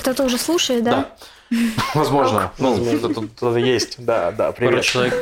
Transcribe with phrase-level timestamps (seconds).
[0.00, 1.10] кто-то уже слушает, да?
[1.50, 1.58] Да.
[1.94, 2.52] Возможно.
[2.58, 3.96] Ну, кто-то кто-то есть.
[3.98, 4.84] Да, да, Пару привет.
[4.84, 5.14] человек.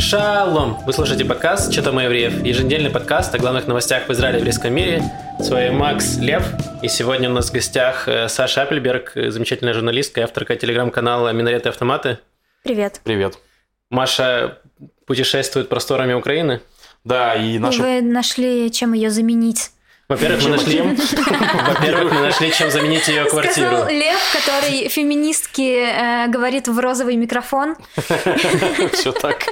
[0.00, 0.78] Шалом!
[0.86, 4.74] Вы слушаете подкаст «Что там евреев?» Еженедельный подкаст о главных новостях в Израиле и еврейском
[4.74, 5.02] мире.
[5.38, 6.46] С вами Макс Лев.
[6.82, 11.32] И сегодня у нас в гостях э, Саша Апельберг, э, замечательная журналистка и авторка телеграм-канала
[11.32, 12.18] «Минареты и автоматы».
[12.64, 13.00] Привет.
[13.04, 13.38] Привет.
[13.90, 14.58] Маша
[15.06, 16.60] путешествует просторами Украины.
[17.04, 17.80] Да, и наши...
[17.80, 19.70] вы нашли, чем ее заменить.
[20.08, 20.80] Во-первых, мы нашли...
[20.80, 23.68] Во-первых, мы нашли, чем заменить ее квартиру.
[23.68, 27.76] Сказал Лев, который феминистки э, говорит в розовый микрофон.
[28.94, 29.48] Все так.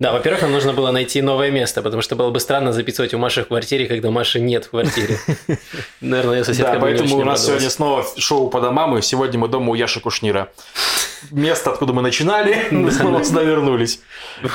[0.00, 3.18] Да, во-первых, нам нужно было найти новое место, потому что было бы странно записывать у
[3.18, 5.18] Маши в квартире, когда Маши нет в квартире.
[6.00, 9.48] Наверное, ее соседка Да, поэтому у нас сегодня снова шоу по домам, и сегодня мы
[9.48, 10.50] дома у Яши Кушнира.
[11.30, 14.00] Место, откуда мы начинали, мы снова сюда вернулись.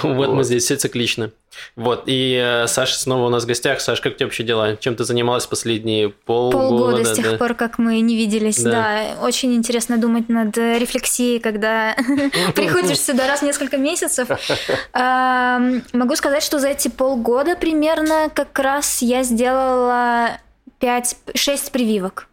[0.01, 1.31] Вот мы здесь, все циклично.
[1.75, 3.81] Вот, и э, Саша снова у нас в гостях.
[3.81, 4.75] Саш, как у тебя вообще дела?
[4.77, 6.67] Чем ты занималась последние полгода?
[6.67, 7.37] Полгода с тех да?
[7.37, 8.61] пор, как мы не виделись.
[8.61, 8.71] Да.
[8.71, 9.21] Да.
[9.21, 11.95] очень интересно думать над э, рефлексией, когда
[12.55, 14.27] приходишь сюда раз в несколько месяцев.
[15.93, 20.39] Могу сказать, что за эти полгода примерно как раз я сделала
[20.79, 22.27] 5, 6 прививок.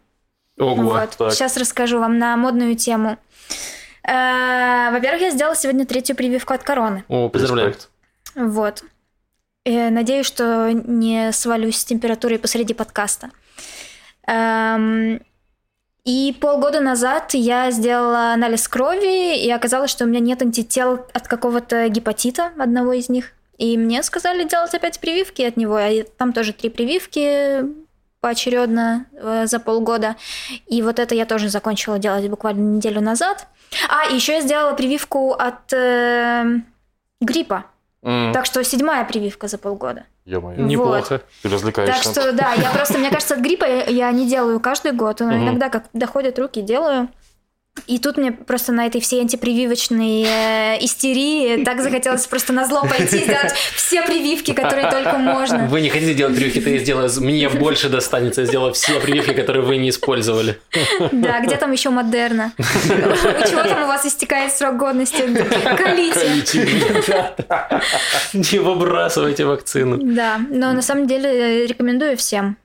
[0.59, 0.83] Ого.
[0.83, 1.09] Вот.
[1.17, 1.33] так.
[1.33, 3.17] Сейчас расскажу вам на модную тему.
[4.03, 7.03] Э, Во-первых, я сделала сегодня третью прививку от короны.
[7.07, 7.75] О, поздравляю.
[8.35, 8.83] Вот.
[9.65, 13.29] Э, Надеюсь, что не свалюсь с температурой посреди подкаста.
[14.27, 15.21] Эм,
[16.05, 21.27] И полгода назад я сделала анализ крови, и оказалось, что у меня нет антител от
[21.29, 23.31] какого-то гепатита, одного из них.
[23.57, 25.79] И мне сказали делать опять прививки от него.
[25.79, 27.63] И Там тоже три прививки
[28.19, 30.17] поочередно э, за полгода.
[30.67, 33.47] И вот это я тоже закончила делать буквально неделю назад.
[33.87, 36.59] А, еще я сделала прививку от э,
[37.21, 37.65] гриппа.
[38.03, 40.03] Так что седьмая прививка за полгода.
[40.25, 41.21] Ё-моё, Неплохо.
[41.41, 42.03] ты развлекаешься.
[42.03, 45.35] Так что да, я просто, мне кажется, от гриппа я не делаю каждый год, но
[45.35, 47.09] иногда как доходят руки, делаю.
[47.87, 52.85] И тут мне просто на этой всей антипрививочной э, истерии так захотелось просто на зло
[52.87, 55.67] пойти и сделать все прививки, которые только можно.
[55.67, 59.33] Вы не хотите делать прививки, то я сделаю, мне больше достанется, я сделаю все прививки,
[59.33, 60.59] которые вы не использовали.
[61.11, 62.53] Да, где там еще Модерна?
[62.57, 65.23] У чего там у вас истекает срок годности?
[65.77, 66.37] Колите.
[68.33, 69.97] Не выбрасывайте вакцину.
[70.01, 72.57] Да, но на самом деле э, рекомендую всем.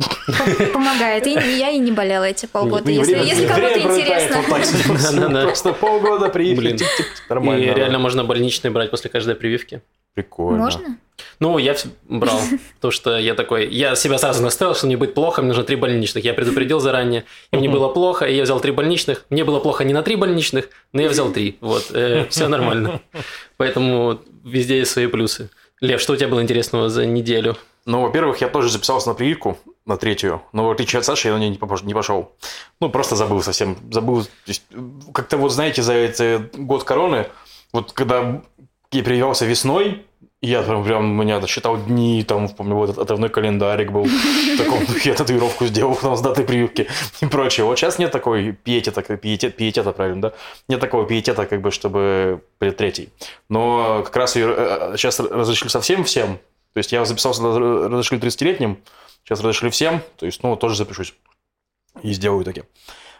[0.72, 1.26] Помогает.
[1.26, 5.42] И я и не болела эти полгода, если, кому-то интересно.
[5.42, 6.68] Просто полгода приехали.
[6.68, 6.76] Блин.
[6.78, 7.74] тик-тик, И Нормально.
[7.74, 9.82] реально можно больничные брать после каждой прививки.
[10.14, 10.58] Прикольно.
[10.64, 10.98] Можно?
[11.38, 11.76] Ну, я
[12.08, 12.40] брал,
[12.76, 15.76] потому что я такой, я себя сразу настроил, что мне будет плохо, мне нужно три
[15.76, 16.24] больничных.
[16.24, 19.24] Я предупредил заранее, и мне было плохо, и я взял три больничных.
[19.30, 21.58] Мне было плохо не на три больничных, но я взял три.
[21.60, 21.92] Вот,
[22.30, 23.00] все нормально.
[23.56, 25.50] Поэтому везде есть свои плюсы.
[25.80, 27.56] Лев, что у тебя было интересного за неделю?
[27.86, 31.34] Ну, во-первых, я тоже записался на прививку, на третью, но в отличие от Саши я
[31.34, 32.32] на нее не пошел.
[32.80, 33.76] Ну, просто забыл совсем.
[33.90, 34.26] Забыл.
[34.46, 34.64] Есть,
[35.12, 37.26] как-то вот, знаете, за этот год короны,
[37.72, 38.42] вот когда
[38.92, 40.04] я прививался весной,
[40.42, 44.06] я прям, прям у меня считал дни, там, помню, вот этот отрывной календарик был.
[44.58, 46.88] Таком духе я татуировку сделал там, с датой прививки
[47.20, 47.66] и прочее.
[47.66, 50.32] Вот сейчас нет такой пиетета, пиетет, пиетета, правильно, да?
[50.68, 53.10] Нет такого пиетета, как бы, чтобы перед третьей.
[53.50, 56.38] Но как раз ее э, сейчас разрешили совсем всем.
[56.72, 58.78] То есть я записался, разрешили 30-летним,
[59.30, 60.02] сейчас разрешили всем.
[60.16, 61.14] То есть, ну, тоже запишусь.
[62.02, 62.64] И сделаю таки.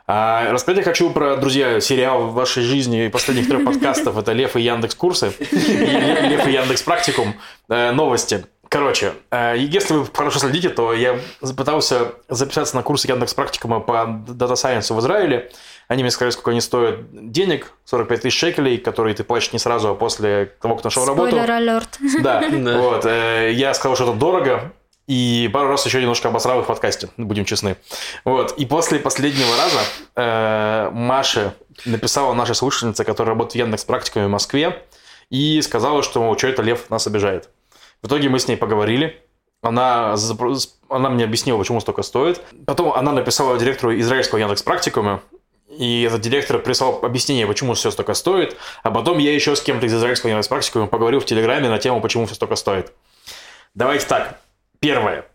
[0.06, 4.18] А, рассказать я хочу про, друзья, сериал в вашей жизни последних трех подкастов.
[4.18, 5.32] Это Лев и Яндекс Курсы.
[5.38, 7.34] И Лев и Яндекс Практикум.
[7.68, 8.44] Э, Новости.
[8.68, 11.18] Короче, э, если вы хорошо следите, то я
[11.56, 13.92] пытался записаться на курсы Яндекс Практикума по
[14.28, 15.50] Data Science в Израиле.
[15.88, 17.72] Они мне сказали, сколько они стоят денег.
[17.84, 21.30] 45 тысяч шекелей, которые ты платишь не сразу, а после того, как нашел работу.
[21.30, 21.98] Спойлер алерт.
[22.20, 22.78] Да, Да.
[22.78, 23.06] вот.
[23.06, 24.72] э, Я сказал, что это дорого,
[25.10, 27.76] и пару раз еще немножко обосрал их в подкасте, будем честны.
[28.24, 28.52] Вот.
[28.52, 29.80] И после последнего раза
[30.14, 31.54] э, Маша
[31.84, 34.84] написала наша слушательница, которая работает в Яндекс практиками в Москве,
[35.28, 37.48] и сказала, что, что это Лев нас обижает.
[38.02, 39.20] В итоге мы с ней поговорили.
[39.62, 40.14] Она,
[40.88, 42.40] она мне объяснила, почему столько стоит.
[42.64, 45.22] Потом она написала директору израильского Яндекс практикума,
[45.68, 48.56] и этот директор прислал объяснение, почему все столько стоит.
[48.84, 52.00] А потом я еще с кем-то из израильского Яндекс практикума поговорил в Телеграме на тему,
[52.00, 52.92] почему все столько стоит.
[53.74, 54.38] Давайте так.
[54.80, 55.26] Первое.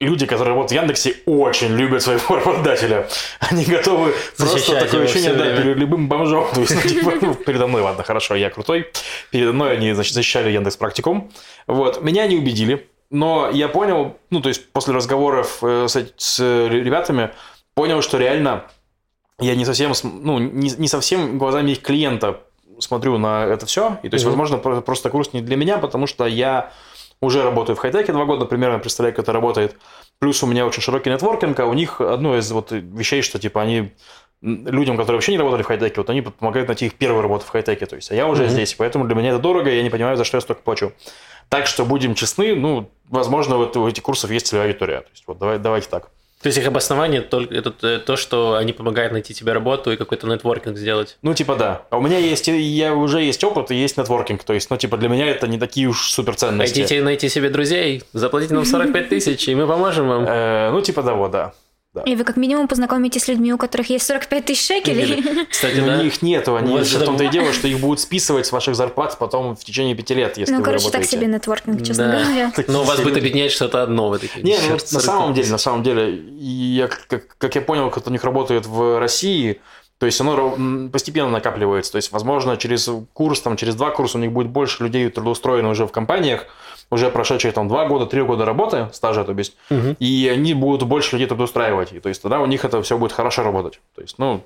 [0.00, 3.06] Люди, которые работают в Яндексе, очень любят своего работодателя.
[3.38, 5.62] Они готовы просто такое ощущение, всё да, время.
[5.62, 6.46] перед любым бомжом.
[6.54, 8.90] То есть, ну, типа, ну, передо мной, ладно, хорошо, я крутой.
[9.30, 11.30] Передо мной они, значит, защищали Яндекс Практикум.
[11.66, 12.02] Вот.
[12.02, 12.88] Меня не убедили.
[13.10, 17.30] Но я понял, ну, то есть, после разговоров э, с, с ребятами,
[17.74, 18.64] понял, что реально
[19.38, 22.40] я не совсем, ну, не, не совсем глазами их клиента
[22.78, 23.98] смотрю на это все.
[24.02, 24.30] И то есть, Мгм.
[24.32, 26.72] возможно, про- просто курс не для меня, потому что я
[27.20, 29.76] уже работаю в хай-теке два года, примерно представляю, как это работает.
[30.18, 33.62] Плюс у меня очень широкий нетворкинг, а у них одно из вот вещей, что типа
[33.62, 33.92] они
[34.42, 37.50] людям, которые вообще не работали в хай-теке, вот они помогают найти их первую работу в
[37.50, 37.84] хай-теке.
[37.86, 38.48] То есть, а я уже mm-hmm.
[38.48, 40.92] здесь, поэтому для меня это дорого, я не понимаю, за что я столько плачу.
[41.50, 45.00] Так что будем честны, ну, возможно, вот у этих курсов есть целевая аудитория.
[45.00, 46.10] То есть, вот давай, давайте так.
[46.42, 49.96] То есть их обоснование только это э, то, что они помогают найти тебе работу и
[49.96, 51.18] какой-то нетворкинг сделать.
[51.20, 51.82] Ну, типа, да.
[51.90, 54.42] А у меня есть, я уже есть опыт и есть нетворкинг.
[54.44, 56.80] То есть, ну, типа, для меня это не такие уж суперценности.
[56.80, 58.02] Хотите найти себе друзей?
[58.14, 60.24] Заплатите нам 45 тысяч, и мы поможем вам.
[60.26, 61.52] Э, ну, типа того, да.
[61.92, 62.02] Да.
[62.02, 65.46] И вы как минимум познакомитесь с людьми, у которых есть 45 тысяч шекелей.
[65.50, 65.98] Кстати, да.
[65.98, 68.76] у них нету, они вот в том-то и дело, что их будут списывать с ваших
[68.76, 71.10] зарплат потом в течение пяти лет, если Ну, вы короче, работаете.
[71.10, 72.22] так себе нетворкинг, честно да.
[72.22, 72.52] говоря.
[72.68, 74.44] Но у вас будет объединять что-то одно, вы такие.
[74.44, 78.10] Не, ну, на самом деле, на самом деле, я, как, как я понял, как у
[78.10, 79.60] них работает в России,
[80.00, 81.92] то есть оно постепенно накапливается.
[81.92, 85.68] То есть, возможно, через курс, там, через два курса у них будет больше людей трудоустроено
[85.68, 86.46] уже в компаниях,
[86.90, 89.96] уже прошедшие там два года, три года работы, стажа, то есть, угу.
[89.98, 91.92] и они будут больше людей трудоустраивать.
[91.92, 93.78] И, то есть тогда у них это все будет хорошо работать.
[93.94, 94.42] То есть, ну,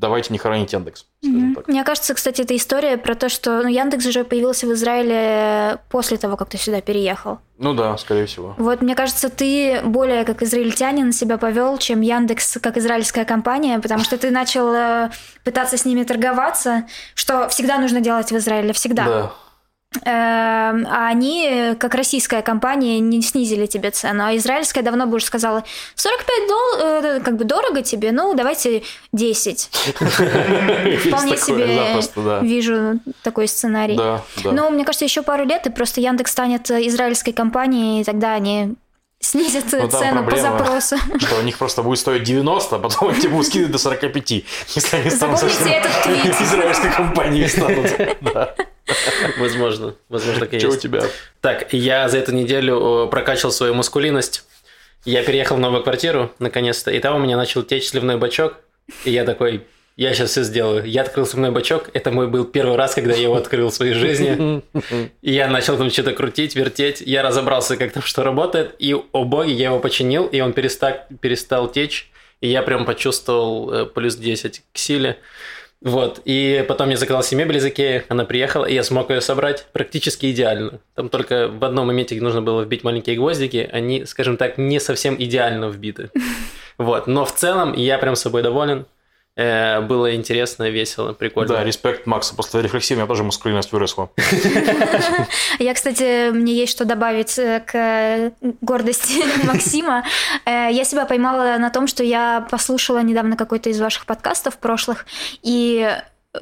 [0.00, 1.06] давайте не хоронить Яндекс.
[1.24, 1.64] Mm-hmm.
[1.66, 6.16] Мне кажется, кстати, эта история про то, что ну, Яндекс уже появился в Израиле после
[6.16, 7.38] того, как ты сюда переехал.
[7.58, 8.54] Ну да, скорее всего.
[8.56, 14.02] Вот, мне кажется, ты более как израильтянин себя повел, чем Яндекс как израильская компания, потому
[14.02, 15.10] что ты начал э,
[15.44, 19.04] пытаться с ними торговаться, что всегда нужно делать в Израиле, всегда.
[19.04, 19.32] Да.
[20.04, 25.24] Эм, а они, как российская компания, не снизили тебе цену, а израильская давно бы уже
[25.24, 25.64] сказала,
[25.96, 29.68] 45 долларов, э, как бы дорого тебе, ну, давайте 10.
[31.08, 32.00] Вполне себе
[32.40, 33.96] вижу такой сценарий.
[34.44, 38.76] Но мне кажется, еще пару лет, и просто Яндекс станет израильской компанией, и тогда они
[39.30, 40.96] снизят ну, цену по запросу.
[41.18, 44.30] Что у них просто будет стоить 90, а потом они будут скидывать до 45,
[44.74, 46.40] если они станут этот твит.
[46.40, 47.90] израильской компанией станут.
[49.38, 51.04] Возможно, возможно, так и Что у тебя?
[51.40, 54.44] Так, я за эту неделю прокачал свою мускулинность.
[55.04, 58.56] Я переехал в новую квартиру, наконец-то, и там у меня начал течь сливной бачок.
[59.04, 59.64] И я такой,
[60.00, 60.86] я сейчас все сделаю.
[60.86, 61.90] Я открыл сливной бачок.
[61.92, 64.62] Это мой был первый раз, когда я его открыл в своей жизни.
[65.20, 67.02] И я начал там что-то крутить, вертеть.
[67.02, 68.74] Я разобрался, как там что работает.
[68.78, 72.10] И, о боги, я его починил, и он перестал, перестал течь.
[72.40, 75.18] И я прям почувствовал э, плюс 10 к силе.
[75.82, 79.22] Вот, и потом я заказал себе мебель из Икеи, она приехала, и я смог ее
[79.22, 80.80] собрать практически идеально.
[80.94, 85.16] Там только в одном моменте нужно было вбить маленькие гвоздики, они, скажем так, не совсем
[85.18, 86.10] идеально вбиты.
[86.78, 88.86] Вот, но в целом я прям собой доволен.
[89.40, 91.54] Э, было интересно, весело, прикольно.
[91.54, 92.34] Да, респект Макса.
[92.34, 94.10] После рефлексии у меня тоже мускулинность выросла.
[95.58, 100.04] Я, кстати, мне есть что добавить э, к гордости Максима.
[100.44, 105.06] Э, я себя поймала на том, что я послушала недавно какой-то из ваших подкастов прошлых,
[105.42, 105.90] и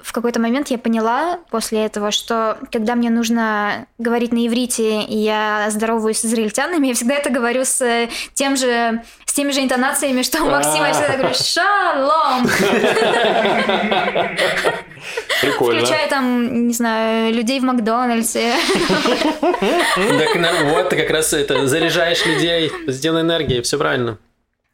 [0.02, 5.16] в какой-то момент я поняла после этого, что когда мне нужно говорить на иврите, и
[5.16, 9.02] я здороваюсь с израильтянами, я всегда это говорю с тем же
[9.38, 12.48] теми же интонациями, что у Максима я всегда говорю «Шалом!»
[15.40, 15.78] Прикольно.
[15.78, 18.54] Включая там, не знаю, людей в Макдональдсе.
[19.40, 24.18] Так, вот, ты как раз это заряжаешь людей, сделай энергией, все правильно.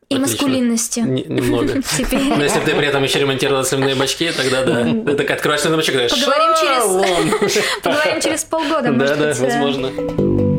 [0.08, 1.05] И маскулинностью.
[1.05, 1.82] Немного.
[1.82, 2.22] Теперь.
[2.22, 4.84] Но если ты при этом еще ремонтировала сливные бачки, тогда да.
[4.84, 7.82] Ты так откроешь сливный бачок, Поговорим через...
[7.82, 10.54] Поговорим через полгода, Да, да, возможно.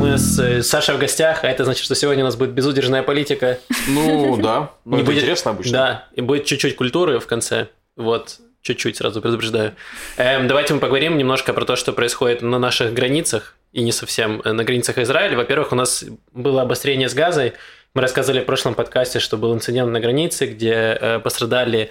[0.00, 3.58] Мы с Сашей в гостях, а это значит, что сегодня у нас будет безудержная политика.
[3.86, 4.70] Ну, да.
[4.86, 5.72] Не будет интересно обычно.
[5.72, 7.68] Да, и будет чуть-чуть культуры в конце.
[7.96, 9.74] Вот, чуть-чуть сразу предупреждаю.
[10.16, 14.40] Эм, давайте мы поговорим немножко про то, что происходит на наших границах и не совсем
[14.42, 15.36] э, на границах Израиля.
[15.36, 16.02] Во-первых, у нас
[16.32, 17.52] было обострение с газой.
[17.92, 21.88] Мы рассказывали в прошлом подкасте, что был инцидент на границе, где э, пострадали э,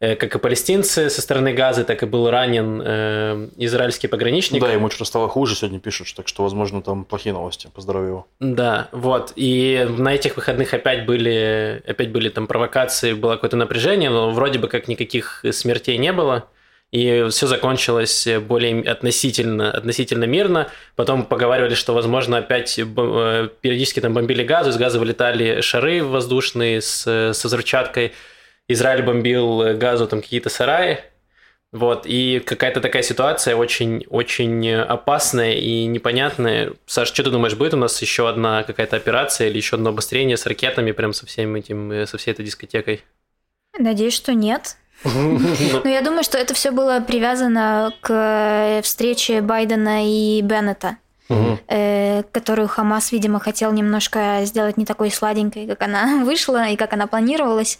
[0.00, 4.60] как и палестинцы со стороны Газы, так и был ранен э, израильский пограничник.
[4.60, 7.68] Да, ему что-то стало хуже, сегодня пишут, так что, возможно, там плохие новости.
[7.74, 8.26] Поздравляю его.
[8.40, 9.32] Да, вот.
[9.36, 14.58] И на этих выходных опять были, опять были там провокации, было какое-то напряжение, но вроде
[14.58, 16.46] бы как никаких смертей не было
[16.92, 20.68] и все закончилось более относительно, относительно мирно.
[20.96, 26.80] Потом поговаривали, что, возможно, опять э, периодически там бомбили газу, из газа вылетали шары воздушные
[26.80, 28.12] с, с взрывчаткой.
[28.72, 31.00] Израиль бомбил газу там какие-то сараи.
[31.72, 36.72] Вот, и какая-то такая ситуация очень, очень опасная и непонятная.
[36.86, 40.36] Саш, что ты думаешь, будет у нас еще одна какая-то операция или еще одно обострение
[40.36, 43.04] с ракетами, прям со всем этим, э, со всей этой дискотекой?
[43.78, 44.76] Надеюсь, что нет.
[45.04, 50.98] Ну, я думаю, что это все было привязано к э, встрече Байдена и Беннета.
[51.68, 56.92] Э, которую Хамас, видимо, хотел немножко сделать не такой сладенькой, как она вышла и как
[56.92, 57.78] она планировалась.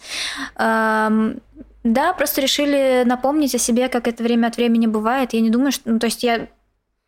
[1.83, 5.33] Да, просто решили напомнить о себе, как это время от времени бывает.
[5.33, 5.89] Я не думаю, что...
[5.89, 6.47] Ну, то есть я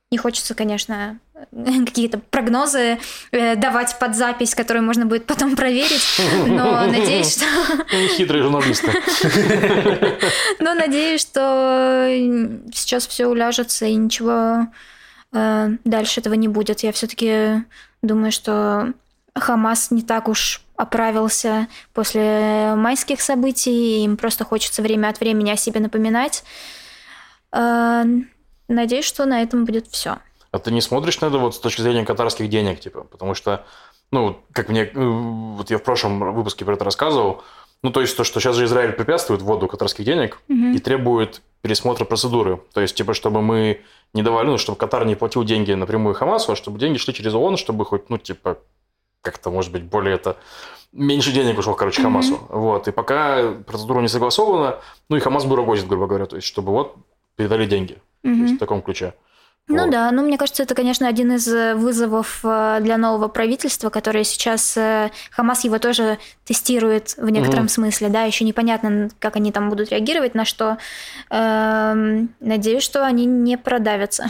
[0.10, 1.20] Не хочется, конечно,
[1.86, 2.98] какие-то прогнозы
[3.32, 7.46] э, давать под запись, которые можно будет потом проверить, но надеюсь, что...
[8.16, 8.92] Хитрые журналисты.
[10.60, 12.08] Но надеюсь, что
[12.74, 14.68] сейчас все уляжется и ничего
[15.34, 16.82] э, дальше этого не будет.
[16.82, 17.64] Я все-таки
[18.02, 18.94] думаю, что
[19.36, 25.58] Хамас не так уж оправился после майских событий, им просто хочется время от времени о
[25.58, 26.44] себе напоминать.
[27.52, 28.04] Э,
[28.68, 30.18] надеюсь, что на этом будет все.
[30.52, 33.66] А ты не смотришь на это вот с точки зрения катарских денег, типа, потому что,
[34.12, 37.44] ну, как мне, э, вот я в прошлом выпуске про это рассказывал,
[37.84, 40.74] ну, то есть то, что сейчас же Израиль препятствует вводу катарских денег Мгм.
[40.74, 42.62] и требует пересмотра процедуры.
[42.74, 43.82] То есть, типа, чтобы мы
[44.14, 47.34] не давали, ну, чтобы Катар не платил деньги напрямую Хамасу, а чтобы деньги шли через
[47.34, 48.58] ООН, чтобы хоть, ну, типа,
[49.22, 50.38] как-то, может быть, более это...
[50.92, 52.02] Меньше денег ушло, короче.
[52.02, 52.40] Хамасу.
[52.50, 52.88] Вот.
[52.88, 56.26] И пока процедура не согласована, ну, и Хамас буровозит, грубо говоря.
[56.26, 56.96] То есть, чтобы вот
[57.36, 57.98] передали деньги.
[58.22, 59.14] То есть, в таком ключе.
[59.70, 59.92] Ну Вот.
[59.92, 64.26] да, ну мне кажется, это, конечно, один из э, вызовов э, для нового правительства, которое
[64.26, 67.70] сейчас э, Хамас его тоже тестирует в некотором Мгм.
[67.70, 70.78] смысле, да, еще непонятно, как они там будут реагировать, на что.
[71.30, 74.26] Эм, Надеюсь, что они не продавятся.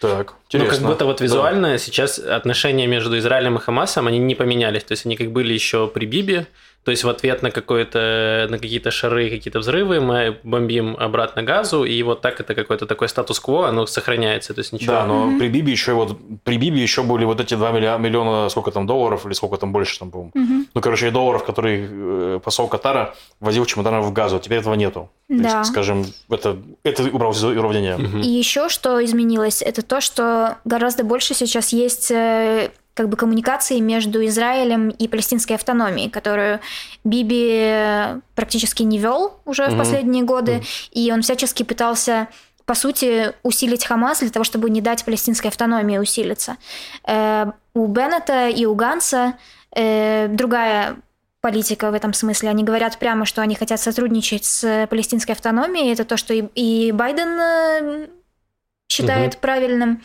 [0.00, 0.76] Так, Ну, интересно.
[0.78, 1.24] как будто вот Да.
[1.24, 4.84] визуально сейчас отношения между Израилем и Хамасом, они не поменялись.
[4.84, 6.46] То есть они как были еще при Бибе,
[6.84, 11.84] то есть в ответ на, какое-то, на какие-то шары, какие-то взрывы мы бомбим обратно газу,
[11.84, 14.52] и вот так это какой-то такой статус-кво, оно сохраняется.
[14.54, 14.92] То есть ничего...
[14.92, 15.38] Да, но Мгм.
[15.38, 18.86] при Биби еще вот при Биби еще были вот эти 2 миллиона, миллиона сколько там
[18.86, 20.30] долларов или сколько там больше там, по-моему.
[20.34, 20.66] Мгм.
[20.74, 24.38] Ну, короче, долларов, которые э, посол Катара возил чемоданов в газу.
[24.38, 25.08] Теперь этого нету.
[25.28, 25.58] То Да.
[25.60, 27.96] есть, скажем, это, это уравнение.
[27.96, 28.20] Мгм.
[28.20, 33.80] И еще что изменилось, это то, что гораздо больше сейчас есть э, как бы коммуникации
[33.80, 36.60] между Израилем и палестинской автономией, которую
[37.02, 39.78] Биби практически не вел уже в Мгм.
[39.78, 40.64] последние годы, Мгм.
[40.92, 42.28] и он всячески пытался
[42.66, 46.56] по сути, усилить Хамас для того, чтобы не дать палестинской автономии усилиться.
[47.06, 49.34] Э, у Беннета и у Ганса
[49.76, 50.96] э, другая
[51.42, 52.48] политика в этом смысле.
[52.48, 55.92] Они говорят прямо, что они хотят сотрудничать с палестинской автономией.
[55.92, 58.06] Это то, что и, и Байден э,
[58.88, 60.02] считает правильным.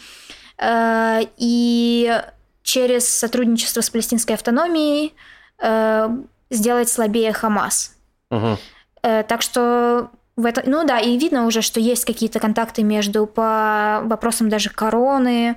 [0.57, 2.21] Э, и
[2.69, 5.15] через сотрудничество с палестинской автономией
[5.57, 6.09] э,
[6.51, 7.95] сделать слабее Хамас.
[8.29, 8.57] Мгм.
[9.01, 13.25] Э, так что в это, ну да, и видно уже, что есть какие-то контакты между
[13.25, 15.55] по вопросам даже короны,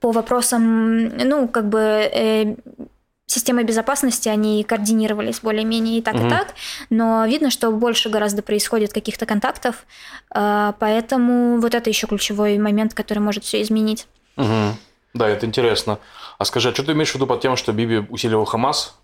[0.00, 2.56] по вопросам, ну, как бы э,
[3.26, 6.26] системы безопасности, они координировались более-менее и так, Мгм.
[6.26, 6.54] и так,
[6.90, 9.86] но видно, что больше гораздо происходит каких-то контактов,
[10.34, 14.08] э, поэтому вот это еще ключевой момент, который может все изменить.
[14.36, 14.76] Мгм.
[15.18, 15.98] Да, это интересно.
[16.38, 18.96] А скажи, а что ты имеешь в виду под тем, что Биби усиливал Хамас?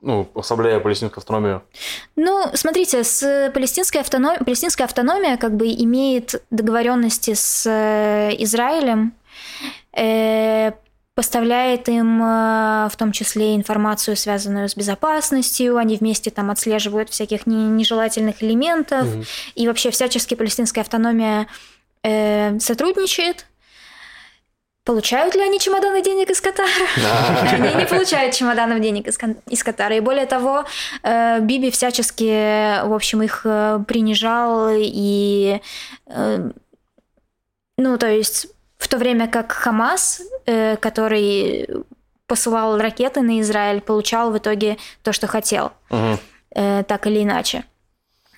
[0.00, 1.62] Ну, ослабляя палестинскую автономию.
[2.14, 9.12] Ну, смотрите, с палестинской автономией, палестинская автономия как бы имеет договоренности с э, Израилем,
[9.96, 10.70] э,
[11.16, 17.48] поставляет им э, в том числе информацию, связанную с безопасностью, они вместе там отслеживают всяких
[17.48, 19.24] не- нежелательных элементов, Мгм.
[19.56, 21.48] и вообще всячески палестинская автономия
[22.04, 23.46] э, сотрудничает.
[24.88, 26.70] Получают ли они чемоданы денег из Катара?
[27.52, 29.94] Они не получают чемоданов денег из, Катара.
[29.94, 30.64] И более того,
[31.02, 35.60] э, Биби всячески, в общем, их э, принижал и...
[36.06, 36.50] э,
[37.76, 38.46] Ну, то есть,
[38.78, 40.22] в то время как Хамас,
[40.80, 41.68] который
[42.26, 45.72] посылал ракеты на Израиль, получал в итоге то, что хотел,
[46.54, 47.64] так или иначе.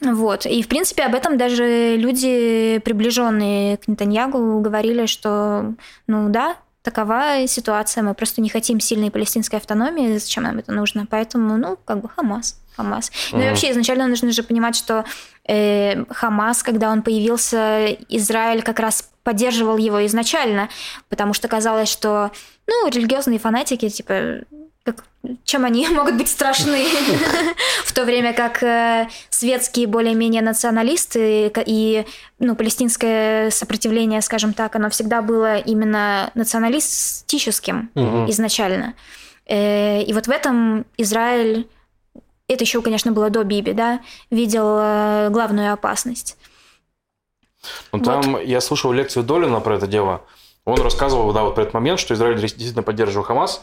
[0.01, 0.47] Вот.
[0.47, 5.75] И, в принципе, об этом даже люди, приближенные к Нетаньягу, говорили, что,
[6.07, 11.07] ну да, такова ситуация, мы просто не хотим сильной палестинской автономии, зачем нам это нужно,
[11.09, 13.13] поэтому, ну, как бы Хамас, Хамас.
[13.33, 15.05] Ну и вообще, изначально нужно же понимать, что
[15.47, 20.71] э, Хамас, когда он появился, Израиль как раз поддерживал его изначально,
[21.11, 22.31] потому что казалось, что,
[22.67, 24.45] ну, религиозные фанатики, типа,
[25.45, 26.85] чем они могут быть страшны,
[27.85, 32.07] в то время как э, светские более-менее националисты и
[32.39, 37.91] ну, палестинское сопротивление, скажем так, оно всегда было именно националистическим
[38.29, 38.95] изначально.
[39.47, 41.69] Э, И вот в этом Израиль,
[42.49, 44.01] это еще, конечно, было до Биби, да,
[44.31, 46.37] видел э, главную опасность.
[47.93, 50.23] Ну, там я слушал лекцию Долина про это дело.
[50.65, 53.63] Он рассказывал, да, вот про этот момент, что Израиль действительно поддерживал Хамас,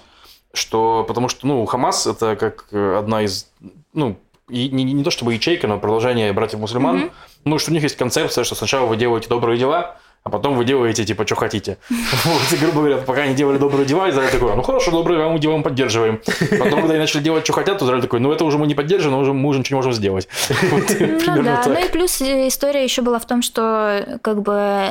[0.58, 3.48] что, потому что, ну, Хамас это как э, одна из,
[3.94, 4.18] ну,
[4.50, 6.98] и не, не то чтобы ячейка, но продолжение братьев-мусульман.
[6.98, 7.12] Мгм.
[7.46, 10.66] Ну, что у них есть концепция, что сначала вы делаете добрые дела, а потом вы
[10.66, 11.78] делаете, типа, что хотите.
[12.26, 15.40] Вот, грубо говоря, пока они делали добрые дела, Израиль такой, ну хорошо, добрые дела мы
[15.40, 16.20] делаем, поддерживаем.
[16.52, 18.76] Потом, когда они начали делать, что хотят, то Израиль такой, ну это уже мы не
[18.76, 20.28] поддерживаем, но уже мы уже ничего не можем сделать.
[20.72, 21.68] Вот, Ну да, так.
[21.68, 24.90] ну и плюс история еще была в том, что как бы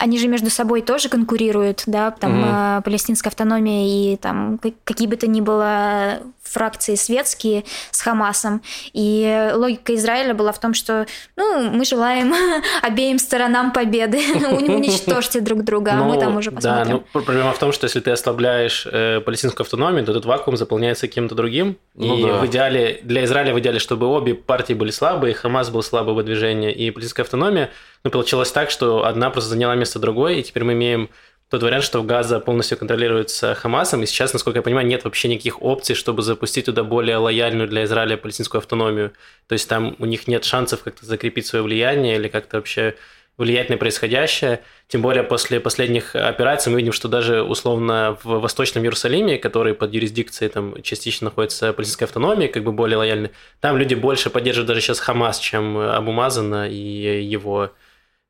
[0.00, 2.82] они же между собой тоже конкурируют, да, там Мгм.
[2.82, 8.62] палестинская автономия и там как- какие бы то ни было фракции светские с Хамасом.
[8.92, 12.34] И логика Израиля была в том, что, ну, мы желаем
[12.82, 14.18] обеим сторонам победы,
[14.50, 16.92] уничтожьте друг друга, а мы Ну, там уже Да, посмотрим.
[16.92, 20.56] ну пр- проблема в том, что если ты ослабляешь э, палестинскую автономию, то этот вакуум
[20.56, 21.76] заполняется кем-то другим.
[21.94, 22.38] Ну и да.
[22.38, 26.72] в идеале, для Израиля в идеале, чтобы обе партии были слабые, Хамас был слабый выдвижение,
[26.72, 27.70] и палестинская автономия,
[28.04, 31.10] ну, получилось так, что одна просто заняла место другой, и теперь мы имеем
[31.50, 35.60] тот вариант, что Газа полностью контролируется Хамасом, и сейчас, насколько я понимаю, нет вообще никаких
[35.60, 39.12] опций, чтобы запустить туда более лояльную для Израиля палестинскую автономию.
[39.48, 42.94] То есть там у них нет шансов как-то закрепить свое влияние или как-то вообще
[43.36, 44.60] влиять на происходящее.
[44.86, 49.92] Тем более после последних операций мы видим, что даже условно в Восточном Иерусалиме, который под
[49.92, 53.30] юрисдикцией там частично находится палестинской автономии, как бы более лояльны,
[53.60, 57.72] там люди больше поддерживают даже сейчас Хамас, чем Абу Мазана и его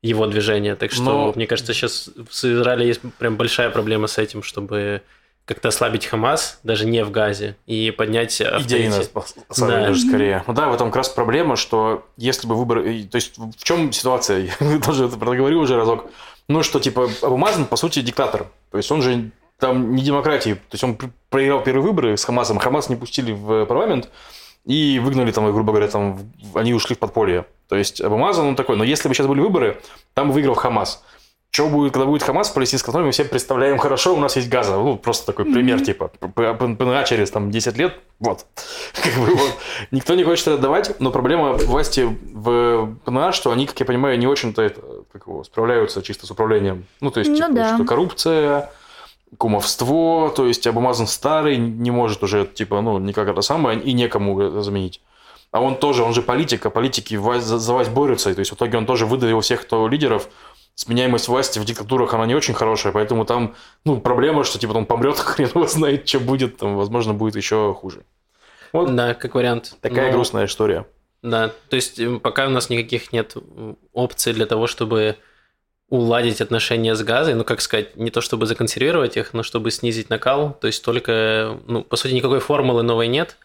[0.02, 0.76] его движение.
[0.76, 5.02] Так что, Но- мне кажется, сейчас в Израиле есть прям большая проблема с этим, чтобы
[5.44, 9.46] как-то ослабить Хамас, даже не в Газе, и поднять Идейно, авторитет.
[9.50, 9.86] самое Да.
[9.88, 10.44] даже скорее.
[10.46, 12.94] Ну да, в этом как раз проблема, что если бы выборы...
[12.98, 14.48] и, То есть в чем ситуация?
[14.60, 16.06] Я тоже это проговорил уже разок.
[16.48, 18.46] Ну, что типа Абу Мазан, по сути, диктатор.
[18.70, 20.54] То есть он же там не демократии.
[20.54, 22.58] То есть он пр- проиграл первые выборы с Хамасом.
[22.58, 24.08] Хамас не пустили в парламент
[24.66, 26.18] и выгнали там, грубо говоря, там
[26.54, 27.46] они ушли в подполье.
[27.68, 28.76] То есть Абу Мазан, он такой.
[28.76, 29.80] Но если бы сейчас были выборы,
[30.14, 31.02] там бы выиграл Хамас.
[31.52, 34.48] Что будет, когда будет Хамас в палестинской автономии, мы все представляем хорошо, у нас есть
[34.48, 34.76] Газа.
[34.76, 38.46] Ну, просто такой пример, типа, ПНА через там 10 лет, вот.
[39.02, 39.56] Как бы вот.
[39.90, 44.16] Никто не хочет это давать, но проблема власти в ПНА, что они, как я понимаю,
[44.16, 44.80] не очень-то это,
[45.12, 46.84] как его, справляются чисто с управлением.
[47.00, 47.74] Ну, то есть, Ну типа, да.
[47.74, 48.70] что коррупция,
[49.38, 54.60] кумовство, то есть Абумазан старый, не может уже, типа, ну, никак это самое, и некому
[54.62, 55.00] заменить.
[55.52, 58.52] А он тоже, он же политик, а политики за, за власть борются, и то есть
[58.52, 60.28] в итоге он тоже выдавил всех, кто лидеров,
[60.76, 64.86] сменяемость власти в диктатурах, она не очень хорошая, поэтому там, ну, проблема, что, типа, он
[64.86, 68.04] помрет, хрен его знает, что будет, там, возможно, будет еще хуже.
[68.72, 69.76] Вот Да, как вариант.
[69.80, 70.86] такая Но- грустная история.
[71.22, 73.36] Да, то есть пока у нас никаких нет
[73.92, 75.16] опций для того, чтобы
[75.90, 80.08] уладить отношения с газой, ну, как сказать, не то чтобы законсервировать их, но чтобы снизить
[80.08, 83.36] накал, то есть только, ну, по сути, никакой формулы новой нет,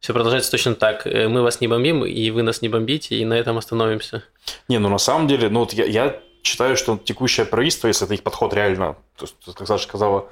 [0.00, 1.06] все продолжается точно так.
[1.06, 4.24] Э, Мы вас не бомбим, и вы нас не бомбите, и на этом остановимся.
[4.68, 8.14] Не, ну, на самом деле, ну, вот я, я считаю, что текущее правительство, если это
[8.14, 10.28] их подход реально, то как Саша сказала,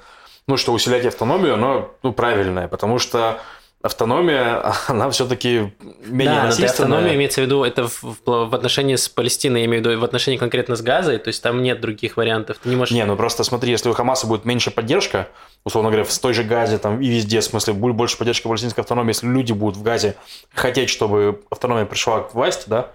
[0.47, 3.39] ну, что усилять автономию, оно, ну, правильное, потому что
[3.83, 5.73] автономия, она все-таки
[6.05, 6.69] менее да, насильственная.
[6.97, 9.99] автономия имеется в виду, это в, в- в отношении с Палестиной, я имею в виду,
[9.99, 12.57] в отношении конкретно с Газой, то есть там нет других вариантов.
[12.61, 12.93] Ты не можешь...
[12.93, 15.27] Не, ну просто смотри, если у Хамаса будет меньше поддержка,
[15.63, 18.83] условно говоря, в той же Газе там и везде, в смысле, будет больше поддержки палестинской
[18.83, 20.15] автономии, если люди будут в Газе
[20.53, 22.87] хотеть, чтобы автономия пришла к власти, да,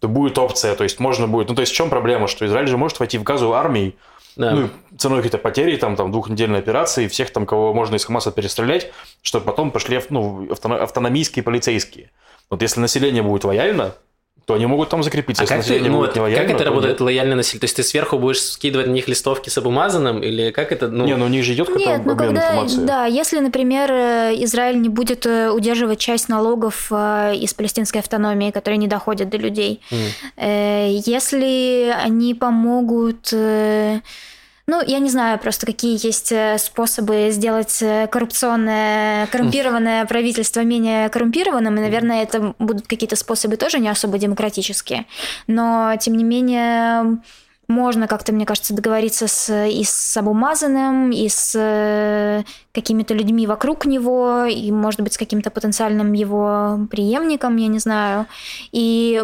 [0.00, 1.48] то будет опция, то есть можно будет...
[1.48, 3.96] Ну, то есть в чем проблема, что Израиль же может войти в Газу армией,
[4.36, 4.50] Да.
[4.52, 8.90] ну, ценой каких-то потерей, там, там, двухнедельной операции, всех там, кого можно из Хамаса перестрелять,
[9.22, 12.10] чтобы потом пошли ну, автоно- автономийские полицейские.
[12.50, 13.94] Вот если население будет лояльно,
[14.46, 15.42] то они могут там закрепиться.
[15.42, 17.00] А если как, ты, население ну, будет лояльно, как это то работает нет.
[17.00, 17.60] лояльно насилие?
[17.60, 20.88] То есть ты сверху будешь скидывать на них листовки с обумазанным, или как это?
[20.88, 22.86] Ну, Не, ну у них же идет какой-то Нет, ну обмен когда, информацией.
[22.86, 28.50] да, если, например, э, Израиль не будет э, удерживать часть налогов э, из палестинской автономии,
[28.50, 29.80] которые не доходят до людей,
[30.36, 33.32] э, если они помогут,
[34.66, 41.10] ну, я не знаю просто, какие есть э, способы сделать э, коррупционное, коррумпированное правительство менее
[41.10, 45.04] коррумпированным, и, наверное, это будут какие-то способы тоже не особо демократические,
[45.46, 47.18] но, тем не менее,
[47.68, 53.84] можно как-то, мне кажется, договориться с, и с Абумазаным, и с э, какими-то людьми вокруг
[53.84, 58.26] него, и, может быть, с каким-то потенциальным его преемником, я не знаю,
[58.72, 59.22] и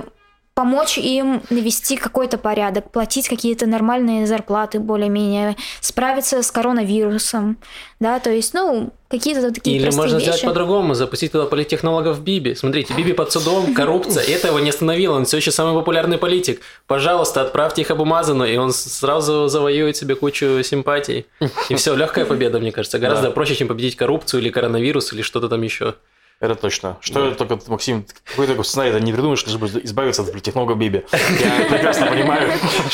[0.60, 7.56] помочь им навести какой-то порядок, платить какие-то нормальные зарплаты более-менее, справиться с коронавирусом,
[7.98, 10.24] да, то есть, ну, какие-то такие Или можно вещи.
[10.24, 12.54] сделать по-другому, запустить туда политтехнологов Биби.
[12.54, 16.60] Смотрите, Биби под судом, коррупция, и этого не остановило, он все еще самый популярный политик.
[16.86, 21.24] Пожалуйста, отправьте их Абумазану, и он сразу завоюет себе кучу симпатий.
[21.70, 22.98] И все, легкая победа, мне кажется.
[22.98, 25.94] Гораздо проще, чем победить коррупцию или коронавирус, или что-то там еще.
[26.40, 26.96] Это точно.
[27.02, 31.02] Что только, Максим, какой такой сценарий ты не придумаешь, чтобы избавиться от технолога Биби.
[31.12, 32.50] Я прекрасно понимаю.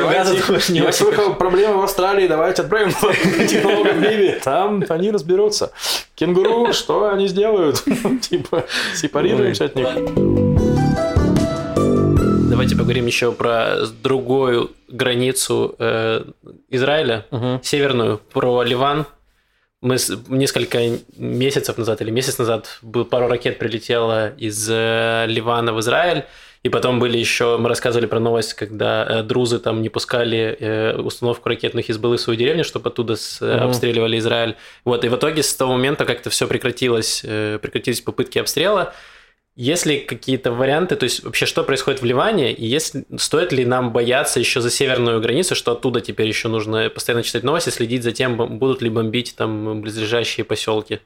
[0.00, 2.90] в Газу, Давайте- думаешь, не Я слышал проблемы в Австралии, давайте отправим
[3.46, 4.34] технолога Биби.
[4.42, 5.70] Там они разберутся.
[6.16, 7.84] Кенгуру, что они сделают?
[8.20, 9.86] Типа, сепарируемся от них.
[12.50, 16.24] Давайте поговорим еще про другую границу э,
[16.70, 17.60] Израиля, Мгм.
[17.62, 19.04] северную, про Ливан.
[19.86, 25.78] Мы несколько месяцев назад или месяц назад был, пару ракет прилетело из э, Ливана в
[25.78, 26.24] Израиль,
[26.64, 30.96] И потом были еще, мы рассказывали про новость, когда э, друзы там не пускали э,
[30.96, 33.48] установку ракетных Хизбаллы в свою деревню, чтобы оттуда с, угу.
[33.48, 34.56] обстреливали Израиль.
[34.84, 38.92] Вот, и в итоге с того момента как-то все прекратилось, прекратились попытки обстрела.
[39.56, 43.64] Есть ли какие-то варианты, то есть вообще что происходит в Ливане, и есть, стоит ли
[43.64, 48.02] нам бояться еще за северную границу, что оттуда теперь еще нужно постоянно читать новости, следить
[48.02, 51.00] за тем, будут ли бомбить там близлежащие поселки?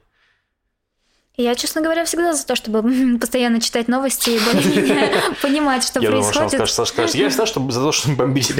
[1.37, 5.11] Я, честно говоря, всегда за то, чтобы постоянно читать новости и более-менее
[5.41, 6.51] понимать, что я происходит.
[6.51, 8.49] Думал, что скажет, скажет, я всегда чтобы, за то, чтобы бомбить.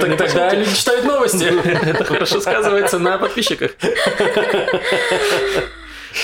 [0.00, 1.44] Тогда люди читают новости.
[1.44, 3.72] Это хорошо сказывается на подписчиках.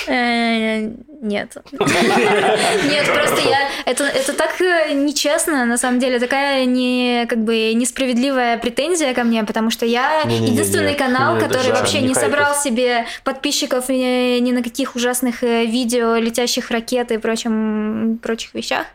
[0.07, 0.81] Э,
[1.23, 1.57] нет.
[1.73, 3.69] Нет, просто я...
[3.85, 9.25] Это, это так э, нечестно, на самом деле, такая не, как бы, несправедливая претензия ко
[9.25, 13.89] мне, потому что я не, не, единственный не, канал, который вообще не собрал себе подписчиков
[13.89, 18.87] ни, на каких ужасных э, видео, летящих ракет и прочим, прочих вещах.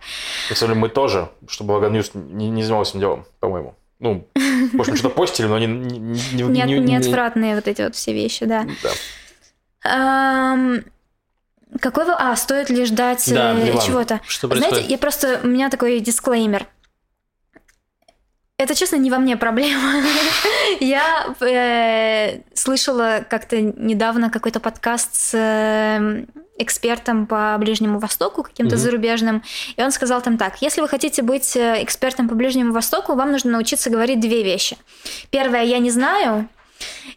[0.50, 3.76] Кстати, мы тоже, чтобы Благо Ньюс не, не занимался этим делом, по-моему.
[4.00, 4.28] Ну,
[4.74, 6.00] может, мы что-то постили, но они не...
[6.00, 8.66] не, не, не, не отвратные вот эти вот все вещи, да.
[8.84, 8.90] Да.
[9.86, 10.84] Эм,
[11.80, 12.06] какой.
[12.08, 14.22] А, стоит ли ждать да, э, чего-то?
[14.28, 15.40] Что Знаете, я просто...
[15.44, 16.68] У меня такой дисклеймер.
[18.58, 20.02] Это, честно, не во мне проблема.
[20.80, 26.26] я э, слышала как-то недавно какой-то подкаст с э,
[26.58, 28.80] экспертом по Ближнему Востоку, каким-то mm-hmm.
[28.80, 29.44] зарубежным,
[29.76, 33.34] и он сказал там так: если вы хотите быть э, экспертом по Ближнему Востоку, вам
[33.34, 34.78] нужно научиться говорить две вещи.
[35.32, 36.48] Первое, я не знаю,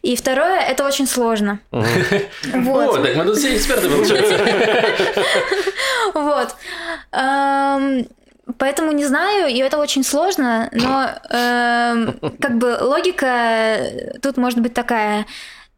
[0.01, 1.59] и второе, это очень сложно.
[1.71, 2.99] Вот.
[2.99, 4.37] О, так мы тут все эксперты, получается.
[6.13, 6.55] Вот.
[8.57, 13.77] Поэтому не знаю, и это очень сложно, но как бы логика
[14.21, 15.25] тут может быть такая.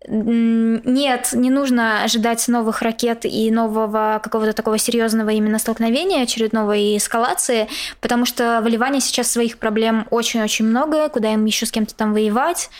[0.08, 6.98] Нет, не нужно ожидать новых ракет и нового какого-то такого серьезного именно столкновения, очередного и
[6.98, 7.68] эскалации,
[8.00, 12.14] потому что в Ливане сейчас своих проблем очень-очень много, куда им еще с кем-то там
[12.14, 12.72] воевать.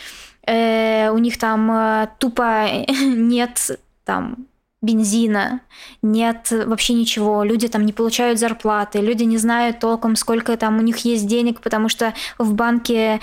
[0.46, 2.66] Э, у них там э, тупо
[3.00, 4.46] нет там
[4.82, 5.60] бензина,
[6.02, 10.82] нет вообще ничего, люди там не получают зарплаты, люди не знают толком, сколько там у
[10.82, 13.20] них есть денег, потому что в банке,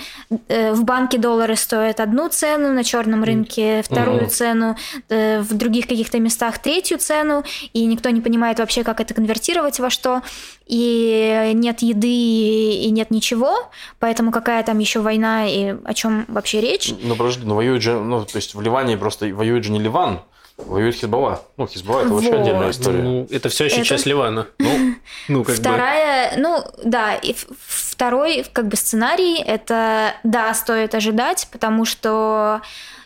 [0.48, 4.28] э, в банке доллары стоят одну цену, на черном рынке вторую mm-hmm.
[4.28, 4.76] цену,
[5.10, 7.44] э, в других каких-то местах третью цену,
[7.74, 10.22] и никто не понимает вообще, как это конвертировать во что,
[10.66, 13.68] и нет еды и нет ничего,
[13.98, 16.94] поэтому какая там еще война и о чем вообще речь?
[17.02, 20.20] Ну, подожди, ну воюет же, ну, то есть в Ливане просто воюет же не Ливан,
[20.66, 21.42] Воюет Хизбалла.
[21.56, 22.22] Ну, Хизбалла это вот.
[22.22, 23.02] вообще отдельная история.
[23.02, 23.84] Ну, это все еще это...
[23.84, 24.46] часть Ливана.
[24.58, 24.94] Ну,
[25.28, 26.42] ну как Вторая, бы...
[26.42, 27.34] ну, да, и
[27.66, 32.60] второй как бы сценарий, это, да, стоит ожидать, потому что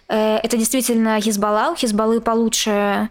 [0.09, 3.09] э, это действительно Хизбалла, у Хизбаллы получше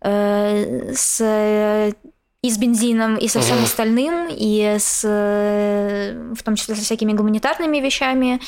[0.00, 1.94] э, с
[2.42, 7.78] и с бензином, и со всем остальным, и с, в том числе со всякими гуманитарными
[7.78, 8.38] вещами.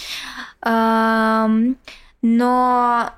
[2.27, 3.11] Но,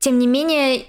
[0.00, 0.86] тем не менее,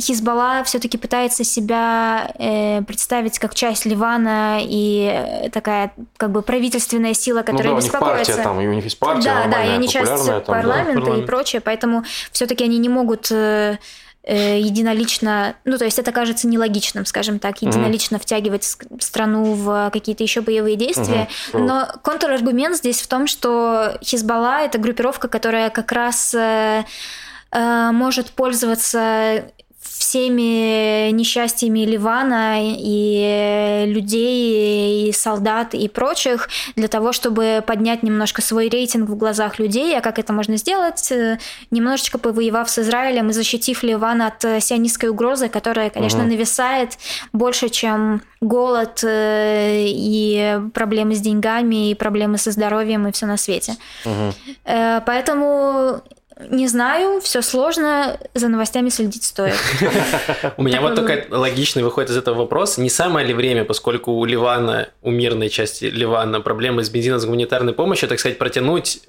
[0.00, 7.14] Хизбалла все-таки пытается себя э, представить как часть Ливана и э, такая как бы правительственная
[7.14, 8.12] сила, которая ну, да, беспокоится.
[8.12, 10.42] У них партия там, и у них есть партия, да, да, и они часть там,
[10.42, 13.78] парламента да, и прочее, поэтому все-таки они не могут э,
[14.22, 18.22] э, единолично, ну то есть это кажется нелогичным, скажем так, единолично mm-hmm.
[18.22, 21.28] втягивать страну в какие-то еще боевые действия.
[21.52, 21.58] Mm-hmm.
[21.58, 26.84] Но контраргумент здесь в том, что Хизбалла это группировка, которая как раз э,
[27.52, 29.44] э может пользоваться
[29.90, 38.68] всеми несчастьями Ливана и людей, и солдат, и прочих, для того, чтобы поднять немножко свой
[38.68, 39.98] рейтинг в глазах людей.
[39.98, 41.12] А как это можно сделать?
[41.70, 46.28] Немножечко повоевав с Израилем и защитив Ливан от сионистской угрозы, которая, конечно, угу.
[46.28, 46.96] нависает
[47.32, 53.36] больше, чем голод э, и проблемы с деньгами, и проблемы со здоровьем, и все на
[53.36, 53.76] свете.
[54.04, 54.34] Угу.
[55.04, 56.00] Поэтому
[56.48, 59.54] не знаю, все сложно, за новостями следить стоит.
[60.56, 62.78] У меня вот только логичный выходит из этого вопрос.
[62.78, 67.24] Не самое ли время, поскольку у Ливана, у мирной части Ливана проблемы с бензином, с
[67.24, 69.00] гуманитарной помощью, так сказать, протянуть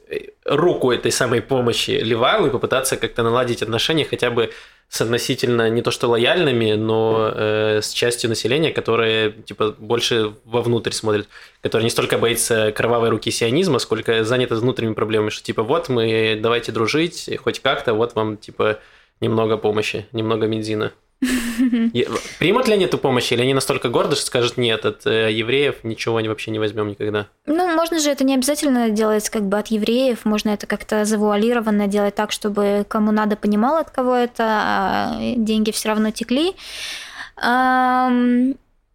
[0.45, 4.51] руку этой самой помощи Ливану и попытаться как-то наладить отношения хотя бы
[4.91, 10.91] с относительно не то что лояльными, но э, с частью населения, которая типа больше вовнутрь
[10.91, 11.29] смотрит,
[11.61, 16.37] которая не столько боится кровавой руки сионизма, сколько занята внутренними проблемами, что типа вот мы
[16.41, 18.79] давайте дружить, хоть как-то, вот вам типа
[19.19, 20.91] немного помощи, немного бензина.
[22.39, 25.83] Примут ли они эту помощь, или они настолько горды, что скажут, нет, от э, евреев
[25.83, 27.27] ничего они вообще не возьмем никогда?
[27.45, 31.87] Ну, можно же это не обязательно делать как бы от евреев, можно это как-то завуалированно
[31.87, 36.55] делать так, чтобы кому надо понимал, от кого это, а деньги все равно текли.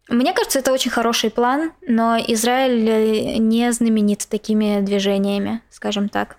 [0.09, 6.37] Мне кажется, это очень хороший план, но Израиль э, не знаменит такими движениями, скажем так.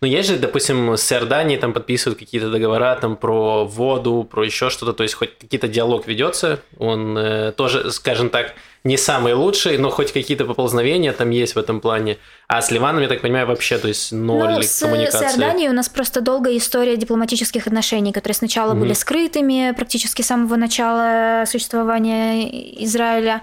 [0.00, 4.70] Ну, есть же, допустим, с Иорданией там подписывают какие-то договора там про воду, про еще
[4.70, 9.78] что-то, то есть хоть какие-то диалог ведется, он э, тоже, скажем так, не самый лучший,
[9.78, 12.18] но хоть какие-то поползновения там есть в этом плане.
[12.46, 15.18] А с Ливаном, я так понимаю, вообще, то есть ноль ну, с, коммуникации.
[15.18, 18.80] С Иорданией у нас просто долгая история дипломатических отношений, которые сначала mm-hmm.
[18.80, 23.42] были скрытыми практически с самого начала существования Израиля,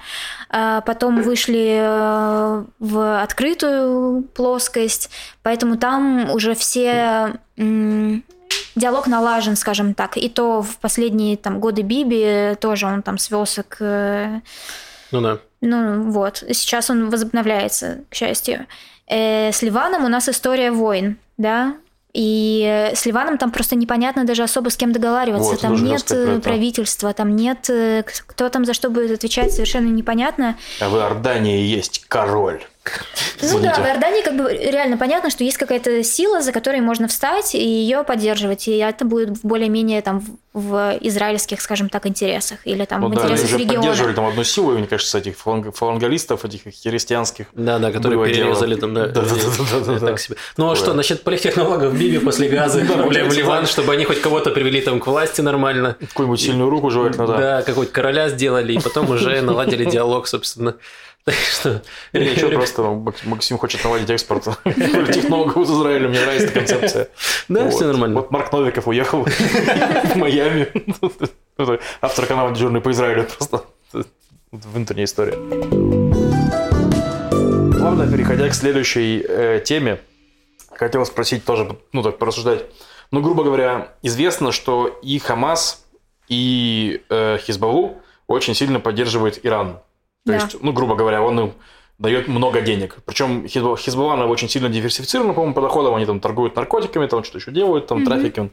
[0.50, 5.10] а потом вышли э, в открытую плоскость,
[5.43, 7.34] поэтому там уже все
[8.76, 10.17] диалог налажен, скажем так.
[10.17, 14.41] И то в последние там, годы Биби тоже он там свелся к
[15.12, 15.39] ну да.
[15.62, 18.68] Ну вот, сейчас он возобновляется, к счастью.
[19.08, 21.76] Э, с Ливаном у нас история войн, да,
[22.15, 25.52] и с Ливаном там просто непонятно даже особо с кем договариваться.
[25.52, 27.70] Вот, там нет э, правительства, там нет...
[27.70, 30.56] Э, кто там за что будет отвечать, совершенно непонятно.
[30.80, 32.63] А в Иордании есть король.
[33.41, 37.08] Ну да, в Иордании как бы реально понятно, что есть какая-то сила, за которой можно
[37.08, 38.67] встать и ее поддерживать.
[38.67, 43.24] И это будет более-менее там в израильских, скажем так, интересах или там ну, в да,
[43.24, 43.82] интересах они региона.
[43.82, 47.48] поддерживали там одну силу, мне кажется, этих фалангалистов, этих христианских.
[47.54, 49.08] Да, да, которые перерезали там, да.
[49.08, 50.38] Да, да, да, да, себе.
[50.58, 54.82] Ну а что, насчет политтехнологов Биби после газа в Ливан, чтобы они хоть кого-то привели
[54.82, 55.98] там к власти нормально.
[56.00, 57.38] Какую-нибудь сильную руку желательно, да.
[57.38, 60.76] Да, какой-то короля сделали, и потом уже наладили диалог, собственно.
[61.26, 61.82] Так что...
[62.14, 62.84] Ничего, просто
[63.24, 67.10] Максим хочет наладить экспорт технологов из Израиля, мне нравится концепция.
[67.50, 68.18] Да, все нормально.
[68.18, 70.72] Вот Марк Новиков уехал в Майами.
[72.02, 73.64] Автор канала «Дежурный по Израилю» просто
[74.52, 75.34] внутренняя история.
[77.72, 80.02] Плавно переходя к следующей э, теме,
[80.72, 82.66] хотел спросить тоже, ну так, порассуждать.
[83.10, 85.86] Ну, грубо говоря, известно, что и Хамас,
[86.28, 89.80] и э, Хизбаллу очень сильно поддерживает Иран.
[90.26, 90.36] То да.
[90.36, 91.54] есть, ну, грубо говоря, он им
[91.98, 92.98] дает много денег.
[93.06, 95.96] Причем Хизбалла очень сильно диверсифицирована, по-моему, по доходам.
[95.96, 98.06] Они там торгуют наркотиками, там что-то еще делают, там mm-hmm.
[98.06, 98.50] трафики.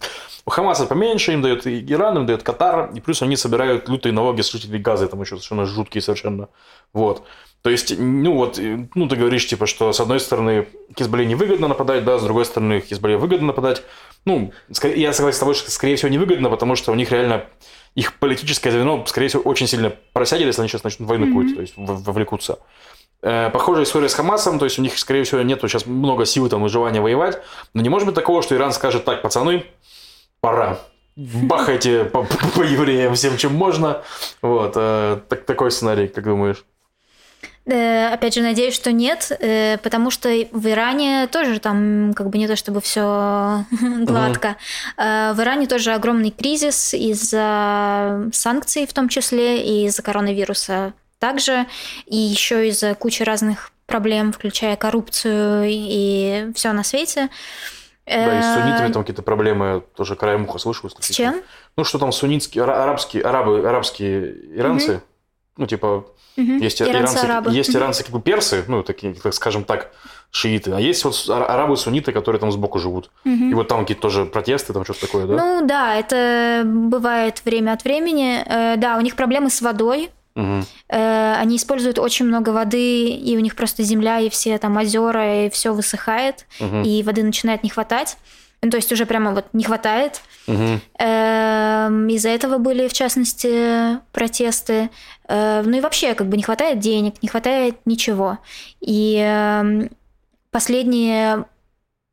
[0.47, 4.43] У Хамаса поменьше, им дает Иран, им дает Катар, и плюс они собирают лютые налоги
[4.43, 6.49] с жителей газа, там еще совершенно жуткие совершенно.
[6.93, 7.25] Вот.
[7.63, 8.61] То есть, ну вот,
[8.95, 10.67] ну ты говоришь, типа, что с одной стороны
[10.99, 13.83] Хизбалле невыгодно нападать, да, с другой стороны Хизбалле выгодно нападать.
[14.25, 14.53] Ну,
[14.95, 17.45] я согласен с тобой, что, скорее всего, невыгодно, потому что у них реально
[17.95, 21.29] их политическое звено, скорее всего, очень сильно просядет, если они сейчас начнут войну mm-hmm.
[21.29, 22.59] какую-то, то есть вовлекутся.
[23.23, 26.49] Э, похожая история с Хамасом, то есть у них, скорее всего, нету сейчас много сил
[26.49, 27.41] там и желания воевать,
[27.75, 29.65] но не может быть такого, что Иран скажет, так, пацаны,
[30.41, 30.79] пора,
[31.17, 34.03] бахайте по, по, по евреям всем, чем можно.
[34.41, 36.65] Вот, э, так, такой сценарий, как думаешь?
[37.65, 42.39] Э, опять же, надеюсь, что нет, э, потому что в Иране тоже там как бы
[42.39, 44.57] не то чтобы все гладко.
[44.99, 45.35] Mm-hmm.
[45.35, 51.67] В Иране тоже огромный кризис из-за санкций в том числе и из-за коронавируса также,
[52.07, 57.29] и еще из-за кучи разных проблем, включая коррупцию и все на свете.
[58.07, 60.91] Да, и с суннитами там какие-то проблемы, тоже краем уха слышал.
[60.99, 61.41] С чем?
[61.77, 65.12] Ну, что там суннитские, арабские, арабы, арабские иранцы, mm-hmm.
[65.57, 66.53] Ну, типа, Угу.
[66.63, 69.93] Есть иранцы, иранцы есть иранцы как бы персы, ну, такие, так скажем так,
[70.31, 73.11] шииты, а есть вот арабы-сунниты, которые там сбоку живут.
[73.25, 73.51] Угу.
[73.51, 75.37] И вот там какие-то тоже протесты, там что-то такое, да?
[75.37, 78.43] Ну да, это бывает время от времени.
[78.47, 80.11] Э, да, у них проблемы с водой.
[80.35, 80.65] Угу.
[80.89, 85.51] Они используют очень много воды, и у них просто земля, и все там озера, и
[85.51, 86.81] все высыхает, угу.
[86.83, 88.17] и воды начинает не хватать.
[88.63, 90.21] Ну, то есть уже прямо вот не хватает.
[90.47, 90.81] Угу.
[90.97, 94.89] Из-за этого были, в частности, протесты.
[95.29, 98.39] Э, ну и вообще, как бы не хватает денег, не хватает ничего.
[98.81, 99.91] И эм,
[100.53, 101.45] последние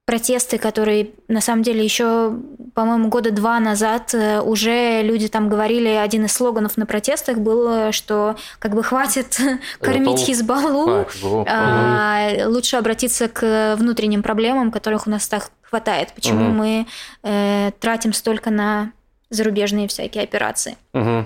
[0.05, 2.35] протесты, которые на самом деле еще,
[2.73, 7.91] по-моему, года два назад э, уже люди там говорили, один из слоганов на протестах был,
[7.91, 9.37] что как бы хватит
[9.79, 11.05] кормить Хизбаллу,
[11.47, 16.13] а, лучше обратиться к внутренним проблемам, которых у нас так хватает.
[16.13, 16.53] Почему угу.
[16.53, 16.87] мы
[17.23, 18.91] э, тратим столько на
[19.29, 20.75] зарубежные всякие операции?
[20.93, 21.25] Угу.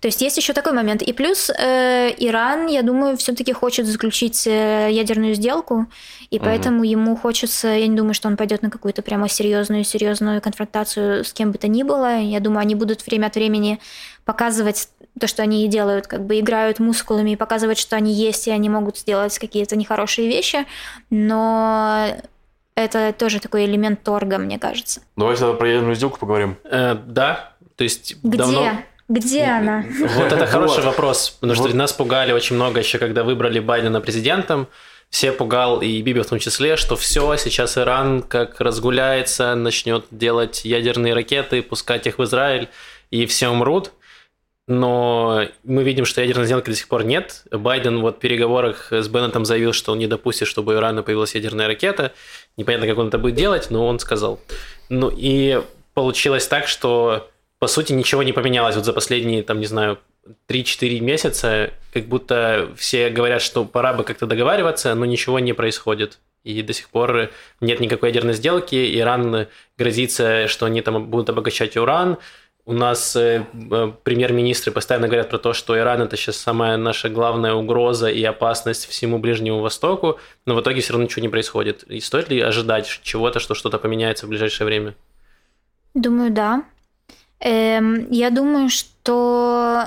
[0.00, 1.02] То есть есть еще такой момент.
[1.02, 5.86] И плюс э, Иран, я думаю, все-таки хочет заключить э, ядерную сделку,
[6.30, 6.84] и поэтому угу.
[6.84, 11.32] ему хочется, я не думаю, что он пойдет на какую-то прямо серьезную серьезную конфронтацию с
[11.32, 12.18] кем бы то ни было.
[12.18, 13.78] Я думаю, они будут время от времени
[14.24, 18.50] показывать то, что они делают, как бы играют мускулами и показывать, что они есть, и
[18.50, 20.66] они могут сделать какие-то нехорошие вещи,
[21.10, 22.08] но
[22.84, 25.00] это тоже такой элемент торга, мне кажется.
[25.16, 26.56] Давайте про ядерную сделку поговорим.
[26.64, 28.38] Э, да, то есть Где?
[28.38, 28.82] давно...
[29.08, 29.84] Где она?
[30.16, 34.68] Вот это хороший вопрос, потому что нас пугали очень много еще, когда выбрали Байдена президентом.
[35.08, 40.66] Все пугал, и Биби в том числе, что все, сейчас Иран как разгуляется, начнет делать
[40.66, 42.68] ядерные ракеты, пускать их в Израиль,
[43.10, 43.92] и все умрут.
[44.68, 47.42] Но мы видим, что ядерной сделки до сих пор нет.
[47.50, 51.34] Байден вот в переговорах с Беннетом заявил, что он не допустит, чтобы у Ирана появилась
[51.34, 52.12] ядерная ракета.
[52.58, 54.38] Непонятно, как он это будет делать, но он сказал.
[54.90, 55.62] Ну и
[55.94, 59.98] получилось так, что по сути ничего не поменялось вот за последние, там, не знаю,
[60.48, 66.18] 3-4 месяца, как будто все говорят, что пора бы как-то договариваться, но ничего не происходит.
[66.44, 68.98] И до сих пор нет никакой ядерной сделки.
[68.98, 72.18] Иран грозится, что они там будут обогащать уран.
[72.68, 77.08] У нас э, э, премьер-министры постоянно говорят про то, что Иран это сейчас самая наша
[77.08, 81.84] главная угроза и опасность всему Ближнему Востоку, но в итоге все равно ничего не происходит.
[81.84, 84.94] И стоит ли ожидать чего-то, что что-то поменяется в ближайшее время?
[85.94, 86.62] Думаю, да.
[87.40, 89.86] Эм, я думаю, что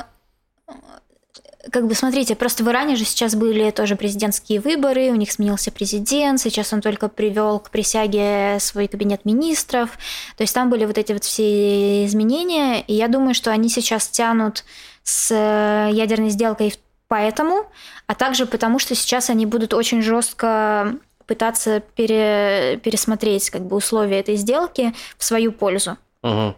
[1.72, 5.72] как бы смотрите, просто в Иране же сейчас были тоже президентские выборы, у них сменился
[5.72, 9.92] президент, сейчас он только привел к присяге свой кабинет министров,
[10.38, 14.08] то есть там были вот эти вот все изменения, и я думаю, что они сейчас
[14.08, 14.64] тянут
[15.04, 16.74] с ядерной сделкой
[17.08, 17.66] поэтому,
[18.08, 20.96] а также потому, что сейчас они будут очень жестко
[21.28, 25.98] пытаться пере, пересмотреть как бы условия этой сделки в свою пользу.
[26.24, 26.56] Угу.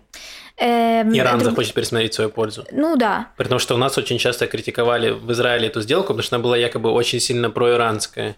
[0.57, 1.45] Эм, Иран это...
[1.45, 2.65] захочет пересмотреть свою пользу.
[2.71, 3.29] Ну да.
[3.37, 6.43] При том, что у нас очень часто критиковали в Израиле эту сделку, потому что она
[6.43, 8.37] была якобы очень сильно проиранская.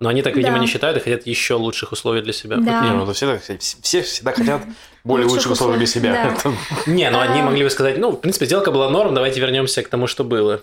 [0.00, 0.60] Но они так, видимо, да.
[0.60, 2.56] не считают и хотят еще лучших условий для себя.
[2.58, 2.82] Да.
[2.82, 3.40] Не, ну все,
[3.82, 4.62] все всегда хотят
[5.02, 6.36] более лучших, условий для себя.
[6.86, 9.88] Не, ну они могли бы сказать, ну, в принципе, сделка была норм, давайте вернемся к
[9.88, 10.62] тому, что было.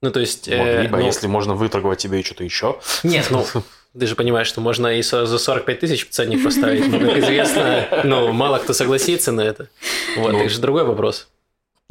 [0.00, 0.48] Ну, то есть...
[0.48, 2.80] Э, либо, ну если можно выторговать тебе что-то еще.
[3.04, 3.46] Нет, ну,
[3.98, 8.32] Ты же понимаешь, что можно и за 45 тысяч ценник поставить, но, как известно, ну,
[8.32, 9.68] мало кто согласится на это.
[10.16, 11.28] Вот, ну, это же другой вопрос.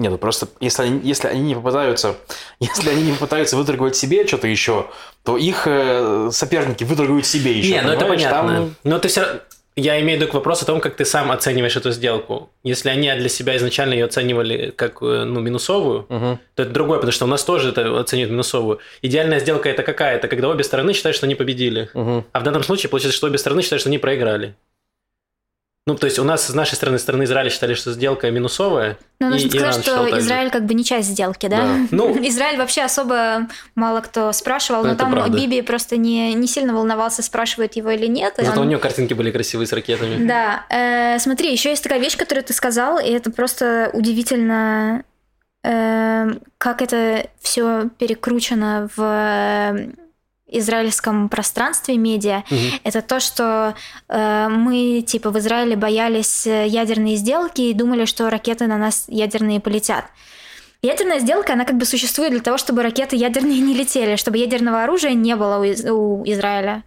[0.02, 2.16] Не, ну просто если они, если они не попытаются,
[2.60, 4.88] если они не попытаются выторговать себе что-то еще,
[5.24, 7.74] то их э, соперники выторгуют себе еще.
[7.74, 8.54] Не, ну это понятно.
[8.54, 8.76] Там...
[8.84, 9.42] Но ты все
[9.76, 12.50] я имею в виду к вопросу о том, как ты сам оцениваешь эту сделку.
[12.64, 16.40] Если они для себя изначально ее оценивали как э, ну, минусовую, угу.
[16.56, 18.80] то это другое, потому что у нас тоже это оценивают минусовую.
[19.02, 20.18] Идеальная сделка это какая?
[20.18, 21.90] Это когда обе стороны считают, что они победили.
[21.94, 22.26] Угу.
[22.32, 24.56] А в данном случае получается, что обе стороны считают, что они проиграли.
[25.92, 28.98] Ну, то есть у нас с нашей стороны, стороны Израиля считали, что сделка минусовая.
[29.20, 31.64] Ну, нужно сказать, что Израиль как бы не часть сделки, да?
[31.64, 31.88] да.
[31.92, 35.38] Ну, Израиль вообще особо мало кто спрашивал, но там правда.
[35.38, 38.36] Биби просто не, не сильно волновался, спрашивает его или нет.
[38.38, 38.68] Зато он...
[38.68, 40.26] у него картинки были красивые с ракетами.
[40.26, 40.66] Да.
[40.70, 45.04] Э, смотри, еще есть такая вещь, которую ты сказал, и это просто удивительно,
[45.66, 49.92] э, как это все перекручено в
[50.52, 52.60] израильском пространстве медиа, угу.
[52.84, 53.76] это то, что
[54.10, 59.06] э, мы типа в Израиле боялись э, ядерные сделки и думали, что ракеты на нас
[59.08, 60.06] ядерные полетят.
[60.84, 64.84] Ядерная сделка, она как бы существует для того, чтобы ракеты ядерные не летели, чтобы ядерного
[64.84, 66.84] оружия не было у, Из- у Израиля.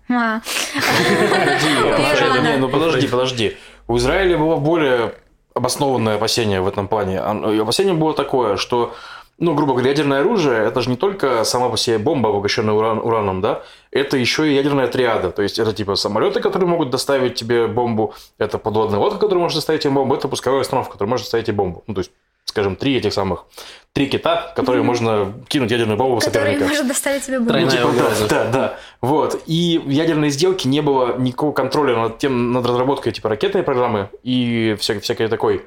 [2.58, 3.56] Ну подожди, подожди.
[3.86, 5.14] У Израиля было более
[5.54, 7.20] обоснованное опасение в этом плане.
[7.20, 8.94] Опасение было такое, что
[9.38, 12.98] ну, грубо говоря, ядерное оружие это же не только сама по себе бомба, обогащенная уран,
[12.98, 15.30] ураном, да, это еще и ядерная триада.
[15.30, 19.56] То есть это типа самолеты, которые могут доставить тебе бомбу, это подводная лодка, которая может
[19.56, 21.82] доставить тебе бомбу, это пусковая установка, которая может доставить тебе бомбу.
[21.86, 22.12] Ну, то есть
[22.44, 23.46] скажем, три этих самых,
[23.92, 24.86] три кита, которые mm-hmm.
[24.86, 26.52] можно кинуть ядерную бомбу в соперника.
[26.52, 27.70] Которые может доставить тебе бомбу.
[27.70, 28.78] типа, да, да, да.
[29.00, 29.42] Вот.
[29.46, 34.08] И в ядерной сделке не было никакого контроля над тем, над разработкой типа ракетной программы
[34.22, 35.64] и всякой, всякой такой.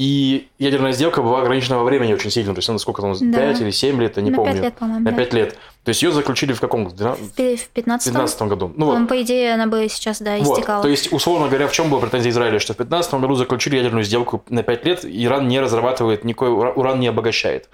[0.00, 2.54] И ядерная сделка была ограничена во времени очень сильно.
[2.54, 3.52] То есть, она сколько там, 5 да.
[3.52, 4.54] или 7 лет, я не на помню.
[4.54, 5.04] 5 лет, по-моему.
[5.04, 5.36] На 5 да.
[5.36, 5.58] лет.
[5.84, 6.88] То есть, ее заключили в каком?
[6.88, 8.72] В 15 году.
[8.74, 9.08] Ну, вот.
[9.08, 10.78] По идее, она бы сейчас, да, истекала.
[10.78, 10.82] Вот.
[10.84, 12.58] То есть, условно говоря, в чем была претензия Израиля?
[12.60, 16.98] Что в 15 году заключили ядерную сделку на 5 лет, Иран не разрабатывает, никакой уран
[16.98, 17.68] не обогащает.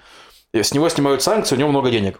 [0.51, 2.19] С него снимают санкции, у него много денег.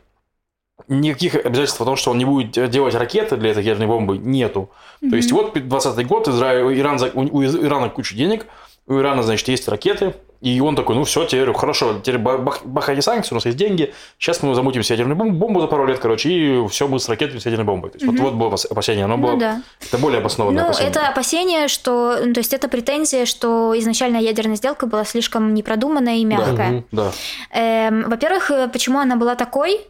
[0.88, 4.70] Никаких обязательств о том, что он не будет делать ракеты для этой ядерной бомбы, нету.
[5.02, 5.10] Mm-hmm.
[5.10, 8.46] То есть, вот 20 год, Израиль, Иран, у Ирана куча денег,
[8.88, 13.34] у Ирана, значит, есть ракеты, и он такой, ну все, теперь хорошо, теперь бахайте санкции,
[13.34, 16.68] у нас есть деньги, сейчас мы замутим ядерную бомбу, бомбу за пару лет, короче, и
[16.68, 17.90] все будет с ракетой с ядерной бомбой.
[17.92, 18.18] То есть, угу.
[18.18, 19.62] вот, вот было опасение, оно ну, было, да.
[19.82, 20.92] это более обоснованное ну, опасение.
[20.92, 26.18] это опасение, что, ну, то есть это претензия, что изначально ядерная сделка была слишком непродуманная
[26.18, 26.84] и мягкая.
[26.92, 27.08] Да.
[27.08, 27.12] Угу,
[27.52, 27.60] да.
[27.60, 29.82] Эм, во-первых, почему она была такой?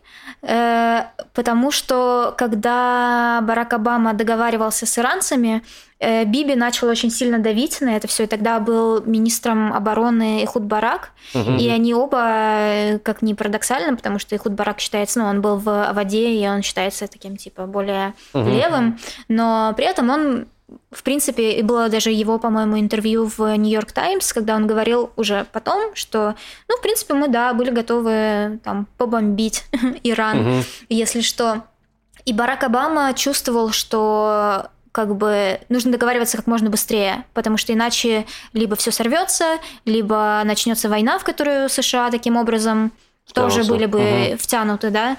[0.41, 5.63] Э, потому что когда Барак Обама договаривался с иранцами,
[6.00, 10.63] э, Биби начал очень сильно давить на это все, и тогда был министром обороны Ихуд
[10.63, 11.52] Барак, угу.
[11.54, 15.58] и они оба, э, как ни парадоксально, потому что Ихуд Барак считается, ну, он был
[15.58, 18.48] в воде, и он считается таким, типа, более угу.
[18.48, 20.48] левым, но при этом он
[20.91, 25.45] в принципе, и было даже его, по-моему, интервью в Нью-Йорк Таймс, когда он говорил уже
[25.51, 26.35] потом, что,
[26.67, 29.63] ну, в принципе, мы, да, были готовы там побомбить
[30.03, 30.63] Иран, угу.
[30.89, 31.63] если что.
[32.25, 38.25] И Барак Обама чувствовал, что как бы нужно договариваться как можно быстрее, потому что иначе
[38.53, 42.91] либо все сорвется, либо начнется война, в которую США таким образом
[43.33, 43.71] тоже Втянутся.
[43.71, 44.37] были бы Мгм.
[44.37, 45.17] втянуты, да.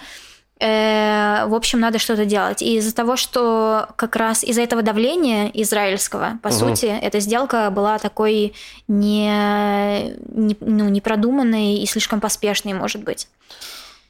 [0.60, 2.62] Э, В общем, надо что-то делать.
[2.62, 6.58] И из-за того, что как раз из-за этого давления израильского, по Мгм.
[6.58, 8.54] сути, эта сделка была такой
[8.88, 13.28] не, не, ну, непродуманной и слишком поспешной, может быть.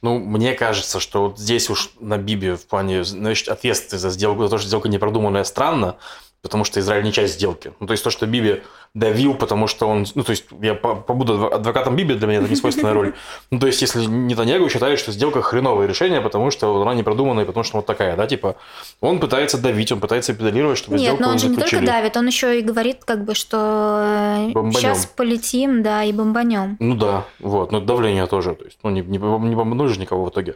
[0.01, 4.43] Ну, мне кажется, что вот здесь уж на Бибе в плане значит, ответственности за сделку,
[4.43, 5.97] за то, что сделка непродуманная, странно,
[6.41, 7.73] потому что Израиль не часть сделки.
[7.79, 8.61] Ну, то есть то, что Биби
[8.93, 10.05] давил, потому что он...
[10.15, 13.13] Ну, то есть я по- побуду адв- адвокатом Биби, для меня это не свойственная роль.
[13.51, 17.63] Ну, то есть если Нетаньягу считает, что сделка хреновое решение, потому что она непродуманная, потому
[17.63, 18.55] что вот такая, да, типа,
[19.01, 22.17] он пытается давить, он пытается педалировать, чтобы Нет, сделку но он же не только давит,
[22.17, 24.73] он еще и говорит, как бы, что Бомбанем.
[24.73, 26.77] сейчас полетим, да, и бомбанем.
[26.79, 30.25] Ну да, вот, но давление тоже, то есть, ну не, не, не бомбанули же никого
[30.25, 30.55] в итоге.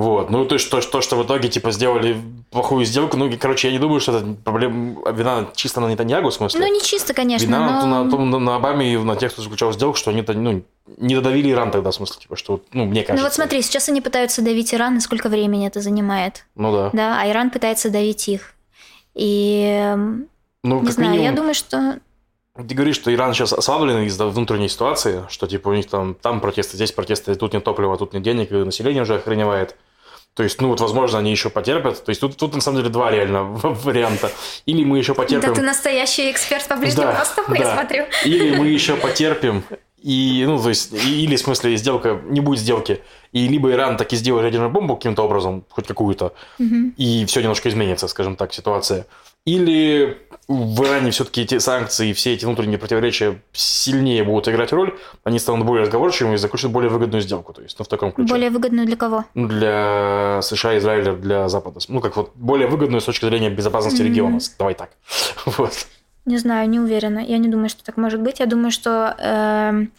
[0.00, 2.16] Вот, ну то есть то, то, что в итоге типа сделали
[2.50, 6.34] плохую сделку, ну короче, я не думаю, что это проблема, вина чисто на Нетаньягу, в
[6.34, 6.58] смысле.
[6.60, 7.86] Ну, не чисто, конечно, Вина но...
[7.86, 10.62] на, на, том- на, на Обаме и на тех, кто заключал сделку, что они ну,
[10.96, 13.22] не додавили Иран тогда, в смысле, типа, что, ну, мне кажется.
[13.22, 16.90] Ну вот смотри, сейчас они пытаются давить Иран, и сколько времени это занимает, Ну да.
[16.94, 18.54] да, а Иран пытается давить их.
[19.14, 20.28] И эм,
[20.62, 21.98] Ну, не знаю, я минимум, думаю, что
[22.56, 26.40] ты говоришь, что Иран сейчас ослаблен из-за внутренней ситуации, что типа у них там, там
[26.40, 29.76] протесты, здесь протесты, тут нет топлива, тут нет денег, и население уже охреневает.
[30.34, 32.04] То есть, ну вот, возможно, они еще потерпят.
[32.04, 34.30] То есть тут, тут на самом деле два реально варианта.
[34.66, 35.48] Или мы еще потерпим...
[35.48, 37.74] да ты настоящий эксперт по Ближнему Да, Востоку, я да.
[37.74, 38.04] смотрю.
[38.24, 39.64] Или мы еще потерпим,
[40.02, 43.02] и, ну, то есть, и- или, в смысле, сделка, не будет сделки,
[43.32, 46.94] и либо Иран таки сделает ядерную бомбу каким-то образом, хоть какую-то, Мгм.
[46.96, 49.06] и все немножко изменится, скажем так, ситуация.
[49.46, 50.18] Или
[50.48, 55.64] в Иране все-таки эти санкции, все эти внутренние противоречия сильнее будут играть роль, они станут
[55.66, 58.28] более разговорчивыми и заключат более выгодную сделку, то есть, ну, в таком ключе.
[58.28, 59.24] Более выгодную для кого?
[59.34, 61.80] Ну, для США, Израиля, для Запада.
[61.88, 64.10] Ну, как вот более выгодную с точки зрения безопасности Мгм.
[64.10, 64.38] региона.
[64.58, 64.90] Давай так.
[65.46, 65.72] Вот.
[66.26, 67.20] Не знаю, не уверена.
[67.20, 68.40] Я не думаю, что так может быть.
[68.40, 69.14] Я думаю, что...
[69.18, 69.90] эм,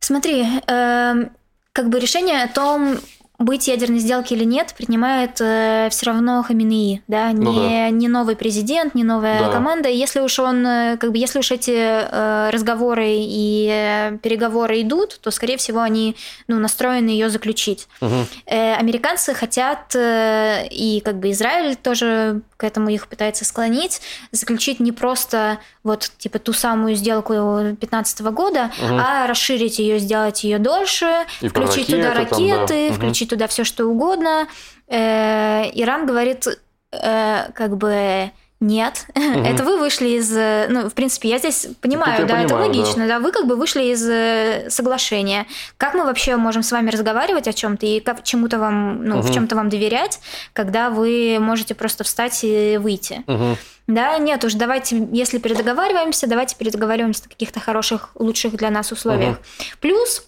[0.00, 1.30] Смотри, эм,
[1.72, 2.96] как бы решение о том,
[3.38, 7.90] быть ядерной сделки или нет, принимает все равно Хаминеи, да, не, Ну да.
[7.90, 9.48] не новый президент, не новая Да.
[9.50, 9.88] команда.
[9.88, 15.18] Если уж он, э, как бы, если уж эти э, разговоры и э, переговоры идут,
[15.20, 16.16] то, скорее всего, они,
[16.48, 17.88] ну, настроены ее заключить.
[18.00, 18.26] Мгм.
[18.46, 24.00] Э, американцы хотят, э, и как бы Израиль тоже к этому их пытается склонить,
[24.32, 28.98] заключить не просто вот типа ту самую сделку 2015 года, Мгм.
[29.00, 32.60] а расширить ее, сделать ее дольше, И включить туда ракеты там, да.
[32.60, 34.46] ракеты, включить туда все что угодно.
[34.88, 36.46] Э, Иран говорит,
[36.92, 42.22] э, как бы нет, это вы вышли из, э, ну, в принципе, я здесь понимаю,
[42.22, 42.78] я да, это понимаю, да.
[42.78, 45.46] логично, да, вы как бы вышли из э, соглашения.
[45.76, 49.24] Как мы вообще можем с вами разговаривать о чем-то и как чему-то вам, ну, в
[49.26, 49.34] Мгм.
[49.34, 50.20] чем-то вам доверять,
[50.54, 53.24] когда вы можете просто встать и выйти?
[53.26, 53.56] Мгм.
[53.88, 59.38] Да, нет уж, давайте, если передоговариваемся, давайте передоговариваемся на каких-то хороших, лучших для нас условиях.
[59.80, 60.26] Плюс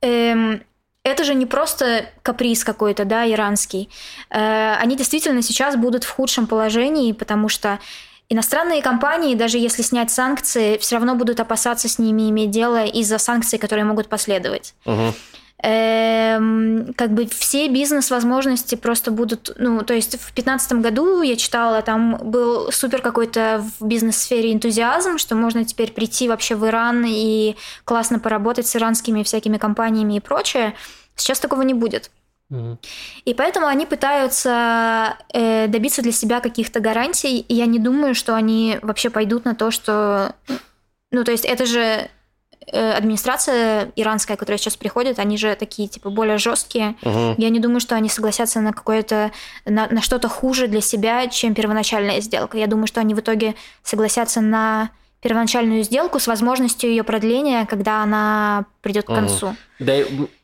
[0.00, 0.62] эм,
[1.08, 3.90] это же не просто каприз какой-то, да, иранский.
[4.30, 7.78] Э, они действительно сейчас будут в худшем положении, потому что
[8.28, 13.18] иностранные компании, даже если снять санкции, все равно будут опасаться с ними иметь дело из-за
[13.18, 14.74] санкций, которые могут последовать.
[14.84, 15.14] Мгм.
[15.60, 21.82] Эм, как бы все бизнес-возможности просто будут, ну, то есть в 2015 году я читала,
[21.82, 27.56] там был супер какой-то в бизнес-сфере энтузиазм, что можно теперь прийти вообще в Иран и
[27.84, 30.74] классно поработать с иранскими всякими компаниями и прочее.
[31.20, 32.10] Сейчас такого не будет.
[33.24, 37.40] И поэтому они пытаются э, добиться для себя каких-то гарантий.
[37.40, 40.34] И я не думаю, что они вообще пойдут на то, что...
[41.10, 42.08] Ну, то есть это же
[42.66, 46.96] э, администрация иранская, которая сейчас приходит, они же такие, типа, более жесткие.
[47.02, 47.34] Мгм.
[47.36, 49.30] Я не думаю, что они согласятся на какое-то,
[49.66, 52.56] на, на что-то хуже для себя, чем первоначальная сделка.
[52.56, 54.90] Я думаю, что они в итоге согласятся на
[55.20, 59.56] первоначальную сделку с возможностью ее продления, когда она придет к концу.
[59.80, 59.94] Да,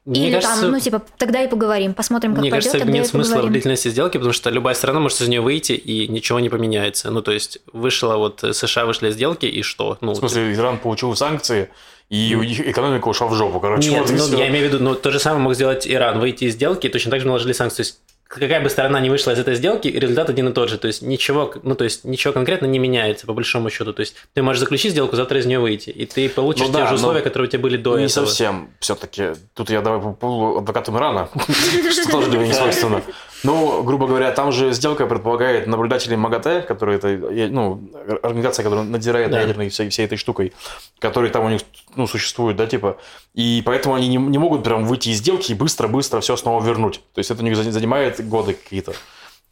[0.05, 2.93] мне Или кажется, там, ну, типа, тогда и поговорим, посмотрим, как Мне пойдет, кажется, тогда
[2.93, 6.09] нет и смысла в длительности сделки, потому что любая страна может из нее выйти и
[6.09, 7.11] ничего не поменяется.
[7.11, 9.97] Ну, то есть, вышла вот э, США вышли из сделки, и что?
[10.01, 11.71] Ну, В смысле, Иран получил санкции,
[12.11, 13.91] и у них экономика ушла в жопу, короче.
[13.91, 16.45] Нет, вот ну, я имею в виду, ну, то же самое мог сделать Иран, выйти
[16.45, 17.77] из сделки, и точно так же наложили санкции.
[17.77, 18.01] То есть,
[18.35, 20.79] какая бы сторона ни вышла из этой сделки, результат один и тот же.
[20.79, 23.93] То есть, ничего, ну, то есть, ничего конкретно не меняется, по большому счету.
[23.93, 26.79] То есть, ты можешь заключить сделку, завтра из нее выйти, и ты получишь Ну те
[26.79, 28.27] да, же но условия, которые у тебя были до не этого.
[28.27, 29.33] совсем все-таки.
[29.55, 31.29] Тут я давай буду адвокатом Ирана,
[31.91, 33.03] что тоже меня не свойственно.
[33.45, 37.09] Ну, грубо говоря, там же сделка предполагает наблюдателей МАГАТЭ, которые это,
[37.53, 37.81] ну,
[38.23, 39.41] организация, которая надзирает Да.
[39.41, 40.53] ядерной всей, всей этой штукой,
[40.99, 41.61] которые там у них,
[41.95, 42.97] ну, существуют, да, типа.
[43.35, 47.01] И поэтому они не, не могут прям выйти из сделки и быстро-быстро все снова вернуть.
[47.15, 48.95] То есть это у них за- занимает годы какие-то.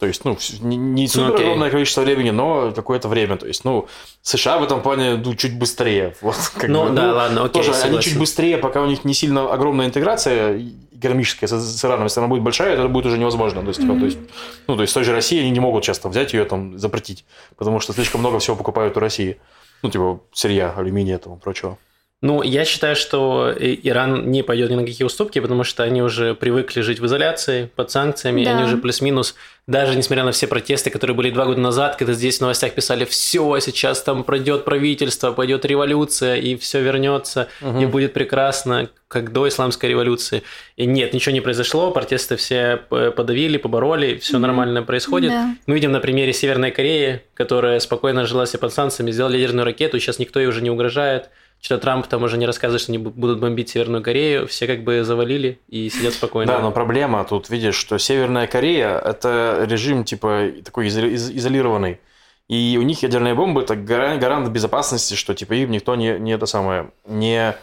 [0.02, 1.44] То есть, ну, не, не супер окей.
[1.44, 3.36] огромное количество времени, но какое-то время.
[3.36, 3.86] То есть, ну,
[4.22, 6.16] США в этом плане ну, чуть быстрее.
[6.22, 9.14] Вот, как Ну, бы, да, ладно, окей, Тоже они чуть быстрее, пока у них не
[9.14, 12.06] сильно огромная интеграция экономическая с, с Ираном.
[12.06, 13.60] Если она будет большая, то это будет уже невозможно.
[13.60, 14.18] То есть, типа, то есть,
[14.66, 17.24] ну, то есть, той же России они не могут часто взять ее там запретить,
[17.56, 19.38] потому что слишком много всего покупают у России.
[19.82, 21.78] Ну, типа, сырья, алюминия и тому прочего.
[22.22, 26.02] Ну, я считаю, что и- Иран не пойдет ни на какие уступки, потому что они
[26.02, 28.52] уже привыкли жить в изоляции, под санкциями, и Да.
[28.52, 29.34] они уже плюс-минус,
[29.66, 33.04] даже несмотря на все протесты, которые были два года назад, когда здесь в новостях писали,
[33.04, 39.48] все, сейчас там пройдет правительство, пойдет революция, и все вернется, и будет прекрасно, как до
[39.48, 40.44] исламской революции.
[40.76, 45.30] И нет, ничего не произошло, протесты все п- подавили, побороли, все нормально происходит.
[45.32, 45.54] Да.
[45.66, 49.98] Мы видим на примере Северной Кореи, которая спокойно жила себе под санкциями, сделала ядерную ракету,
[49.98, 51.28] сейчас никто ей уже не угрожает.
[51.64, 54.82] Что Трамп там уже не рассказывает, что они бу- будут бомбить Северную Корею, все как
[54.82, 56.52] бы завалили и сидят спокойно.
[56.52, 62.00] Да, но проблема тут, видишь, что Северная Корея– это режим, типа, такой изо- из- изолированный.
[62.48, 66.32] И у них ядерные бомбы– это гара- гарант безопасности, что, типа, им никто не, не
[66.32, 67.54] это самое, не...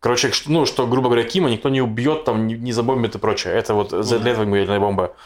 [0.00, 3.54] Короче, ну, что, грубо говоря, Кима никто не убьет, там, не, забомбит и прочее.
[3.54, 5.16] Это вот за- для этого ядерная бомба.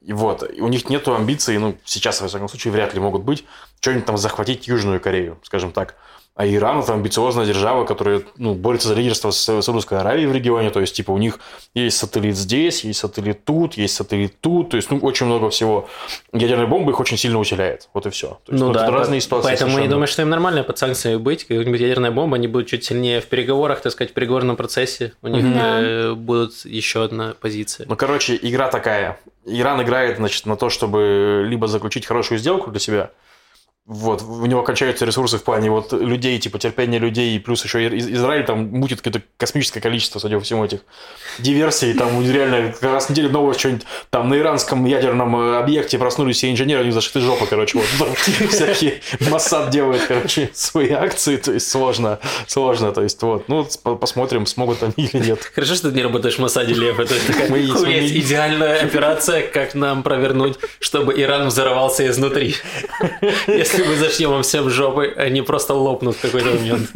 [0.00, 3.22] И вот, и у них нету амбиций, ну, сейчас, во всяком случае, вряд ли могут
[3.24, 3.44] быть,
[3.80, 5.96] что-нибудь там захватить Южную Корею, скажем так.
[6.34, 10.70] А Иран это амбициозная держава, которая ну, борется за лидерство с Саудовской Аравией в регионе.
[10.70, 11.38] То есть, типа, у них
[11.74, 14.70] есть сателлит здесь, есть сателлит тут, есть сателлит тут.
[14.70, 15.88] То есть, ну, очень много всего.
[16.32, 17.90] Ядерная бомба их очень сильно усиляет.
[17.92, 18.38] Вот и все.
[18.46, 19.48] То есть, Ну ну, да, это разные ситуации.
[19.48, 19.90] Поэтому я совершенно.
[19.92, 21.44] думаю, что им нормально под санкциями быть.
[21.46, 25.12] Какая-нибудь ядерная бомба, они будут чуть сильнее в переговорах, так сказать, в переговорном процессе.
[25.20, 25.80] У них Да.
[25.82, 27.86] э, будут еще одна позиция.
[27.86, 29.20] Ну, короче, игра такая.
[29.44, 33.10] Иран играет, значит, на то, чтобы либо заключить хорошую сделку для себя,
[33.84, 37.88] вот, у него кончаются ресурсы в плане вот людей, типа терпения людей, и плюс еще
[37.88, 40.80] Из- Израиль там мутит какое-то космическое количество, судя по всему, этих
[41.40, 46.52] диверсий, там реально раз неделю нового что-нибудь там на иранском ядерном э, объекте проснулись все
[46.52, 51.52] инженеры, у них зашиты жопы, короче, вот там всякие Моссад делает, короче, свои акции, то
[51.52, 55.50] есть сложно, сложно, то есть вот, ну, по- посмотрим, смогут они или нет.
[55.54, 57.00] Хорошо, что ты не работаешь в Масаде, Лев.
[57.00, 62.54] Это такая Мы хуй, мы идеальная операция, как нам провернуть, чтобы Иран взорвался изнутри.
[63.48, 66.90] Если мы зачнем им всем жопы, они просто лопнут в какой-то момент.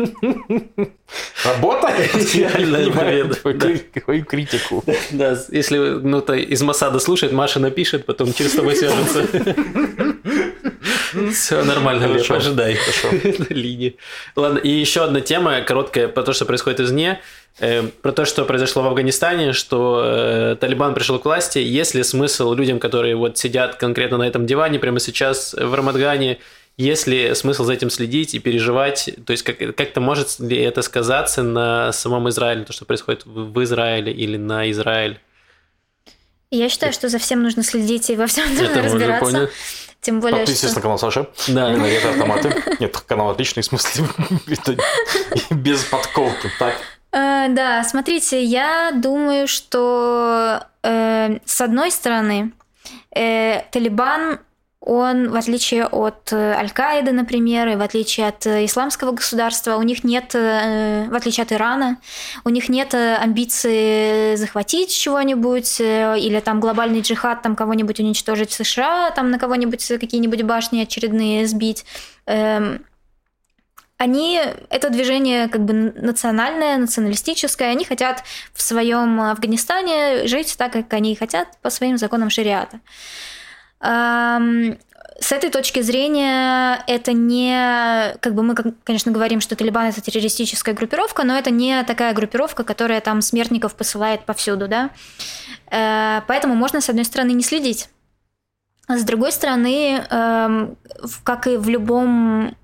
[1.45, 2.11] Работает?
[3.59, 4.85] Кри- Какой критику.
[5.11, 9.27] Да, если ну то из Масада слушает, Маша напишет, потом через тобой свяжется.
[11.33, 12.74] Все нормально, Лев, ожидай.
[12.74, 13.09] хорошо.
[13.49, 13.97] Линии.
[14.35, 17.20] Ладно, и еще одна тема, короткая, про то, что происходит извне.
[17.59, 21.59] Э, про то, что произошло в Афганистане, что э, Талибан пришел к власти.
[21.59, 26.39] Есть ли смысл людям, которые вот сидят конкретно на этом диване прямо сейчас в Рамадгане,
[26.77, 29.11] есть ли смысл за этим следить и переживать?
[29.27, 33.53] То есть как- как-то может ли это сказаться на самом Израиле, то, что происходит в
[33.53, 35.20] в Израиле или на Израиль?
[36.51, 39.51] Я считаю, что за всем нужно следить и во всем Это нужно разбираться.
[40.01, 40.77] Тем более, Подписывайтесь что...
[40.77, 41.27] на канал Саши.
[41.49, 41.72] Да.
[41.72, 42.62] И на ретро-автоматы.
[42.79, 44.07] Нет, канал отличный, в смысле,
[44.47, 44.77] это
[45.51, 46.49] без подколки.
[46.61, 46.77] Так,
[47.16, 52.53] Э, да, смотрите, я думаю, что э, с одной стороны,
[53.14, 54.41] э, Талибан,
[54.87, 59.82] он, в отличие от э, Аль-Каиды, например, и в отличие от э, исламского государства, у
[59.82, 61.99] них нет, э, в отличие от Ирана,
[62.45, 69.11] у них нет амбиции захватить чего-нибудь или там глобальный джихад, там кого-нибудь уничтожить в США,
[69.11, 71.84] там на кого-нибудь какие-нибудь башни очередные сбить.
[72.26, 72.84] Эм,
[73.99, 78.22] они, это движение как бы национальное, националистическое, они хотят
[78.53, 82.78] в своем Афганистане жить так, как они хотят, по своим законам шариата.
[83.81, 88.55] С этой точки зрения это не, как бы мы,
[88.85, 93.74] конечно, говорим, что Талибан это террористическая группировка, но это не такая группировка, которая там смертников
[93.74, 94.91] посылает повсюду, да.
[95.70, 97.89] Э, Поэтому можно, с одной стороны, не следить.
[98.89, 100.77] С другой стороны, эм,
[101.24, 102.55] как и в любом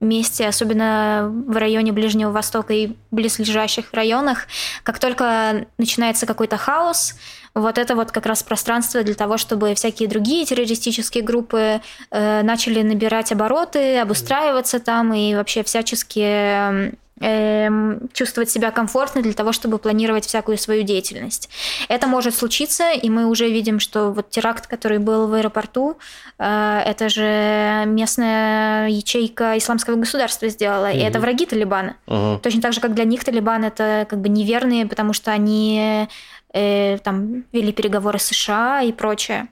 [0.00, 4.48] месте, особенно в районе Ближнего Востока и близлежащих районах,
[4.82, 7.14] как только начинается какой-то хаос,
[7.54, 11.80] вот это вот как раз пространство для того, чтобы всякие другие террористические группы
[12.10, 16.92] э, начали набирать обороты, обустраиваться там и вообще всячески
[17.22, 21.48] эм, чувствовать себя комфортно для того, чтобы планировать всякую свою деятельность.
[21.88, 25.98] Это может случиться, и мы уже видим, что вот теракт, который был в аэропорту,
[26.38, 31.96] э, это же местная ячейка исламского государства сделала, и это враги Талибана.
[32.06, 32.40] Мгм.
[32.40, 36.08] Точно так же, как для них Талибан это как бы неверные, потому что они
[36.52, 39.48] э, там вели переговоры с США и прочее.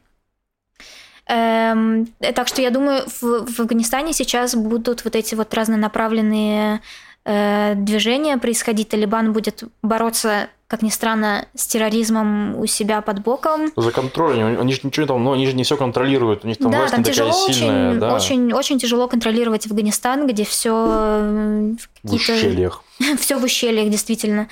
[1.27, 6.81] Эм, э, так что я думаю, в, в Афганистане сейчас будут вот эти вот разнонаправленные
[7.25, 8.89] э, движения происходить.
[8.89, 13.73] Талибан будет бороться как ни странно, с терроризмом у себя под боком.
[13.75, 14.61] За контролем.
[14.61, 16.45] Они же ничего там, ну, они же не все контролируют.
[16.45, 17.91] У них там да, власть там не такая тяжело сильная.
[17.91, 18.15] очень, да.
[18.15, 22.85] очень, очень тяжело контролировать Афганистан, где все В какие-то ущельях.
[23.19, 24.47] все в ущельях, действительно.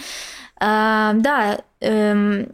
[0.59, 2.49] Да, эм,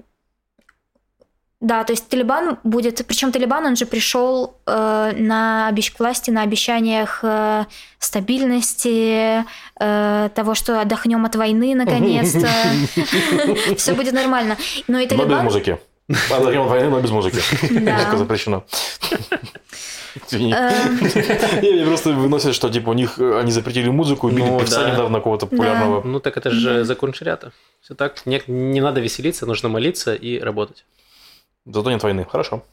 [1.64, 5.94] да, то есть Талибан будет, причем Талибан, он же пришел э, на обещ...
[5.94, 7.64] к власти на обещаниях э,
[7.98, 9.46] стабильности,
[9.80, 12.50] э, того, что отдохнем от войны наконец-то,
[13.78, 14.58] все будет нормально.
[14.88, 15.78] Но и Но без Талибан, музыки.
[16.30, 17.38] Отдохнем от войны, но без музыки.
[17.70, 17.94] Да.
[17.94, 18.62] Музыка запрещена.
[20.26, 20.52] Извини.
[20.52, 20.98] Эм.
[21.62, 24.82] Не, Мне просто выносят, что типа у них э, они запретили музыку, убили Ну, певца
[24.84, 24.90] да.
[24.90, 26.02] недавно какого-то популярного.
[26.04, 27.52] Ну так это же закон шариата.
[27.80, 28.24] Все так.
[28.26, 30.84] Не, не надо веселиться, нужно молиться и работать.
[31.66, 32.26] Зато нет войны.
[32.30, 32.64] Хорошо.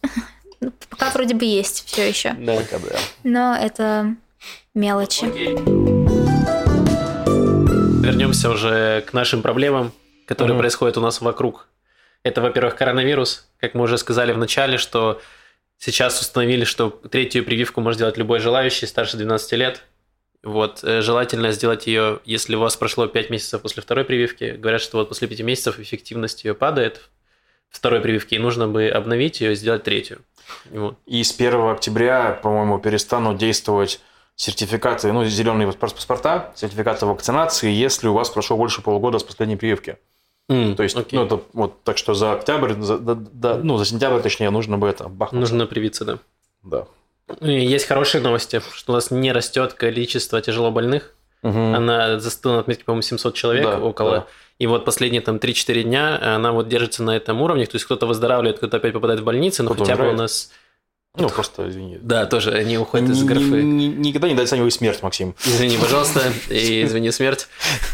[0.90, 2.56] пока вроде бы есть все еще, Да.
[2.58, 2.98] Пока, да.
[3.24, 4.16] но это
[4.76, 5.26] мелочи.
[8.02, 9.92] Вернемся уже к нашим проблемам,
[10.26, 11.68] которые происходят у нас вокруг.
[12.24, 13.48] Это, во-первых, коронавирус.
[13.60, 15.20] Как мы уже сказали в начале, что
[15.82, 19.84] сейчас установили, что третью прививку может делать любой желающий старше 12 лет.
[20.44, 24.56] Вот, э, желательно сделать ее, если у вас прошло 5 месяцев после второй прививки.
[24.58, 27.10] Говорят, что вот после 5 месяцев эффективность ее падает
[27.70, 30.22] второй прививки, и нужно бы обновить ее и сделать третью.
[30.70, 30.98] Вот.
[31.06, 34.02] И с 1 октября, по-моему, перестанут действовать
[34.36, 39.56] сертификаты, ну, зеленые пас- паспорта, сертификаты вакцинации, если у вас прошло больше полугода с последней
[39.56, 39.98] прививки.
[40.52, 41.18] М, То есть, окей.
[41.18, 44.78] ну, это вот так что за октябрь, за, да- да- ну, за сентябрь, точнее, нужно
[44.78, 45.40] бы это бахнуть.
[45.42, 46.18] Нужно привиться, да.
[46.64, 46.86] Да.
[47.40, 51.14] И есть хорошие новости, что у нас не растет количество тяжелобольных.
[51.44, 51.74] Мгм.
[51.76, 54.12] Она застыла на отметке, по-моему, 700 человек Да, около.
[54.12, 54.28] да.
[54.60, 57.66] И вот последние там 3-4 дня она вот держится на этом уровне.
[57.66, 60.20] То есть кто-то выздоравливает, кто-то опять попадает в больницу, но Кто-то хотя бы у умирает.
[60.20, 60.52] нас...
[61.18, 61.98] Ну, просто, извини.
[62.02, 63.64] Да, тоже они уходят из графы.
[63.64, 65.34] ни- Никогда не дооценивай смерть, Максим.
[65.46, 67.48] Извини, пожалуйста, и извини, смерть.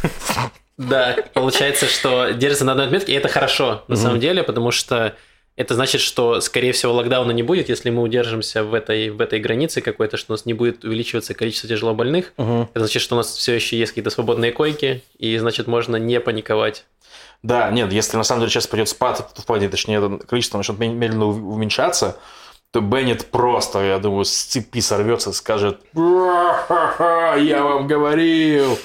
[0.78, 5.16] Да, получается, что держится на одной отметке, и это хорошо, на самом деле, потому что
[5.56, 9.40] это значит, что, скорее всего, локдауна не будет, если мы удержимся в этой, в этой
[9.40, 12.34] границе какой-то, что у нас не будет увеличиваться количество тяжелобольных.
[12.38, 16.20] Это значит, что у нас все еще есть какие-то свободные койки, и значит, можно не
[16.20, 16.86] паниковать.
[17.42, 20.78] Да, нет, если на самом деле сейчас пойдет спад, в плане, точнее, это количество начнет
[20.78, 22.18] мед- медленно уменьшаться,
[22.72, 28.78] то Беннет просто, я думаю, с цепи сорвется и скажет «Ха-ха-ха, «Я вам говорил,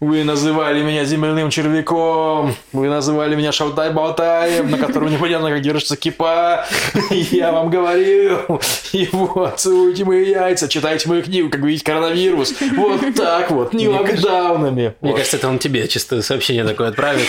[0.00, 6.66] вы называли меня земляным червяком, вы называли меня шалтай-болтаем, на котором непонятно, как держится кипа,
[7.10, 8.60] я вам говорил,
[8.92, 13.88] и вот, целуйте мои яйца, читайте мою книгу, как видите, коронавирус, вот так вот, не
[13.88, 14.94] Мне кажется- локдаунами».
[15.00, 17.26] Мне кажется, это он тебе чисто сообщение такое отправит.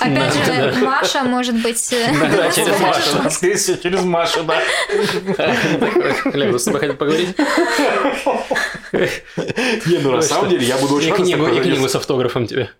[0.00, 1.94] Опять же, Маша, может быть,
[2.36, 3.00] Да, через Машу.
[3.22, 4.60] Да, скорее всего, через Машу, да.
[6.32, 7.34] Лев, с тобой хотел поговорить?
[9.86, 11.20] Не, ну на самом деле я буду очень рад,
[11.56, 12.70] и книгу с автографом тебе.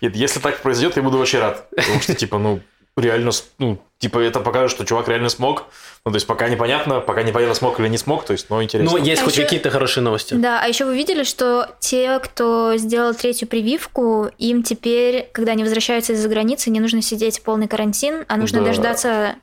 [0.00, 1.68] Нет, Если так произойдет, я буду очень рад.
[1.74, 2.60] Потому что, типа, ну,
[2.96, 5.64] реально, ну, типа, это покажет, что чувак реально смог.
[6.04, 8.98] Ну, то есть, пока непонятно, пока непонятно, смог или не смог, то есть, но интересно.
[8.98, 10.34] Ну, есть А хоть какие-то хорошие новости.
[10.34, 15.62] Да, а еще вы видели, что те, кто сделал третью прививку, им теперь, когда они
[15.62, 18.66] возвращаются из-за границы, не нужно сидеть в полный карантин, а нужно Да.
[18.66, 19.36] дождаться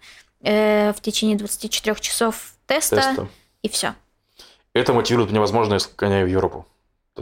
[0.44, 2.36] э, в течение 24 часов
[2.68, 3.28] теста, Теста.
[3.64, 3.94] и все.
[4.74, 6.66] Это мотивирует меня, возможно, я сгоняю в Европу.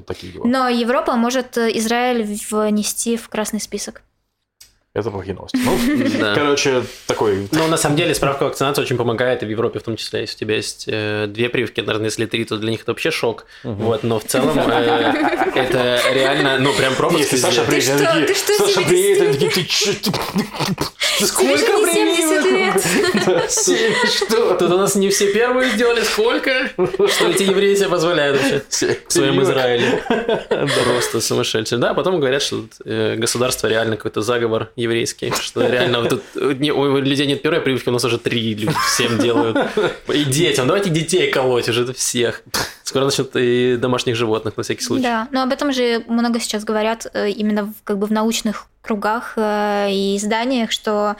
[0.06, 0.46] Такие дела.
[0.46, 4.04] Но Европа может э, Израиль внести в красный список.
[4.98, 5.60] Это плохие новости.
[5.64, 5.78] Ну,
[6.20, 6.34] Да.
[6.34, 7.48] короче, такой...
[7.52, 10.22] Ну, на самом деле, справка вакцинации очень помогает, и в Европе в том числе.
[10.22, 13.12] Если у тебя есть э, две прививки, наверное, если три, то для них это вообще
[13.12, 13.46] шок.
[13.64, 15.14] Вот, но в целом э,
[15.54, 17.38] это реально, ну, прям пропуск Если.
[17.38, 19.92] Саша приедет, такие, Ты что, Саша 70 приедет, они такие, ты чё?
[21.20, 23.52] Не 70 лет.
[24.12, 24.56] Что?
[24.56, 26.70] Тут у нас не все первые сделали, сколько?
[27.08, 28.62] Что эти евреи себе позволяют вообще
[29.08, 30.04] в своем Израиле.
[30.48, 31.80] Просто сумасшедшие.
[31.80, 36.72] Да, потом говорят, что э, государство реально какой-то заговор еврейский, что реально вот тут не-
[36.72, 39.58] у людей нет первой прививки, у нас уже три люди всем делают.
[40.14, 42.42] И детям, давайте детей колоть уже всех.
[42.84, 45.04] Скоро начнут и домашних животных на всякий случай.
[45.04, 49.34] Да, но об этом же много сейчас говорят э, именно как бы в научных кругах
[49.36, 51.16] э, и изданиях, что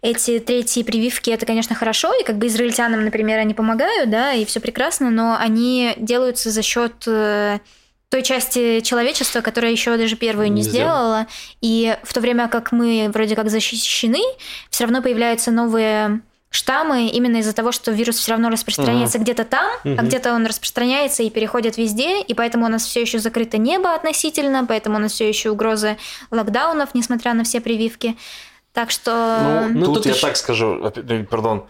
[0.00, 4.44] эти третьи прививки это, конечно, хорошо, и как бы израильтянам, например, они помогают, да, и
[4.44, 7.58] все прекрасно, но они делаются за счет э,
[8.10, 10.92] той части человечества, которая еще даже первую не Не сделала.
[11.22, 11.26] сделала.
[11.60, 14.20] И в то время как мы вроде как защищены,
[14.70, 19.66] все равно появляются новые штаммы именно из-за того, что вирус все равно распространяется где-то там,
[19.82, 20.06] а Мгм.
[20.06, 24.64] где-то он распространяется и переходит везде, и поэтому у нас все еще закрыто небо относительно,
[24.64, 25.96] поэтому у нас все еще угрозы
[26.30, 28.16] локдаунов, несмотря на все прививки.
[28.72, 31.66] Так что Ну, Ну, тут, тут я ещё- так скажу, э, пардон,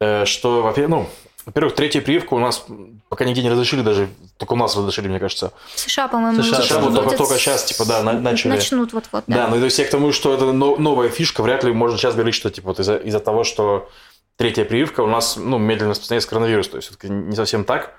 [0.00, 1.08] э, что, во-первых, ну,
[1.46, 2.64] Во-первых, третья прививка у нас
[3.08, 5.52] пока нигде не разрешили даже, только у нас разрешили, мне кажется.
[5.74, 8.50] В США, по-моему, США, США вот только, только сейчас, типа, да, на- начали.
[8.50, 9.48] Начнут вот-вот, Да, да.
[9.48, 12.14] ну то есть я к тому, что это но- новая фишка, вряд ли можно сейчас
[12.14, 13.88] говорить, что типа вот из-за из-за того, что
[14.36, 17.94] третья прививка у нас ну, медленно распространяется коронавирус, то есть все-таки не совсем так.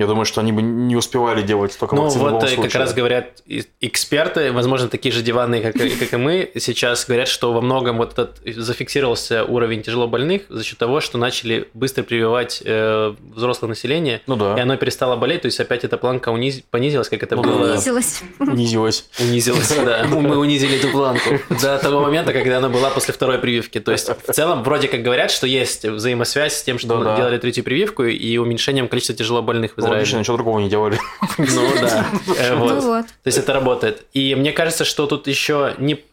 [0.00, 2.80] Я думаю, что они бы не успевали делать столько Ну вот э, как случае.
[2.80, 3.42] раз говорят
[3.80, 7.98] эксперты, возможно, такие же диванные, как, и- как и мы, сейчас говорят, что во многом
[7.98, 14.22] вот этот зафиксировался уровень тяжелобольных за счет того, что начали быстро прививать э, взрослое население,
[14.26, 14.56] Ну да.
[14.56, 17.72] и оно перестало болеть, то есть опять эта планка униз- понизилась, как это Ну было.
[17.72, 18.22] Унизилась.
[18.38, 19.04] Унизилась.
[19.20, 20.04] Унизилась, да.
[20.10, 23.80] Мы унизили эту планку до того момента, когда она была после второй прививки.
[23.80, 27.64] То есть, в целом, вроде как говорят, что есть взаимосвязь с тем, что делали третью
[27.64, 30.18] прививку и уменьшением количества тяжелобольных в Израиле.
[30.20, 30.98] ничего другого не делали.
[31.38, 32.06] Ну да.
[32.38, 33.02] Э, Ну.
[33.02, 34.04] То есть это работает.
[34.12, 36.04] И мне кажется, что тут еще не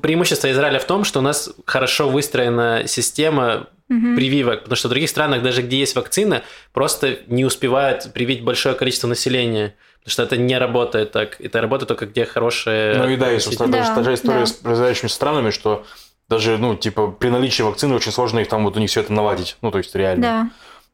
[0.00, 5.10] преимущество Израиля в том, что у нас хорошо выстроена система прививок, потому что в других
[5.10, 6.42] странах, даже где есть вакцина,
[6.72, 9.74] просто не успевают привить большое количество населения.
[9.98, 11.40] Потому что это не работает так.
[11.40, 12.94] Это работает только где хорошая...
[13.02, 14.46] Ну и да, есть относительно- даже Да, та же история да.
[14.46, 15.84] с произошедшими странами, что
[16.28, 19.12] даже, ну, типа, при наличии вакцины очень сложно их там вот у них все это
[19.12, 19.56] наладить.
[19.60, 20.22] Ну, то есть реально.
[20.22, 20.50] Да.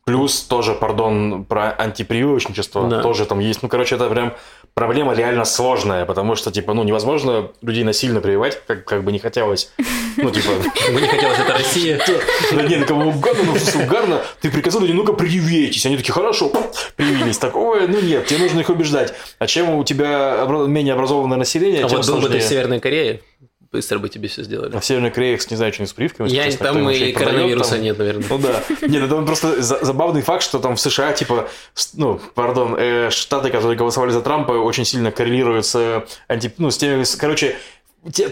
[0.07, 3.03] Плюс тоже, пардон, про антипрививочничество Да.
[3.03, 3.65] тоже там есть.
[3.65, 4.35] Ну, короче, это прям
[4.73, 9.19] проблема реально сложная, потому что, типа, ну, невозможно людей насильно прививать, как, как бы не
[9.19, 9.73] хотелось.
[10.17, 10.51] Ну, типа,
[10.93, 12.01] Мне не хотелось, это Россия.
[12.53, 15.85] да не, ну, кому угодно, ну, что угарно, ты приказал людям, ну-ка, привейтесь.
[15.87, 16.53] Они такие, хорошо,
[16.95, 17.39] привились.
[17.39, 19.13] Такое, ну, нет, тебе нужно их убеждать.
[19.41, 22.43] А чем у тебя менее образованное население, А вот был бы ты в.
[22.45, 23.23] Северной Корее,
[23.73, 24.75] быстро бы тебе все сделали.
[24.77, 26.29] А в Северной Корее, не знаю, что не с прививками.
[26.29, 27.83] Я честно, там и продает коронавируса там.
[27.83, 28.25] нет, наверное.
[28.29, 28.63] Ну да.
[28.87, 31.49] Нет, это просто за- забавный факт, что там в США, типа,
[31.95, 36.71] ну, пардон, э, штаты, которые голосовали за Трампа, очень сильно коррелируют с, э, анти, ну,
[36.71, 37.57] с теми, короче,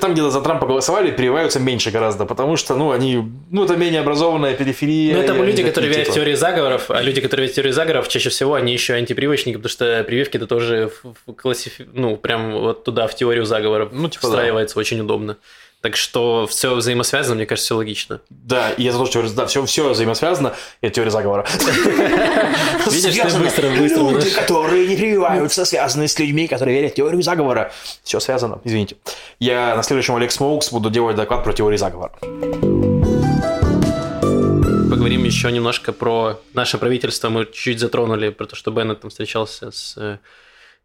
[0.01, 4.01] там, где за Трампа голосовали, прививаются меньше гораздо, потому что, ну, они, ну, это менее
[4.01, 5.15] образованная периферия.
[5.17, 7.53] Ну, это и они люди, которые верят в типа, теории заговоров, а люди, которые верят
[7.53, 10.91] в теорию заговоров, чаще всего они еще антипрививочники, потому что прививки это тоже
[11.27, 14.29] в- классифи- ну, прям вот туда, в теорию заговоров Ну, типа, да.
[14.33, 15.37] встраивается очень удобно.
[15.85, 18.23] Так что все взаимосвязано, мне кажется, все логично.
[18.31, 21.47] Да, и это тоже теория, да, все, все взаимосвязано, это теория заговора.
[22.91, 27.21] Видишь, ты быстро- быстро Люди, которые не прививаются, связаны с людьми, которые верят в теорию
[27.21, 27.71] заговора.
[28.03, 28.97] Все связано, извините.
[29.41, 32.13] Я на следующем Олег Смоукс буду делать доклад про теорию заговора.
[34.89, 37.29] Поговорим еще немножко про наше правительство.
[37.29, 40.17] Мы чуть-чуть затронули про то, что Беннет там встречался с э,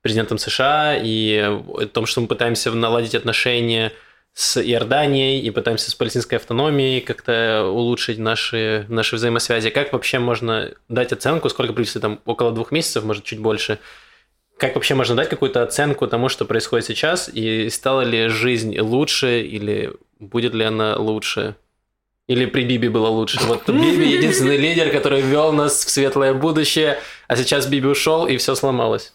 [0.01, 3.93] президентом США и о том, что мы пытаемся наладить отношения
[4.33, 9.69] с Иорданией и пытаемся с палестинской автономией как-то улучшить наши, наши взаимосвязи.
[9.69, 13.79] Как вообще можно дать оценку, сколько правительство там, около двух месяцев, может, чуть больше,
[14.57, 19.41] как вообще можно дать какую-то оценку тому, что происходит сейчас, и стала ли жизнь лучше,
[19.41, 21.55] или будет ли она лучше?
[22.27, 23.39] Или при Биби было лучше?
[23.43, 28.37] Вот Биби единственный лидер, который вел нас в светлое будущее, а сейчас Биби ушел, и
[28.37, 29.13] все сломалось.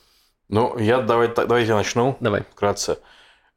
[0.49, 2.43] Ну, я давай, так- давайте я начну Давай.
[2.51, 2.93] вкратце.
[2.93, 2.97] Э,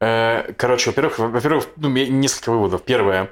[0.00, 2.82] Короче, во-первых, во-первых, ну, несколько выводов.
[2.82, 3.30] Первое.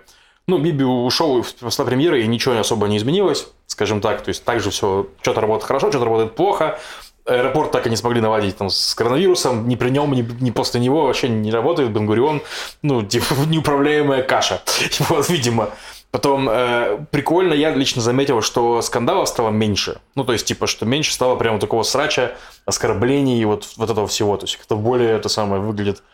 [0.49, 4.23] Ну, Биби ушел после премьеры, и ничего особо не изменилось, скажем так.
[4.23, 6.79] То есть, также все, что-то работает хорошо, что-то работает плохо.
[7.25, 9.69] Аэропорт так и не смогли наладить там, с коронавирусом.
[9.69, 11.91] Ни при нем, ни, ни после него вообще не работает.
[11.91, 12.43] Бенгурион,
[12.83, 14.62] ну, типа, неуправляемая каша.
[15.09, 15.71] Вот, видимо.
[16.12, 20.01] Потом, э, прикольно, я лично заметил, что скандалов стало меньше.
[20.14, 24.37] Ну, то есть, типа, что меньше стало прямо такого срача, оскорблений, вот, вот этого всего.
[24.37, 26.05] То есть, как-то более это самое выглядит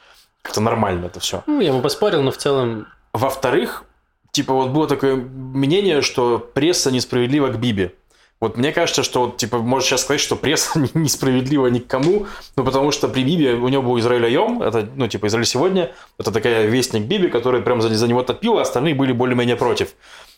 [0.43, 1.43] как-то нормально это все.
[1.47, 2.87] Ну, я бы поспорил, но в целом...
[3.13, 3.85] Во-вторых,
[4.33, 7.93] типа, вот было такое мнение, что пресса несправедлива к Биби.
[8.41, 12.27] Вот мне кажется, что, вот, типа, можно сейчас сказать, что пресса несправедлива ни к кому,
[12.57, 15.93] ну, потому что при Биби у него был Израиль Айом, это, ну, типа, Израиль сегодня,
[16.19, 19.91] это такая вестник Биби, который прям за, за него топил, а остальные были более-менее против.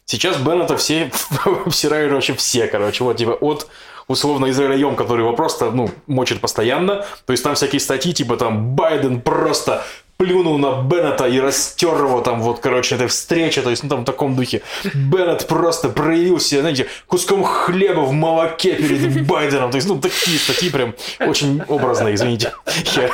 [0.05, 1.11] Сейчас Беннета все
[1.65, 3.69] обсирают вообще все, короче, вот, типа, от
[4.09, 8.37] условно Израиль Айом, который его просто, ну, мочит постоянно, то есть там всякие статьи, типа,
[8.37, 9.85] там, Байден просто
[10.17, 14.03] плюнул на Беннета и растер его там, вот, короче, этой встрече, то есть, ну, там
[14.03, 14.63] в таком духе.
[14.95, 20.71] Беннет просто проявился, знаете, куском хлеба в молоке перед Байденом, то есть, ну, такие статьи
[20.71, 22.53] прям очень образные, извините,
[22.95, 23.09] я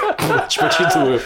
[0.60, 1.20] почитываю.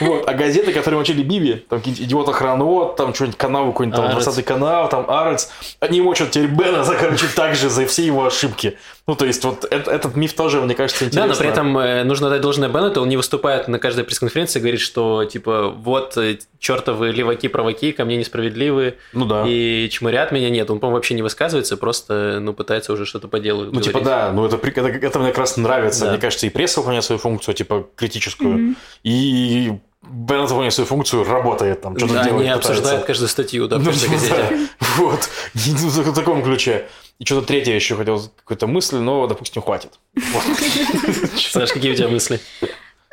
[0.00, 4.10] Вот, а газеты, которые мочили Биби, там какие-нибудь идиота Хронот, там что-нибудь канал какой-нибудь, там
[4.10, 4.24] Арец.
[4.24, 8.76] 20 канал, там Арец, они мочат теперь Беннета, короче, так же за все его ошибки.
[9.06, 11.28] Ну, то есть, вот это- этот миф тоже, мне кажется, интересно.
[11.28, 14.58] Да, но при этом э, нужно дать должное Беннету, он не выступает на каждой пресс-конференции
[14.58, 19.44] и говорит, что, типа, вот э, чертовы леваки-проваки, ко мне несправедливы, Ну да.
[19.46, 20.50] и чморят меня.
[20.50, 24.00] Нет, он, по-моему, вообще не высказывается, просто, ну, пытается уже что-то по делу Ну, типа,
[24.00, 24.04] говорить.
[24.06, 26.04] да, ну это, при- это, это мне как раз нравится.
[26.04, 26.10] Да.
[26.12, 29.72] Мне кажется, и пресса выполняет свою функцию, типа, критическую, и
[30.02, 32.70] Беннет выполняет свою функцию, работает там, что-то Да, делает, они пытается.
[32.72, 34.46] обсуждают каждую статью, да, в Ну, каждой типа, газете.
[34.50, 34.86] да.
[34.98, 35.28] Вот.
[35.54, 36.88] В таком ключе.
[37.20, 39.92] И что-то третье еще хотел, какую-то мысль, но, допустим, хватит.
[41.36, 42.40] Саш, какие у тебя мысли?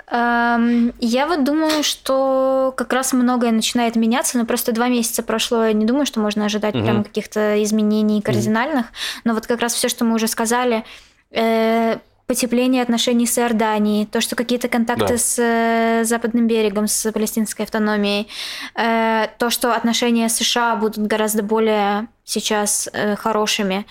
[0.09, 5.65] Эм, Я вот думаю, что как раз многое начинает меняться, но просто два месяца прошло,
[5.65, 8.85] я не думаю, что можно ожидать прям каких-то изменений кардинальных,
[9.25, 10.85] но вот как раз все, что мы уже сказали,
[11.31, 11.97] э,
[12.27, 15.17] потепление отношений с Иорданией, то, что какие-то контакты Да.
[15.17, 18.27] с э, Западным берегом, с палестинской автономией,
[18.75, 23.85] э, то, что отношения с США будут гораздо более сейчас э, хорошими,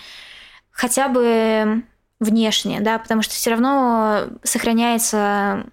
[0.71, 1.83] хотя бы
[2.19, 5.65] внешне, да, потому что все равно сохраняется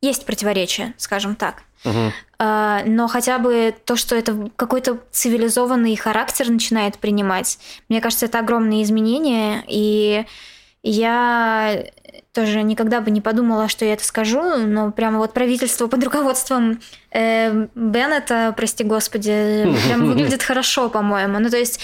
[0.00, 1.62] есть противоречия, скажем так.
[2.38, 7.58] А, Но хотя бы то, что это какой-то цивилизованный характер начинает принимать,
[7.88, 9.64] мне кажется, это огромные изменения.
[9.66, 10.24] И
[10.84, 11.86] я
[12.34, 16.80] тоже никогда бы не подумала, что я это скажу, но прямо вот правительство под руководством
[17.10, 21.38] э, Беннета, прости господи, прям выглядит хорошо, по-моему.
[21.38, 21.80] Ну, то есть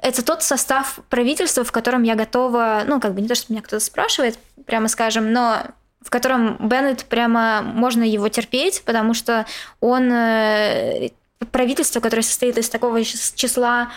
[0.00, 3.62] это тот состав правительства, в котором я готова, ну, как бы не то, что меня
[3.62, 5.62] кто-то спрашивает, прямо скажем, но
[6.02, 9.46] в котором Беннет прямо можно его терпеть, потому что
[9.80, 11.08] он э,
[11.50, 13.90] правительство, которое состоит из такого чис- числа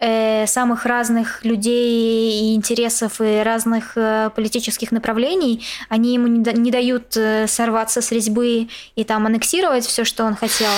[0.00, 6.52] э, самых разных людей и интересов и разных э, политических направлений, они ему не, да-
[6.52, 10.70] не дают э, сорваться с резьбы и там аннексировать все, что он хотел.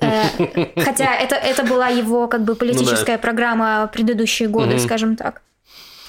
[0.00, 0.22] Э,
[0.76, 4.78] Хотя это, это была его как бы политическая программа предыдущие годы, Мгм.
[4.80, 5.42] скажем так.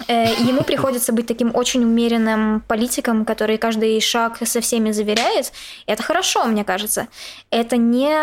[0.07, 5.51] Э, Ему приходится быть таким очень умеренным политиком, который каждый шаг со всеми заверяет.
[5.85, 7.07] Это хорошо, мне кажется.
[7.51, 8.15] Это не...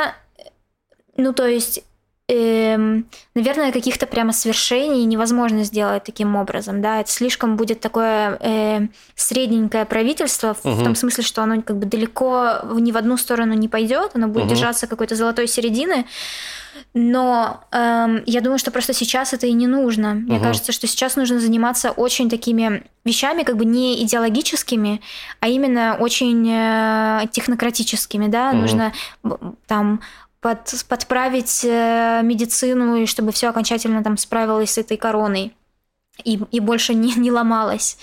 [1.17, 1.85] Ну, то есть,
[2.29, 8.89] эм, наверное, каких-то прямо свершений невозможно сделать таким образом, да, это слишком будет такое э,
[9.15, 10.85] средненькое правительство, в Мгм.
[10.85, 14.29] том смысле, что оно как бы далеко в- ни в одну сторону не пойдет, оно
[14.29, 14.55] будет Мгм.
[14.55, 16.07] держаться какой-то золотой середины,
[16.95, 20.15] но эм, я думаю, что просто сейчас это и не нужно.
[20.15, 20.45] Мне Мгм.
[20.45, 25.01] кажется, что сейчас нужно заниматься очень такими вещами, как бы не идеологическими,
[25.41, 28.53] а именно очень э, технократическими, да.
[28.53, 28.61] Мгм.
[28.63, 28.93] Нужно
[29.67, 30.01] там
[30.45, 35.55] под- подправить э, медицину, и чтобы все окончательно там справилось с этой короной.
[36.23, 37.97] И, и больше не, не ломалось.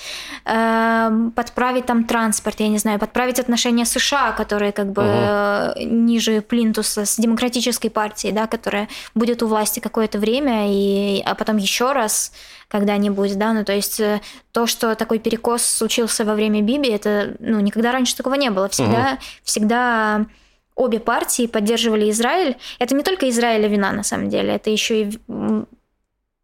[0.45, 6.41] Эм, подправить там транспорт, я не знаю, подправить отношения США, которые как бы э, ниже
[6.41, 11.91] Плинтуса, с демократической партией, да, которая будет у власти какое-то время, и, а потом еще
[11.91, 12.33] раз
[12.69, 14.19] когда-нибудь, да, ну то есть э,
[14.51, 18.67] то, что такой перекос случился во время Биби, это, ну, никогда раньше такого не было.
[18.67, 20.25] Всегда, всегда
[20.81, 22.57] обе партии поддерживали Израиль.
[22.79, 25.19] Это не только Израиля вина, на самом деле, это еще и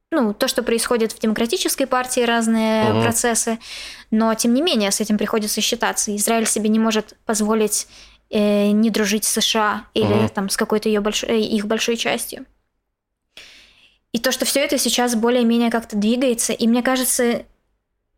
[0.09, 3.01] ну, то, что происходит в демократической партии, разные Мгм.
[3.01, 3.59] процессы,
[4.09, 6.15] но тем не менее с этим приходится считаться.
[6.15, 7.87] Израиль себе не может позволить
[8.29, 10.29] э, не дружить с США или Мгм.
[10.29, 12.45] там с какой-то ее большой, э, их большой частью.
[14.13, 17.45] И то, что все это сейчас более-менее как-то двигается, и мне кажется,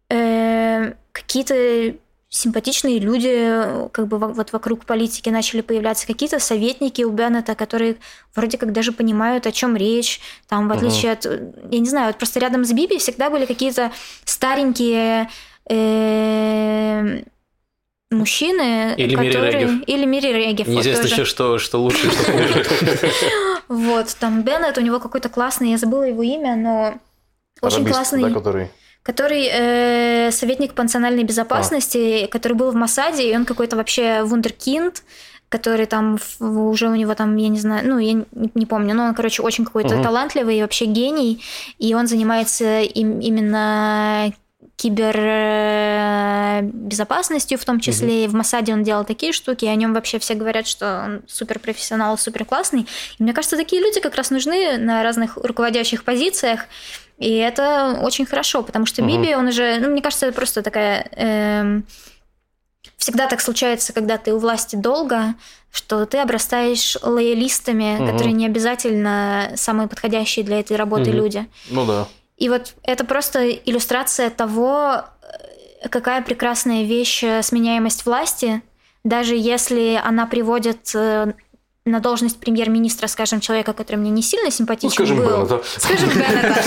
[0.10, 1.96] э, какие-то
[2.30, 7.98] симпатичные люди как бы во- вот вокруг политики начали появляться, какие-то советники у Беннета, которые
[8.36, 12.08] вроде как даже понимают, о чем речь, там, в отличие от, э, я не знаю,
[12.08, 13.92] вот просто рядом с Биби всегда были какие-то
[14.26, 15.28] старенькие
[15.70, 17.24] э,
[18.12, 19.52] мужчины, Или Мири которые...
[19.52, 19.72] Регев.
[19.88, 20.68] Или Мири Регев.
[20.68, 21.16] вот Неизвестно тоже.
[21.16, 22.66] еще, что, что лучше, что хуже.
[23.68, 26.96] Вот, там Беннет, у него какой-то классный, я забыла его имя, но
[27.62, 28.72] очень классный, который...
[29.10, 35.04] который э, советник по национальной безопасности, который был в Масаде, и он какой-то вообще вундеркинд,
[35.50, 39.06] который там уже у него там, я не знаю, ну, я не, не помню, но
[39.06, 40.04] он, короче, очень какой-то Мгм.
[40.04, 41.44] талантливый и вообще гений,
[41.80, 44.32] и он занимается им- именно
[44.76, 48.26] кибербезопасностью в том числе.
[48.26, 51.22] И в Масаде он делал такие штуки, и о нем вообще все говорят, что он
[51.28, 52.86] супер профессионал, супер классный.
[53.18, 56.62] И мне кажется, такие люди как раз нужны на разных руководящих позициях.
[57.20, 59.22] И это очень хорошо, потому что Мгм.
[59.22, 61.08] Биби, он уже, ну, мне кажется, это просто такая...
[61.12, 61.86] эм,
[62.98, 65.36] всегда так случается, когда ты у власти долго,
[65.72, 68.08] что ты обрастаешь лоялистами, Мгм.
[68.08, 71.18] которые не обязательно самые подходящие для этой работы Мгм.
[71.18, 71.46] люди.
[71.70, 72.08] Ну да.
[72.38, 75.04] И вот это просто иллюстрация того,
[75.82, 78.62] э, какая прекрасная вещь э, сменяемость власти,
[79.04, 81.34] даже если она приводит э,
[81.90, 85.46] на должность премьер-министра, скажем, человека, который мне не сильно симпатичен Ну, скажем, был.
[85.46, 85.62] Беннета.
[85.78, 86.64] Скажем, Беннета.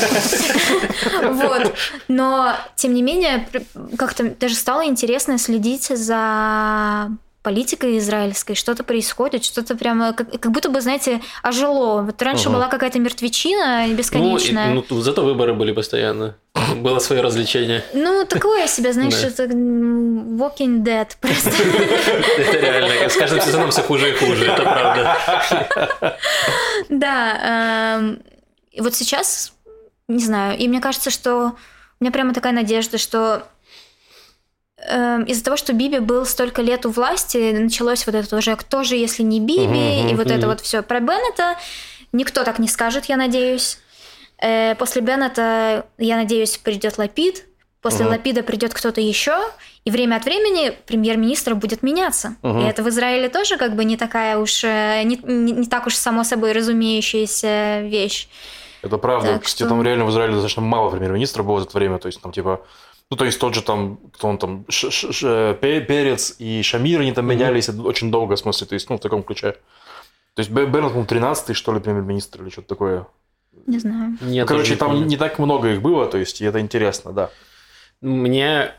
[1.33, 1.75] Вот.
[2.09, 3.49] Но, тем не менее,
[3.97, 7.11] как-то даже стало интересно следить за
[7.43, 12.03] политикой израильской, что-то происходит, что-то прямо, как, как будто бы, знаете, ожило.
[12.03, 12.55] Вот раньше Ага.
[12.57, 14.68] была какая-то мертвечина Ну, и- бесконечная.
[14.74, 16.36] ну, зато выборы были постоянно.
[16.76, 17.82] Было свое развлечение.
[17.95, 21.51] Ну, такое себе, знаешь, это Walking Dead просто.
[22.38, 23.09] Это реально.
[23.09, 25.16] С каждым сезоном все хуже и хуже, это правда.
[26.88, 27.97] Да.
[27.99, 28.22] эм,
[28.78, 29.53] вот сейчас
[30.09, 31.53] не знаю, и мне кажется, что
[32.01, 33.45] у меня прямо такая надежда, что
[35.26, 38.97] из-за того, что Биби был столько лет у власти, началось вот это уже «кто же,
[38.97, 39.66] если не Биби?»
[40.03, 40.49] Мгм, и вот это мгм.
[40.49, 40.83] вот все.
[40.83, 41.57] Про Беннета
[42.12, 43.78] никто так не скажет, я надеюсь.
[44.39, 47.45] Э, после Беннета, я надеюсь, придет Лапид.
[47.80, 48.12] После Мгм.
[48.14, 49.37] Лапида придет кто-то еще,
[49.85, 52.37] и время от времени премьер-министр будет меняться.
[52.43, 52.61] Мгм.
[52.61, 55.87] И это в Израиле тоже как бы не такая уж, э, не, не- не так
[55.89, 58.28] уж само собой разумеющаяся вещь.
[58.83, 59.35] Это правда.
[59.35, 61.99] Так Кстати, что- там реально в Израиле достаточно мало премьер-министров было за это время.
[61.99, 62.61] То есть, там, типа,
[63.13, 66.63] ну, то есть, тот же там, кто он там, Ш- Ш- Ш- Пе- Перец и
[66.63, 69.53] Шамир, они там менялись очень долго, в смысле, то есть, ну, в таком ключе.
[70.35, 73.07] То есть, Бе- Беннет, по-моему, 13-й, что ли, премьер-министр или что-то такое.
[73.67, 74.17] Не знаю.
[74.23, 75.05] Нет, Короче, там помню.
[75.05, 77.29] не так много их было, то есть, и это интересно, да.
[78.01, 78.73] Мне...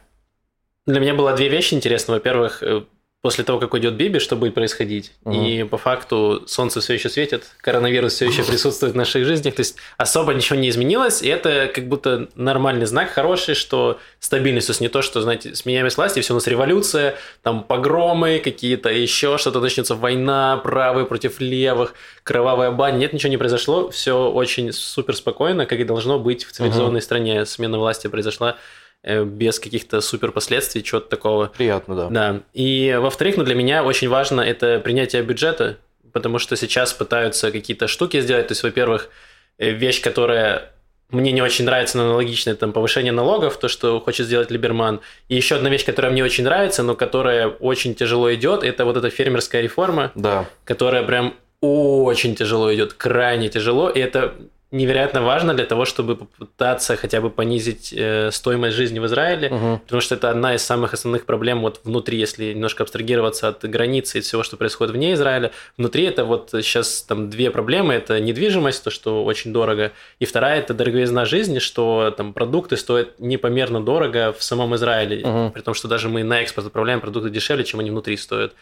[0.87, 2.15] Для меня было две вещи интересны.
[2.15, 2.81] Во-первых, э,
[3.23, 5.13] после того, как уйдет Биби, что будет происходить.
[5.23, 5.45] Мгм.
[5.45, 9.55] И по факту солнце все еще светит, коронавирус все еще присутствует в наших жизнях.
[9.55, 14.67] То есть особо ничего не изменилось, и это как будто нормальный знак, хороший, что стабильность.
[14.67, 18.89] То есть не то, что, знаете, сменяемость власти, все у нас революция, там погромы какие-то,
[18.89, 21.93] еще что-то начнется, война, правые против левых,
[22.23, 22.97] кровавая баня.
[22.97, 27.45] Нет, ничего не произошло, все очень супер спокойно, как и должно быть в цивилизованной стране.
[27.45, 28.57] Смена власти произошла
[29.03, 31.47] без каких-то супер последствий, чего-то такого.
[31.57, 32.09] Приятно, да.
[32.09, 32.39] Да.
[32.53, 35.77] И во-вторых, ну, для меня очень важно это принятие бюджета,
[36.13, 38.47] потому что сейчас пытаются какие-то штуки сделать.
[38.47, 39.09] То есть, во-первых,
[39.57, 40.71] э, вещь, которая
[41.09, 44.99] мне не очень нравится, но аналогичная, там, повышение налогов, то, что хочет сделать Либерман.
[45.29, 48.97] И еще одна вещь, которая мне очень нравится, но которая очень тяжело идет, это вот
[48.97, 50.45] эта фермерская реформа, Да.
[50.65, 54.33] которая прям очень тяжело идет, крайне тяжело, и это
[54.73, 59.79] невероятно важно для того, чтобы попытаться хотя бы понизить э, стоимость жизни в Израиле, Мгм.
[59.79, 64.17] потому что это одна из самых основных проблем вот внутри, если немножко абстрагироваться от границы
[64.17, 65.51] и всего, что происходит вне Израиля.
[65.77, 67.93] Внутри это вот сейчас там две проблемы.
[67.93, 73.19] Это недвижимость, то, что очень дорого, и вторая– это дороговизна жизни, что там продукты стоят
[73.19, 75.51] непомерно дорого в самом Израиле, Мгм.
[75.51, 78.53] при том, что даже мы на экспорт отправляем продукты дешевле, чем они внутри стоят.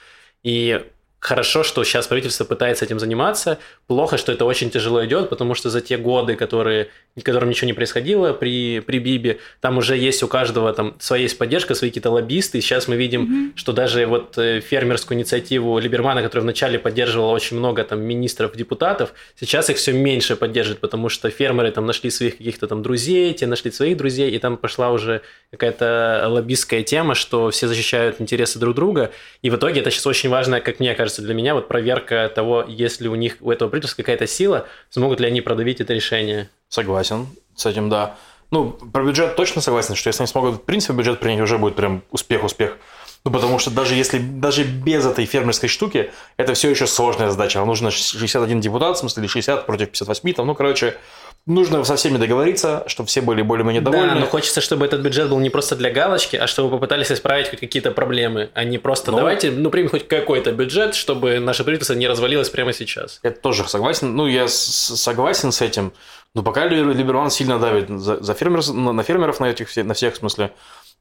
[0.43, 0.81] И
[1.21, 3.59] хорошо, что сейчас правительство пытается этим заниматься.
[3.85, 6.87] Плохо, что это очень тяжело идет, потому что за те годы, которые,
[7.23, 11.37] которым ничего не происходило при, при Бибе, там уже есть у каждого там своя есть
[11.37, 12.57] поддержка, свои какие-то лоббисты.
[12.57, 13.53] И сейчас мы видим, Мгм.
[13.55, 19.13] что даже вот э, фермерскую инициативу Либермана, которая вначале поддерживала очень много там министров, депутатов,
[19.39, 23.45] сейчас их все меньше поддерживает, потому что фермеры там нашли своих каких-то там друзей, те
[23.45, 28.73] нашли своих друзей, и там пошла уже какая-то лоббистская тема, что все защищают интересы друг
[28.73, 29.11] друга.
[29.43, 32.63] И в итоге это сейчас очень важно, как мне кажется, для меня, вот проверка того,
[32.67, 36.49] есть ли у них, у этого правительства какая-то сила, смогут ли они продавить это решение.
[36.69, 38.15] Согласен с этим, да.
[38.49, 41.75] Ну, про бюджет точно согласен, что если они смогут, в принципе, бюджет принять, уже будет
[41.75, 42.77] прям успех-успех.
[43.23, 47.59] Ну, потому что даже если, даже без этой фермерской штуки, это все еще сложная задача.
[47.59, 50.97] Нам нужно 61 депутат, в смысле, или 60 против 58, там, ну, короче,
[51.45, 54.13] нужно со всеми договориться, чтобы все были более-менее довольны.
[54.13, 57.49] Да, но хочется, чтобы этот бюджет был не просто для галочки, а чтобы попытались исправить
[57.49, 59.17] хоть какие-то проблемы, а не просто Ну.
[59.17, 63.19] давайте, ну, примем хоть какой-то бюджет, чтобы наше правительство не развалилось прямо сейчас.
[63.23, 64.15] Я тоже согласен.
[64.15, 65.93] Ну, я согласен с этим.
[66.33, 69.93] Но пока Либер- Либерман сильно давит за, за фермеров, на, на фермеров на этих на
[69.93, 70.51] всех в смысле.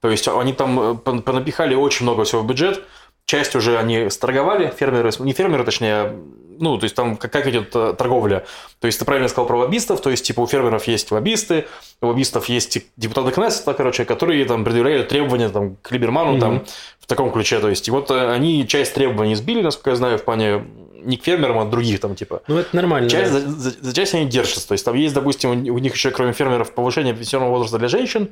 [0.01, 2.83] То есть они там э, пон- понапихали очень много всего в бюджет.
[3.27, 6.17] Часть уже они сторговали, фермеры, не фермеры, точнее,
[6.59, 8.45] ну, то есть там как, как идет э, торговля.
[8.81, 11.67] То есть ты правильно сказал про лоббистов, то есть типа у фермеров есть лоббисты,
[12.01, 16.41] у лоббистов есть депутаты Кнессета, короче, которые там предъявляют требования там, к Либерману Мгм.
[16.41, 16.65] там
[16.99, 17.61] в таком ключе.
[17.61, 20.65] То есть и вот э, они часть требований сбили, насколько я знаю, в плане
[21.03, 22.43] не к фермерам, а других там типа.
[22.49, 23.09] Ну, это нормально.
[23.09, 23.39] Часть, да.
[23.41, 24.67] за, за- за часть они держатся.
[24.67, 27.89] То есть там есть, допустим, у у них еще, кроме фермеров, повышение пенсионного возраста для
[27.89, 28.31] женщин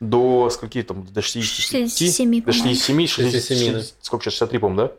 [0.00, 1.90] до скольки там, до 65?
[1.90, 2.52] 67, до по-моему.
[2.52, 3.82] 67, 60, 67, да.
[4.00, 4.92] сколько сейчас, 63, по-моему, да?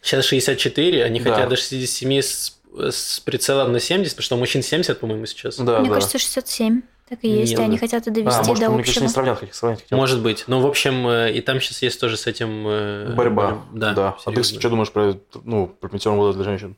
[0.00, 1.30] Сейчас 64, они Да.
[1.32, 5.56] хотят до 67 с, с прицелом на 70, потому что у мужчин 70, по-моему, сейчас.
[5.58, 5.94] Да, Мне да.
[5.96, 6.82] кажется, 67.
[7.08, 7.80] Так и есть, Нет, и они да.
[7.80, 9.02] хотят это а, довести может, до мне кажется, общего.
[9.02, 9.98] не сравнят, хотят сравнять хотят.
[9.98, 10.44] Может быть.
[10.46, 12.66] Ну, в общем, э, и там сейчас есть тоже с этим...
[12.66, 13.64] э, Борьба.
[13.74, 14.16] Да, да.
[14.24, 16.76] А ты что думаешь про, ну, про возраст для женщин?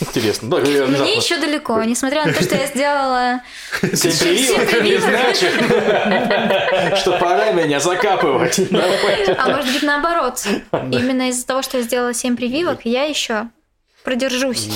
[0.00, 0.48] Интересно.
[0.48, 3.40] Да, я Мне еще далеко, несмотря на то, что я сделала...
[3.80, 8.58] Всем привет, не значит, что пора меня закапывать.
[8.70, 10.44] А может быть, наоборот.
[10.72, 13.48] Именно из-за того, что я сделала 7 прививок, я еще
[14.04, 14.68] продержусь.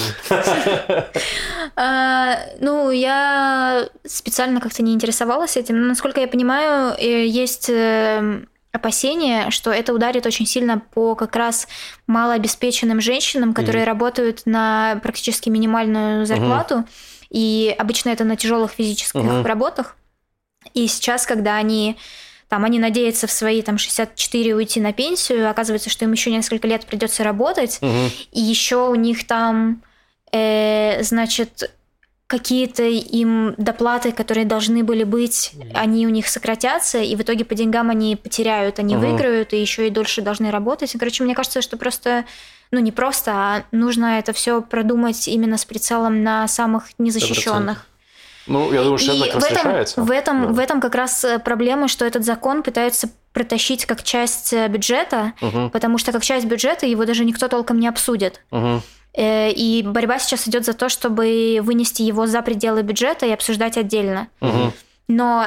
[1.77, 5.89] А, Ну, я специально как-то не интересовалась этим.
[5.89, 7.71] Насколько я понимаю, э, есть
[8.75, 11.69] опасения, что это ударит очень сильно по как раз
[12.09, 16.85] малообеспеченным женщинам, которые работают на практически минимальную зарплату.
[17.31, 19.47] И обычно это на тяжелых физических Мгм.
[19.47, 19.97] работах.
[20.75, 21.97] И сейчас, когда они
[22.49, 26.69] там они надеются в свои там 64 уйти на пенсию, оказывается, что им еще несколько
[26.69, 28.11] лет придется работать, Мгм.
[28.33, 29.83] и еще у них там,
[30.33, 31.71] э, значит,
[32.39, 37.55] какие-то им доплаты, которые должны были быть, они у них сократятся, и в итоге по
[37.55, 39.07] деньгам они потеряют, они Мгм.
[39.07, 40.93] выиграют, и еще и дольше должны работать.
[40.99, 42.25] Короче, мне кажется, что просто,
[42.73, 47.87] ну не просто, а нужно это все продумать именно с прицелом на самых незащищенных.
[48.49, 50.03] Ну, я думаю, что И это как в этом, решается.
[50.03, 50.49] в, этом, Да.
[50.49, 55.33] в этом как раз э, проблема, что этот закон пытаются протащить как часть э, бюджета,
[55.41, 58.43] Мгм, потому что как часть бюджета его даже никто толком не обсудит.
[58.51, 58.83] мгм.
[59.17, 63.77] Э, И борьба сейчас идет за то, чтобы вынести его за пределы бюджета и обсуждать
[63.77, 64.29] отдельно.
[64.41, 64.73] Мгм.
[65.09, 65.47] Но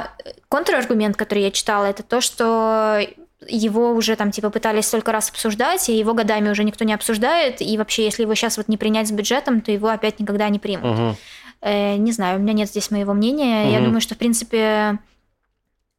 [0.49, 2.99] контраргумент, который я читала, это то, что
[3.47, 7.61] его уже там типа пытались столько раз обсуждать, и его годами уже никто не обсуждает,
[7.61, 10.59] и вообще, если его сейчас вот не принять с бюджетом, то его опять никогда не
[10.59, 10.85] примут.
[10.85, 11.15] Мгм.
[11.61, 13.71] Э, не знаю, у меня нет здесь моего мнения.
[13.71, 13.85] Я Мгм.
[13.85, 14.99] думаю, что, в принципе,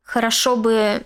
[0.03, 1.03] хорошо бы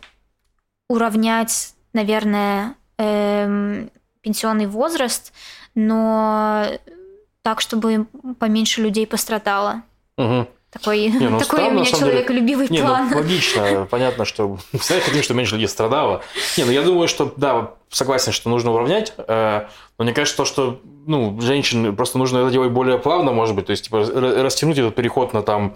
[0.88, 3.90] уравнять, наверное, эм,
[4.22, 5.32] пенсионный возраст,
[5.74, 6.64] но
[7.42, 8.06] так, чтобы
[8.38, 9.82] поменьше людей пострадало.
[10.16, 10.46] Мгм.
[10.70, 12.10] Такой, Не, ну, такой у странно, на меня самом деле.
[12.12, 13.08] человеколюбивый Не, план.
[13.10, 16.22] ну, логично, понятно, что всегда хотим, чтобы меньше людей страдало.
[16.56, 19.12] Не, ну я думаю, что да, согласен, что нужно уравнять.
[19.18, 19.66] э,
[19.98, 23.66] Но мне кажется, то, что ну, женщин просто нужно это делать более плавно, может быть,
[23.66, 23.98] то есть типа
[24.42, 25.74] растянуть этот переход на там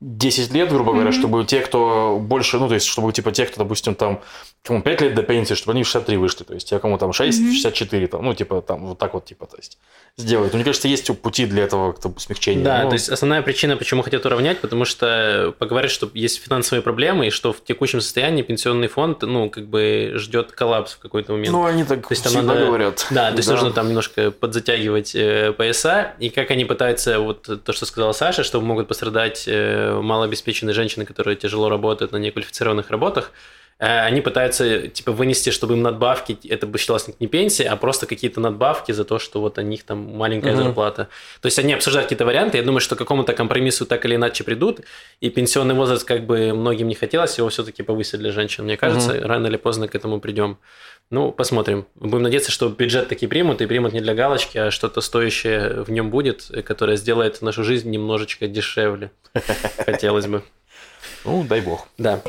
[0.00, 1.18] 10 лет, грубо говоря, Мгм.
[1.18, 4.20] чтобы те, кто больше, ну, то есть, чтобы, типа, те, кто, допустим, там,
[4.64, 7.12] кому 5 лет до пенсии, чтобы они в 63 вышли, то есть, те, кому там
[7.12, 7.52] 6, Мгм.
[7.52, 9.78] 64, там, ну, типа, там, вот так вот, типа, то есть,
[10.16, 10.54] сделать.
[10.54, 12.64] Мне кажется, есть пути для этого как-то смягчения.
[12.64, 16.82] Да, Ну, то есть основная причина, почему хотят уравнять, потому что поговорят, что есть финансовые
[16.82, 21.32] проблемы, и что в текущем состоянии пенсионный фонд, ну, как бы ждет коллапс в какой-то
[21.32, 21.50] момент.
[21.52, 23.06] Ну, они так То есть всегда надо- говорят.
[23.10, 27.72] Да, то есть нужно там немножко подзатягивать э, пояса, и как они пытаются, вот то,
[27.72, 33.32] что сказала Саша, что могут пострадать э, малообеспеченные женщины, которые тяжело работают на неквалифицированных работах,
[33.80, 38.06] э, они пытаются типа вынести, чтобы им надбавки, это бы считалось не пенсия, а просто
[38.06, 40.64] какие-то надбавки за то, что вот у них там маленькая Мгм.
[40.64, 41.08] зарплата.
[41.40, 44.42] То есть они обсуждают какие-то варианты, я думаю, что к какому-то компромиссу так или иначе
[44.44, 44.80] придут,
[45.20, 48.64] и пенсионный возраст как бы многим не хотелось, его все-таки повысить для женщин.
[48.64, 50.58] Мне кажется, рано или поздно к этому придем.
[51.10, 51.86] Ну, посмотрим.
[51.94, 55.90] Будем надеяться, что бюджет таки примут, и примут не для галочки, а что-то стоящее в
[55.90, 59.10] нем будет, которое сделает нашу жизнь немножечко дешевле.
[59.86, 60.42] Хотелось бы.
[61.24, 61.88] Ну, дай бог.
[61.96, 62.20] Да.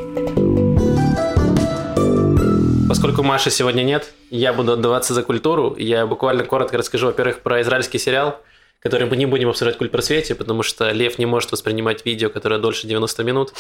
[2.88, 5.76] Поскольку Маши сегодня нет, я буду отдаваться за культуру.
[5.78, 8.42] Я буквально коротко расскажу, во-первых, про израильский сериал,
[8.80, 12.60] который мы не будем обсуждать в культпросвете, потому что Лев не может воспринимать видео, которое
[12.60, 13.54] дольше 90 минут,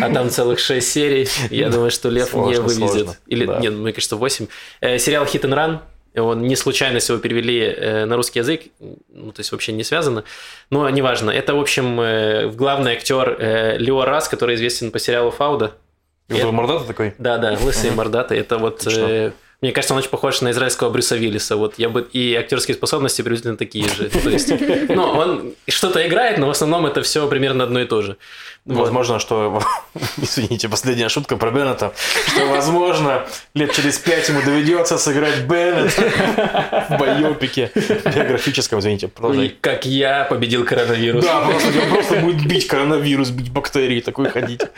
[0.00, 1.28] а там целых 6 серий.
[1.50, 2.76] Я думаю, что Лев не вывезет.
[2.76, 3.16] сложно.
[3.26, 3.58] Или, Да.
[3.60, 4.48] нет, мне кажется, 8.
[4.80, 5.78] Э, сериал Hit and Run,
[6.20, 10.24] он не случайно его перевели э, на русский язык, ну, то есть вообще не связано.
[10.70, 11.30] Но неважно.
[11.30, 15.74] Это, в общем, э, главный актер Лео Рас, который известен по сериалу Фауда.
[16.28, 17.14] Это мордата такой?
[17.18, 18.38] Да, да, лысый мордатый.
[18.38, 18.80] Это вот...
[18.80, 19.32] Отлично.
[19.60, 21.56] Мне кажется, он очень похож на израильского Брюса Виллиса.
[21.56, 24.08] Вот я бы и актерские способности приблизительно такие же.
[24.22, 24.52] То есть,
[24.88, 28.16] ну, он что-то играет, но в основном это все примерно одно и то же.
[28.64, 28.82] Вот.
[28.82, 29.62] Возможно, что...
[30.22, 31.92] Извините, последняя шутка про Беннета.
[32.28, 38.78] Что, возможно, лет через пять ему доведется сыграть Беннет в байопике биографическом.
[38.78, 39.56] Извините, И продолжай.
[39.60, 41.24] как я победил коронавирус.
[41.24, 44.60] Да, просто, он просто будет бить коронавирус, бить бактерии, такой ходить.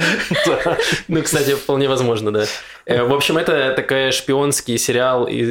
[1.08, 2.44] Ну, кстати, вполне возможно, да.
[2.86, 5.50] Э, В общем, это такой шпионский сериал из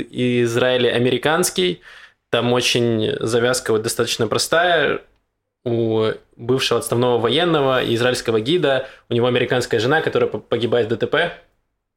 [0.49, 1.81] Израиля американский.
[2.29, 5.01] Там очень завязка вот достаточно простая.
[5.65, 6.07] У
[6.37, 11.33] бывшего отставного военного и израильского гида, у него американская жена, которая по- погибает в ДТП,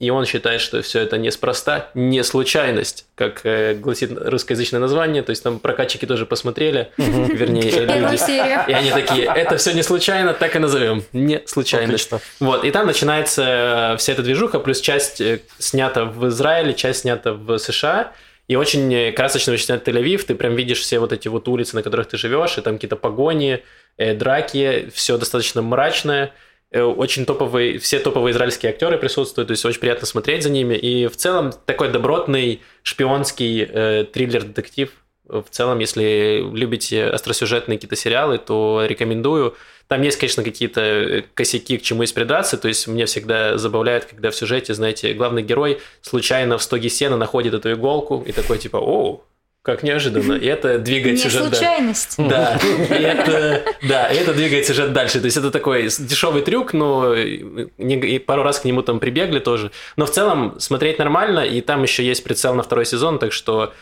[0.02, 5.30] и он считает, что все это неспроста, не случайность, как э, гласит русскоязычное название, то
[5.30, 8.32] есть там прокатчики тоже посмотрели, вернее, э, Первую люди.
[8.68, 11.04] И они такие, это все не случайно, так и назовем.
[11.12, 12.12] Не случайность.
[12.12, 12.20] Отлично.
[12.40, 17.02] Вот, и там начинается э, вся эта движуха, плюс часть э, снята в Израиле, часть
[17.02, 18.12] снята в США.
[18.48, 21.84] И очень э, красочно снят Тель-Авив, ты прям видишь все вот эти вот улицы, на
[21.84, 23.62] которых ты живешь, и там какие-то погони,
[23.98, 26.32] э, драки, все достаточно мрачное.
[26.72, 30.74] Э, Очень топовые, все топовые израильские актеры присутствуют, то есть очень приятно смотреть за ними.
[30.74, 34.90] И в целом такой добротный шпионский э, триллер-детектив.
[35.28, 39.54] В целом, если любите остросюжетные какие-то сериалы, то рекомендую.
[39.86, 42.56] Там есть, конечно, какие-то э, косяки, к чему есть придраться.
[42.56, 47.18] То есть меня всегда забавляет, когда в сюжете, знаете, главный герой случайно в стоге сена
[47.18, 49.22] находит эту иголку и такой типа, о,
[49.62, 50.32] как неожиданно.
[50.34, 52.14] И это двигает Не сюжет случайность.
[52.18, 52.58] Да,
[52.90, 55.20] и это, да, и это двигает сюжет дальше.
[55.20, 59.38] То есть это такой дешевый трюк, но не- и пару раз к нему там прибегли
[59.38, 59.70] тоже.
[59.96, 63.72] Но в целом смотреть нормально, и там еще есть прицел на второй сезон, так что,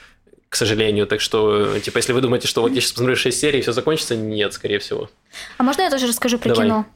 [0.51, 3.61] к сожалению, так что, типа, если вы думаете, что вот я сейчас посмотрю 6 серий
[3.61, 5.09] и все закончится, нет, скорее всего.
[5.57, 6.67] А можно я тоже расскажу про Давай.
[6.67, 6.87] кино?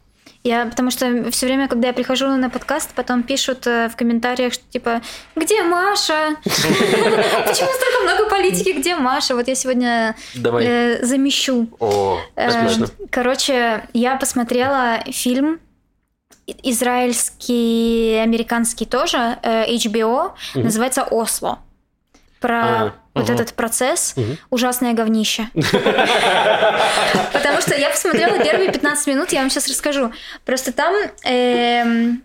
[0.45, 4.53] Я, потому что все время, когда я прихожу на подкаст, потом пишут э, в комментариях,
[4.53, 5.01] что типа,
[5.35, 6.37] где Маша?
[6.45, 9.35] Почему столько много политики, где Маша?
[9.35, 11.69] Вот я сегодня э, замещу.
[11.81, 12.69] О, Э.
[13.11, 15.61] Короче, я посмотрела фильм
[16.47, 21.61] израильский, американский тоже, HBO, называется «Осло».
[22.41, 24.15] Про А, вот этот процесс.
[24.51, 25.49] Ужасное говнище.
[27.33, 30.13] Потому что я посмотрела первые 15 минут, я вам сейчас расскажу.
[30.45, 32.23] Просто там эм,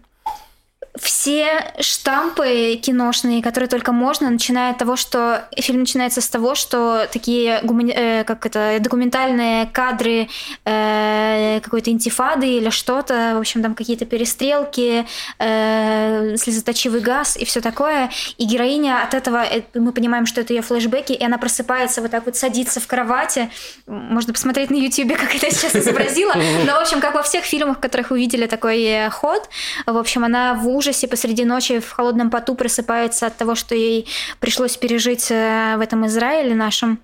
[1.00, 7.08] все штампы киношные, которые только можно, начиная от того, что фильм начинается с того, что
[7.12, 10.28] такие гумани- э, как это документальные кадры
[10.66, 15.06] э, какой-то интифады или что-то, в общем, там какие-то перестрелки,
[15.40, 18.10] э, слезоточивый газ и все такое.
[18.38, 22.12] И героиня от этого, э, мы понимаем, что это ее флешбеки, и она просыпается вот
[22.12, 23.50] так вот, садится в кровати.
[23.88, 26.34] Можно посмотреть на YouTube, как это сейчас изобразила.
[26.66, 29.50] Но, в общем, как во всех фильмах, в которых вы видели такой э, ход,
[29.86, 34.08] в общем, она в ужасе посреди ночи в холодном поту просыпается от того, что ей
[34.40, 37.00] пришлось пережить э, в этом Израиле нашем.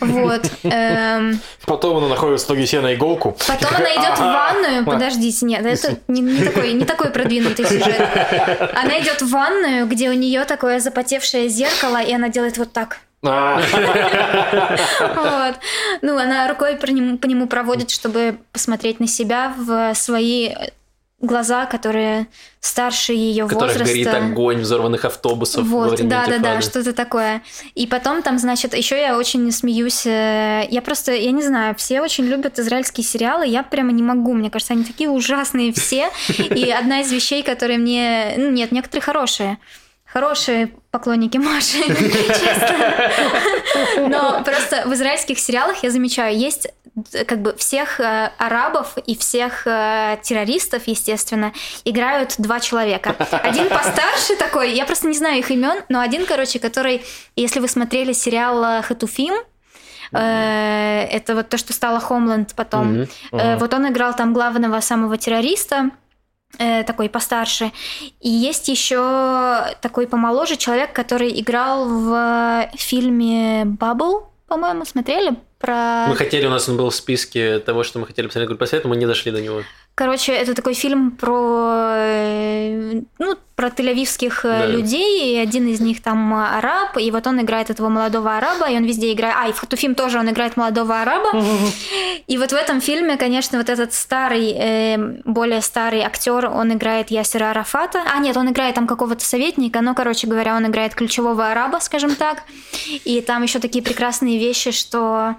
[0.00, 0.50] Вот.
[0.62, 3.36] Эм, Потом она находит в стоге сена иголку.
[3.46, 4.84] Потом она идет в ванную.
[4.84, 8.00] Подождите, нет, это не, не такой, не такой продвинутый сюжет.
[8.74, 12.98] Она идет в ванную, где у нее такое запотевшее зеркало, и она делает вот так.
[13.22, 13.60] А,
[15.00, 15.54] Вот.
[16.02, 20.50] Ну, она рукой по нему проводит, чтобы посмотреть на себя в свои
[21.24, 22.26] глаза, которые
[22.60, 23.92] старше ее которых возраста.
[23.92, 27.42] горит огонь взорванных автобусов во Вот, время да, да, да, что-то такое.
[27.74, 30.06] И потом там, значит, еще я очень смеюсь.
[30.06, 34.32] э, Я просто, я не знаю, все очень любят израильские сериалы, я прямо не могу.
[34.32, 36.10] Мне кажется, они такие ужасные все.
[36.38, 38.34] И одна из вещей, которые мне...
[38.36, 39.58] Ну, нет, некоторые хорошие.
[40.06, 43.08] Хорошие поклонники Маши, честно.
[44.08, 46.68] Но просто в израильских сериалах я замечаю, есть
[47.26, 51.52] как бы всех э, арабов и всех э, террористов, естественно,
[51.84, 53.16] играют два человека.
[53.42, 57.04] Один постарше такой, я просто не знаю их имен, но один, короче, который,
[57.34, 59.34] если вы смотрели сериал э, Хатуфим,
[60.12, 63.06] э, это вот то, что стало Хомленд потом.
[63.32, 65.90] Э, Вот он играл там главного самого террориста,
[66.86, 67.72] такой постарше.
[68.20, 76.06] И есть еще такой помоложе человек, который играл в фильме Бабл, по-моему, смотрели про.
[76.08, 78.86] Мы хотели, у нас он был в списке того, что мы хотели посмотреть группу совета,
[78.86, 79.62] мы не дошли до него.
[79.96, 84.66] Короче, это такой фильм про, э, ну, про тель-авивских э, Да.
[84.66, 88.68] людей, и один из них там э, араб, и вот он играет этого молодого араба,
[88.68, 89.36] и он везде играет...
[89.38, 91.30] А, и в Хатуфим тоже он играет молодого араба.
[92.26, 97.10] И вот в этом фильме, конечно, вот этот старый, э, более старый актер, он играет
[97.12, 98.02] Ясера Арафата.
[98.12, 102.16] А, нет, он играет там какого-то советника, но, короче говоря, он играет ключевого араба, скажем
[102.16, 102.42] так.
[103.04, 105.36] И там еще такие прекрасные вещи, что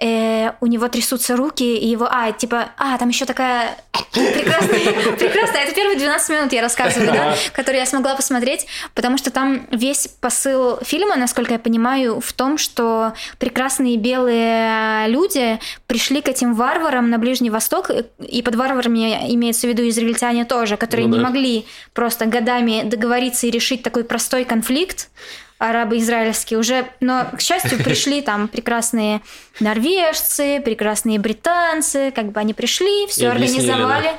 [0.00, 2.08] э, у него трясутся руки, и его...
[2.10, 2.70] А, типа...
[2.76, 3.76] А, там еще такая
[4.12, 5.16] прекрасная...
[5.16, 5.64] Прекрасная...
[5.64, 7.34] Это первые 12 минут я рассказываю, да?
[7.52, 12.58] Которые я смогла посмотреть, потому что там весь посыл фильма, насколько я понимаю, в том,
[12.58, 19.66] что прекрасные белые люди пришли к этим варварам на Ближний Восток, и- под варварами имеется
[19.66, 24.44] в виду израильтяне тоже, которые Ну не могли просто годами договориться и решить такой простой
[24.44, 25.08] конфликт,
[25.60, 29.20] арабо-израильский уже, но, к счастью, пришли там прекрасные
[29.60, 34.10] норвежцы, прекрасные британцы, как бы они пришли, все И организовали.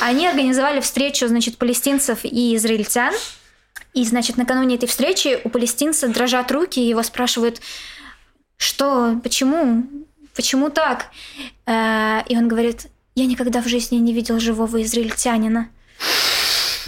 [0.00, 3.14] Они организовали встречу, значит, палестинцев и израильтян.
[3.94, 7.60] И, значит, накануне этой встречи у палестинца дрожат руки, его спрашивают,
[8.56, 9.84] что, почему,
[10.34, 11.06] почему так?
[11.66, 15.68] Э, И он говорит, я никогда в жизни не видел живого израильтянина.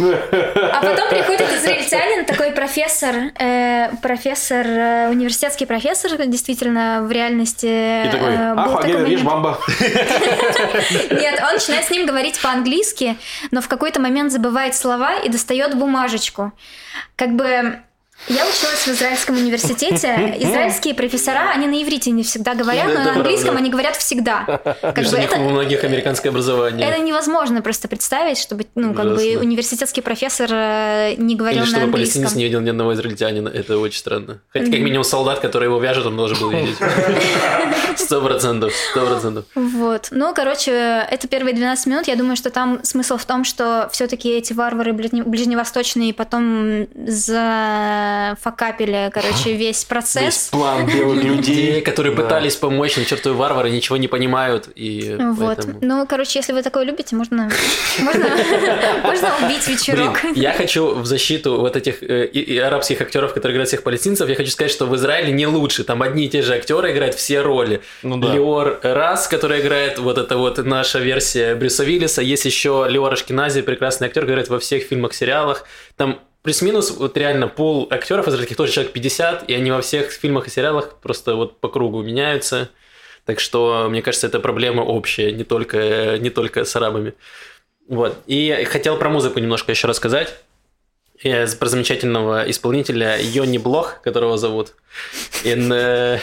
[0.00, 8.10] А потом приходит израильтянин, такой профессор, э, профессор, э, университетский профессор, действительно в реальности И
[8.10, 9.22] такой, э, был ах, такой момент.
[9.22, 9.58] бамба.
[11.10, 13.16] Нет, он начинает с ним говорить по-английски,
[13.50, 16.52] но в какой-то момент забывает слова и достает бумажечку.
[17.16, 17.80] Как бы
[18.28, 20.36] я училась в израильском университете.
[20.40, 24.44] Израильские профессора, они на иврите не всегда говорят, Да, но на английском они говорят всегда.
[24.82, 26.86] Как бы это, у многих американское образование.
[26.88, 31.78] это невозможно просто представить, чтобы ну, как бы университетский профессор э, не говорил Или на
[31.78, 33.48] чтобы палестинец не видел ни одного израильтянина.
[33.48, 34.40] Это очень странно.
[34.52, 36.76] Хотя как минимум солдат, который его вяжет, он должен был видеть.
[37.96, 38.72] Сто процентов.
[38.90, 39.44] Сто процентов.
[39.54, 40.08] Вот.
[40.10, 40.72] Ну, короче,
[41.10, 42.08] это первые 12 минут.
[42.08, 48.09] Я думаю, что там смысл в том, что все-таки эти варвары ближне- ближневосточные потом за
[48.32, 50.48] э, факапили, короче, весь Весь процесс.
[50.50, 51.80] план белых людей.
[51.80, 54.68] которые пытались помочь, но чертовы варвары ничего не понимают.
[54.74, 55.56] И Вот.
[55.56, 57.50] поэтому- Ну, короче, если вы такое любите, можно,
[58.00, 58.26] можно,
[59.04, 60.18] можно убить Блин, вечерок.
[60.34, 64.28] я хочу в защиту вот этих э, и, и арабских актеров, которые играют всех палестинцев,
[64.28, 65.84] я хочу сказать, что в Израиле не лучше.
[65.84, 67.80] Там одни и те же актеры играют все роли.
[68.02, 68.32] Ну да.
[68.34, 72.22] Леор Рас, который играет, вот это вот наша версия Брюса Виллиса.
[72.22, 75.64] Есть еще Леор Ашкинази, прекрасный актер, играет во всех фильмах, сериалах.
[75.96, 80.46] Там плюс-минус вот реально пол актеров израильских тоже человек 50, и они во всех фильмах
[80.46, 82.70] и сериалах просто вот по кругу меняются.
[83.24, 87.14] Так что, мне кажется, это проблема общая, не только, не только с арабами.
[87.88, 88.16] Вот.
[88.26, 90.34] И хотел про музыку немножко еще рассказать.
[91.22, 94.74] Э, Про замечательного исполнителя Йони Блох, которого зовут.
[95.44, 96.18] И, э,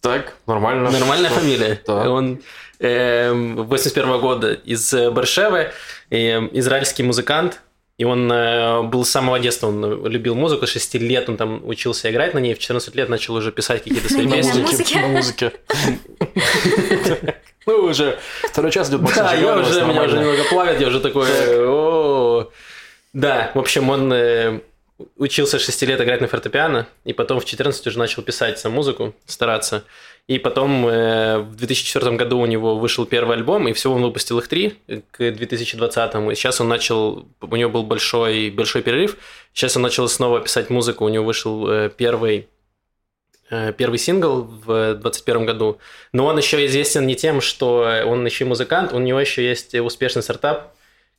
[0.00, 0.90] Так, нормально.
[0.90, 1.40] Нормальная Что?
[1.40, 1.80] фамилия.
[1.86, 2.10] Да.
[2.10, 2.40] Он
[2.78, 5.70] эм, 81 года из э, Баршевы,
[6.10, 7.60] эм, израильский музыкант.
[7.96, 11.62] И он э, был с самого детства, он любил музыку, с 6 лет он там
[11.64, 15.00] учился играть на ней, в 14 лет начал уже писать какие-то свои песни.
[15.00, 15.52] На музыке.
[17.66, 21.26] Ну, уже второй час идет Да, я уже, меня уже немного плавит, я уже такой...
[21.66, 22.50] «О».
[23.14, 24.60] Да, в общем, он э,
[25.16, 28.72] учился с 6 лет играть на фортепиано, и потом в 14 уже начал писать сам
[28.72, 29.84] музыку, стараться.
[30.26, 34.38] И потом э, в 2004 году у него вышел первый альбом, и всего он выпустил
[34.38, 34.78] их три
[35.10, 36.14] к 2020.
[36.32, 39.18] И сейчас он начал, у него был большой, большой перерыв,
[39.52, 42.48] сейчас он начал снова писать музыку, у него вышел э, первый
[43.50, 45.78] э, первый сингл в 2021 году.
[46.12, 50.22] Но он еще известен не тем, что он еще музыкант, у него еще есть успешный
[50.22, 50.74] стартап.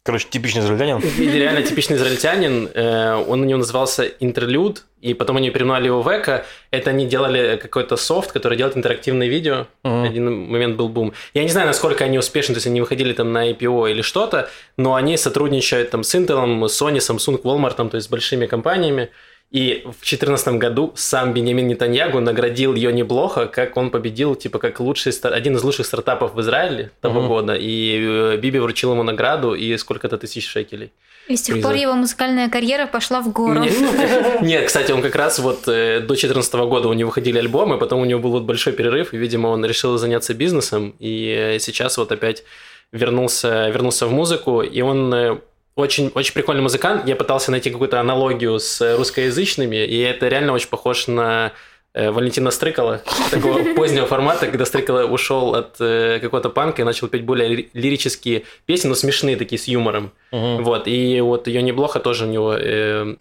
[0.05, 0.99] Короче, типичный израильтянин.
[1.17, 2.69] Реально типичный израильтянин.
[2.75, 6.45] Э, Он у него назывался Интерлюд, и потом они переименовали его в Эко.
[6.69, 9.65] Это они делали какой-то софт, который делает интерактивные видео.
[9.83, 10.03] Мгм.
[10.03, 11.13] Один момент был бум.
[11.33, 14.47] Я не знаю, насколько они успешны, то есть они выходили там на IPO или что-то,
[14.77, 19.09] но они сотрудничают там с Intel, Sony, Samsung, Walmart, то есть с большими компаниями.
[19.51, 24.79] И в 2014 году сам Бенjamin Нетаньягу наградил Йони Блоха, как он победил, типа, как
[24.79, 27.27] лучший, один из лучших стартапов в Израиле того Мгм.
[27.29, 27.55] года.
[27.55, 27.99] И
[28.33, 30.91] э, Биби вручил ему награду и сколько-то тысяч шекелей.
[31.27, 31.67] И с тех Приза.
[31.69, 33.59] пор его музыкальная карьера пошла в гору.
[33.61, 33.71] Мне-
[34.41, 38.01] Нет, кстати, он как раз вот э, до 2014 года у него выходили альбомы, потом
[38.01, 41.97] у него был вот большой перерыв, и, видимо, он решил заняться бизнесом, и э, сейчас
[41.97, 42.43] вот опять
[42.91, 45.37] вернулся, вернулся в музыку, и он э,
[45.75, 47.07] очень, очень прикольный музыкант.
[47.07, 51.51] Я пытался найти какую-то аналогию с русскоязычными, и это реально очень похож на
[51.93, 57.07] э, Валентина Стрыкала, такого позднего формата, когда Стрыкала ушел от э, какого-то панка и начал
[57.07, 60.11] петь более ли- лирические песни, но смешные такие, с юмором.
[60.31, 60.63] Мгм.
[60.63, 63.15] Вот, и вот ее неплохо тоже у него э,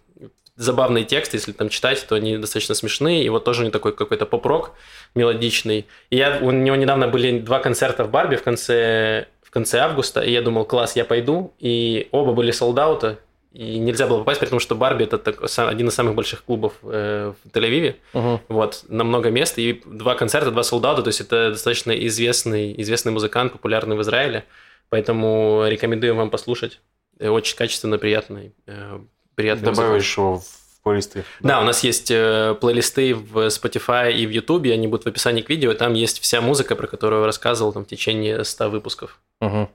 [0.55, 3.93] забавные тексты, если там читать, то они достаточно смешные, и вот тоже у него такой
[3.93, 4.71] какой-то поп-рок
[5.13, 5.85] мелодичный.
[6.09, 10.31] И я, у него недавно были два концерта в Барби в конце, конце августа, и
[10.31, 13.17] я думал, класс, я пойду, и оба были солдаута,
[13.53, 17.33] и нельзя было попасть, потому что Барби это так- один из самых больших клубов э,
[17.43, 18.39] в Тель-Авиве, Мгм.
[18.49, 23.11] вот, на много мест, и два концерта, два солдата, то есть это достаточно известный, известный
[23.13, 24.43] музыкант, популярный в Израиле,
[24.89, 26.79] поэтому рекомендую вам послушать.
[27.19, 28.99] Э, Очень качественно, приятный, э,
[29.35, 29.87] приятный музыкант.
[29.87, 30.43] Добавишь его в
[30.85, 31.25] плейлисты.
[31.41, 35.41] Да, у нас есть э, плейлисты в Spotify и в YouTube, они будут в описании
[35.41, 38.69] к видео, и там есть вся музыка, про которую я рассказывал там, в течение 100
[38.69, 39.19] выпусков.
[39.41, 39.67] Мгм.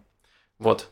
[0.60, 0.86] Вот.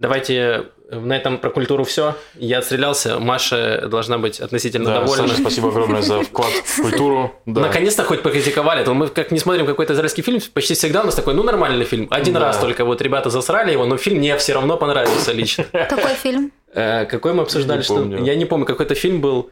[0.00, 2.16] Давайте э, на этом про культуру все.
[2.34, 5.28] Я отстрелялся, Маша должна быть относительно Да, довольна.
[5.28, 7.32] Саша, спасибо огромное за вклад в культуру.
[7.46, 7.60] Да.
[7.60, 8.82] Наконец-то хоть покритиковали.
[8.84, 11.84] То мы как не смотрим какой-то израильский фильм, почти всегда у нас такой, ну, нормальный
[11.84, 12.08] фильм.
[12.10, 12.40] Один Да.
[12.40, 15.64] раз только вот ребята засрали его, но фильм мне все равно понравился лично.
[15.72, 16.50] Какой фильм?
[16.74, 17.82] Э, Какой мы обсуждали?
[17.82, 17.96] Что...
[17.96, 18.24] помню.
[18.24, 19.50] Я не помню, какой-то фильм был.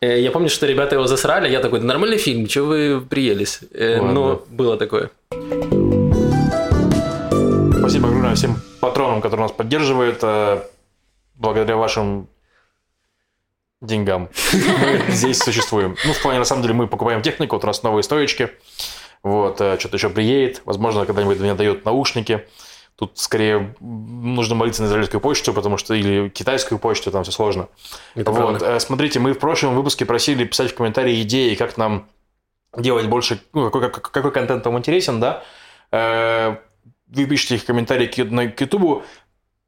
[0.00, 3.60] Э, Я помню, что ребята его засрали, я такой, да нормальный фильм, что вы приелись?
[3.72, 4.12] Э, Ладно.
[4.12, 5.10] Но было такое.
[7.78, 10.22] Спасибо огромное всем патронам, которые нас поддерживают.
[11.36, 12.28] Благодаря вашим
[13.80, 15.96] деньгам мы здесь существуем.
[16.04, 18.50] Ну, в плане, на самом деле, мы покупаем технику, вот у нас новые стоечки.
[19.22, 20.62] Вот, что-то еще приедет.
[20.64, 22.44] Возможно, когда-нибудь мне дают наушники.
[22.98, 27.68] Тут скорее нужно молиться на израильскую почту, потому что или китайскую почту, там все сложно.
[28.16, 28.66] Это Вот, правда.
[28.66, 32.08] э, смотрите, мы в прошлом выпуске просили писать в комментарии идеи, как нам
[32.76, 35.44] делать больше, ну, какой, как- какой контент вам интересен, да.
[35.92, 36.56] Э,
[37.06, 39.04] Вы пишите их в комментарии к Ютубу,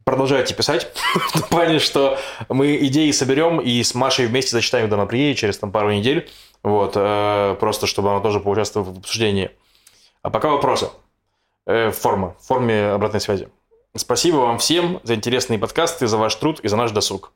[0.05, 4.97] продолжайте писать, в том плане, что мы идеи соберем и с Машей вместе зачитаем, когда
[4.97, 6.29] она приедет через там, пару недель,
[6.65, 9.53] вот, э, просто чтобы она тоже поучаствовала в обсуждении.
[10.23, 10.89] А пока вопросы.
[11.67, 13.49] Э, Форма, в форме обратной связи.
[13.97, 17.33] Спасибо вам всем за интересные подкасты, за ваш труд и за наш досуг.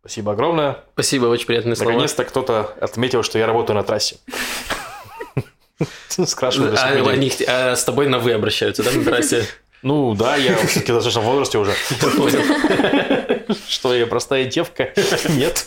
[0.00, 0.78] Спасибо огромное.
[0.94, 1.92] Спасибо, очень приятные слова.
[1.92, 4.16] Наконец-то кто-то отметил, что я работаю на трассе.
[6.08, 9.46] Скрашиваю А, а с тобой на вы обращаются, да, на трассе?
[9.82, 11.72] Ну да, я все-таки достаточно в возрасте уже.
[13.68, 14.92] Что я простая девка?
[15.28, 15.66] Нет.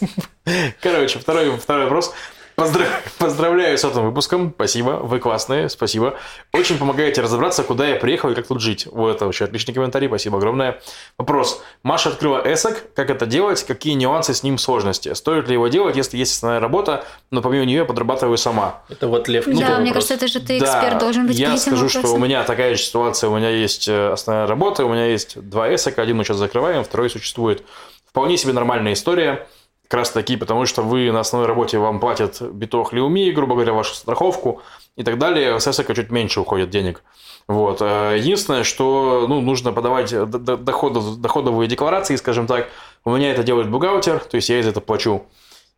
[0.82, 2.14] Короче, второй, второй вопрос.
[2.56, 2.88] Поздрав...
[3.20, 4.54] Поздравляю с этим выпуском.
[4.56, 4.92] Спасибо.
[4.92, 5.70] Вы классные.
[5.70, 6.16] Спасибо.
[6.54, 8.88] Очень помогаете разобраться, куда я приехал и как тут жить.
[8.92, 10.08] Вот это вообще отличный комментарий.
[10.08, 10.80] Спасибо огромное.
[11.18, 11.62] Вопрос.
[11.84, 12.84] Маша открыла эсок.
[12.96, 13.64] Как это делать?
[13.64, 15.14] Какие нюансы с ним сложности?
[15.14, 18.82] Стоит ли его делать, если есть основная работа, но помимо нее я подрабатываю сама?
[18.90, 19.46] Это вот Лев.
[19.46, 19.80] Да, вопрос.
[19.80, 22.02] мне кажется, это же ты эксперт да, должен быть Я скажу, вопросам.
[22.02, 23.30] что у меня такая же ситуация.
[23.30, 26.02] У меня есть э, основная работа, у меня есть два эсока.
[26.02, 27.64] Один мы сейчас закрываем, второй существует.
[28.08, 29.46] Вполне себе нормальная история
[29.88, 33.74] как раз таки, потому что вы на основной работе вам платят битох лиуми, грубо говоря,
[33.74, 34.62] вашу страховку
[34.96, 37.04] и так далее, с эсэка чуть меньше уходит денег.
[37.48, 37.82] Вот.
[37.82, 42.70] Единственное, что ну, нужно подавать доходов, доходовые декларации, скажем так.
[43.04, 45.26] У меня это делает бухгалтер, то есть я из этого плачу.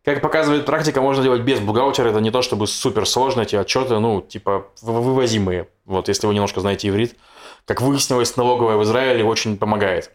[0.04, 2.08] Как показывает практика, можно делать без бухгалтера.
[2.08, 5.68] Это не то чтобы супер сложно, эти отчеты, ну, типа, вывозимые.
[5.84, 7.16] Вот, если вы немножко знаете иврит.
[7.66, 10.10] Как выяснилось, налоговая в Израиле очень помогает.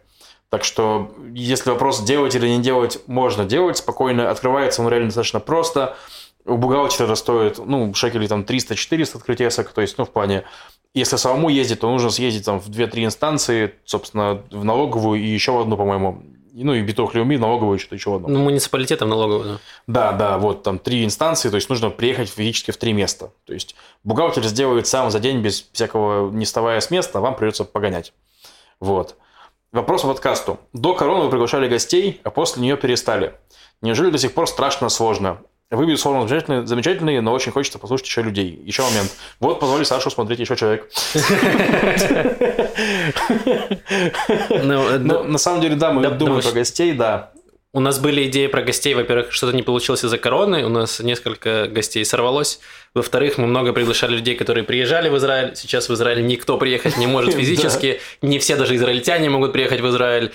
[0.50, 4.30] Так что, если вопрос делать или не делать, можно делать спокойно.
[4.30, 5.96] Открывается он реально достаточно просто.
[6.44, 9.70] У бухгалтера стоит, ну, шекелей там 300-400 открыть эсок.
[9.70, 10.44] То есть, ну, в плане,
[10.92, 15.52] если самому ездить, то нужно съездить там в 2-3 инстанции, собственно, в налоговую и еще
[15.52, 16.22] в одну, по-моему,
[16.54, 18.28] ну и биток Люми, налоговую, что-то еще одно.
[18.28, 19.58] Ну, муниципалитетом налоговую, да.
[19.86, 23.32] Да, да, вот там три инстанции, то есть нужно приехать физически в три места.
[23.44, 27.64] То есть бухгалтер сделает сам за день без всякого не вставая с места, вам придется
[27.64, 28.12] погонять.
[28.78, 29.16] Вот.
[29.74, 30.60] Вопрос по подкасту.
[30.72, 33.34] До короны вы приглашали гостей, а после нее перестали.
[33.82, 35.38] Неужели до сих пор страшно сложно?
[35.68, 38.62] Вы, безусловно, замечательные, замечательные, но очень хочется послушать еще людей.
[38.64, 39.10] Еще момент.
[39.40, 40.88] Вот, позволили Сашу смотреть еще человек.
[44.62, 47.32] Ну, ну, на самом деле, да, мы думаем про гостей, да.
[47.74, 48.94] У нас были идеи про гостей.
[48.94, 50.64] Во-первых, что-то не получилось из-за короны.
[50.64, 52.60] У нас несколько гостей сорвалось.
[52.94, 55.56] Во-вторых, мы много приглашали людей, которые приезжали в Израиль.
[55.56, 58.00] Сейчас в Израиль никто приехать не может физически.
[58.22, 60.30] Не все даже израильтяне могут приехать в Израиль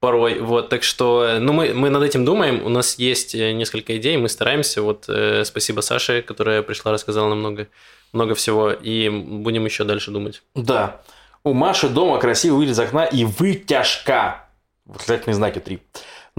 [0.00, 0.40] порой.
[0.40, 2.66] Вот, так что, ну, мы, мы над этим думаем.
[2.66, 4.82] У нас есть э, несколько идей, мы стараемся.
[4.82, 7.68] Вот, э, спасибо Саше, которая пришла, рассказала нам много,
[8.12, 8.72] много всего.
[8.72, 10.42] И будем еще дальше думать.
[10.56, 11.02] Да.
[11.44, 14.48] У Маши дома красивый вид из окна и вытяжка.
[14.86, 15.78] Восклицательные знаки три.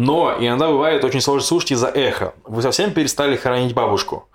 [0.02, 2.34] Но иногда бывает очень сложно слушать из-за эха.
[2.44, 4.28] Вы совсем перестали хоронить бабушку.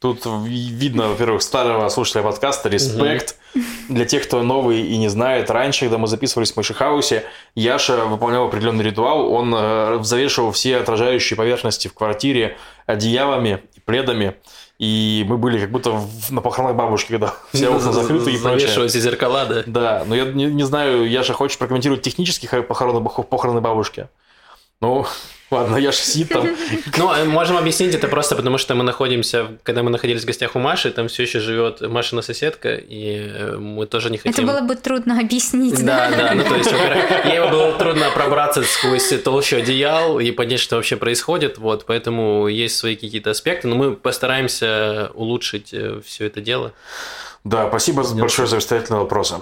[0.00, 3.36] Тут видно, во-первых, старого слушателя подкаста, респект.
[3.54, 3.64] Угу.
[3.90, 7.22] Для тех, кто новый и не знает, раньше, когда мы записывались в Мышихаусе,
[7.54, 9.32] Яша выполнял определенный ритуал.
[9.32, 14.34] Он э, завешивал все отражающие поверхности в квартире одеялами и пледами.
[14.80, 16.00] И мы были как будто
[16.30, 18.66] на похоронах бабушки, когда все окна закрыты и прочее.
[18.66, 19.62] Завешивались зеркала, да?
[19.66, 24.08] Да, но я не, не знаю, Яша, хочешь прокомментировать технически похороны, похороны бабушки?
[24.80, 25.06] Ну,
[25.50, 26.48] ладно, я же сидит там.
[26.98, 30.56] Ну, э, можем объяснить это просто потому, что мы находимся, когда мы находились в гостях
[30.56, 34.32] у Маши, там все еще живет Машина соседка, и э, мы тоже не хотим...
[34.32, 36.10] Это было бы трудно объяснить, да?
[36.10, 36.72] Да, да, ну то есть,
[37.24, 42.76] ей было трудно пробраться сквозь толщу одеял и понять, что вообще происходит, вот, поэтому есть
[42.76, 46.72] свои какие-то аспекты, но мы постараемся улучшить э, все это дело.
[47.44, 49.36] Да, спасибо большое за обстоятельные вопросы.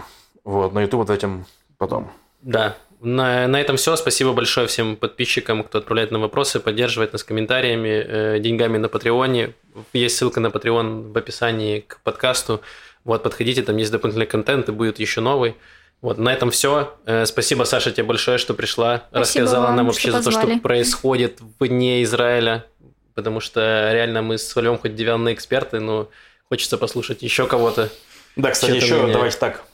[0.45, 1.47] Вот, на YouTube ответим
[1.77, 2.11] потом.
[2.43, 3.97] Да, на, на этом все.
[3.97, 9.55] Спасибо большое всем подписчикам, кто отправляет нам вопросы, поддерживает нас комментариями, э, деньгами на Патреоне.
[9.93, 12.61] Есть ссылка на Patreon в описании к подкасту.
[13.05, 15.57] Вот, подходите, там есть дополнительный контент и будет еще новый.
[16.03, 16.95] Вот, на этом все.
[17.07, 19.05] Э, спасибо, Саша, тебе большое, что пришла.
[19.11, 22.67] Спасибо рассказала вам, нам вообще за то, что происходит вне Израиля.
[23.15, 26.09] Потому что реально мы с Львом хоть диванные эксперты, но
[26.49, 27.89] хочется послушать еще кого-то.
[28.37, 29.15] Да, кстати, еще мнение.
[29.15, 29.65] давайте так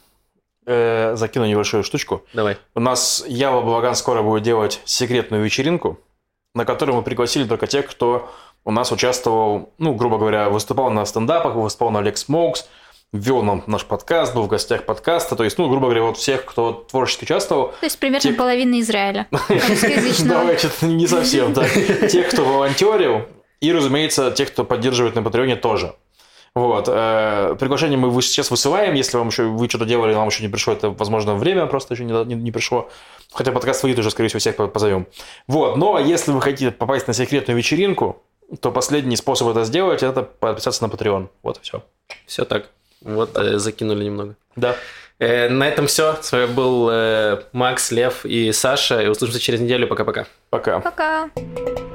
[0.67, 2.25] э, закину небольшую штучку.
[2.33, 2.59] Давай.
[2.75, 5.99] У нас Ява Балаган скоро будет делать секретную вечеринку,
[6.55, 8.31] на которую мы пригласили только тех, кто
[8.65, 12.65] у нас участвовал, ну, грубо говоря, выступал на стендапах, выступал на Alex Smokes,
[13.13, 16.45] вел нам наш подкаст, был в гостях подкаста, то есть, ну, грубо говоря, вот всех,
[16.45, 17.69] кто творчески участвовал.
[17.81, 18.37] То есть, примерно тех...
[18.37, 19.29] половина Израиля.
[20.25, 21.65] Давай, что-то не совсем, да.
[22.09, 23.27] Тех, кто волонтерил,
[23.61, 25.95] и, разумеется, тех, кто поддерживает на Патреоне тоже.
[26.57, 26.89] Вот.
[26.89, 28.95] Э, приглашение мы сейчас высылаем.
[28.95, 32.05] Если вам еще вы что-то делали, вам еще не пришло, это, возможно, время просто еще
[32.05, 32.89] не, не, не пришло.
[33.31, 35.07] Хотя подкаст выйдет уже, скорее всего, всех позовем.
[35.47, 35.77] Вот.
[35.77, 38.23] Но если вы хотите попасть на секретную вечеринку,
[38.61, 41.29] то последний способ это сделать– это подписаться на Patreon.
[41.43, 41.83] Вот и все.
[42.25, 42.71] Все так.
[43.03, 43.45] Вот да.
[43.45, 44.37] э, закинули немного.
[44.57, 44.77] Да.
[45.19, 46.17] Э, на этом все.
[46.23, 49.03] С вами был э, Макс, Лев и Саша.
[49.03, 49.89] И услышимся через неделю.
[49.89, 50.27] Пока-пока.
[50.49, 50.81] Пока.
[50.81, 51.27] Пока.
[51.27, 51.31] -пока.
[51.35, 51.86] Пока.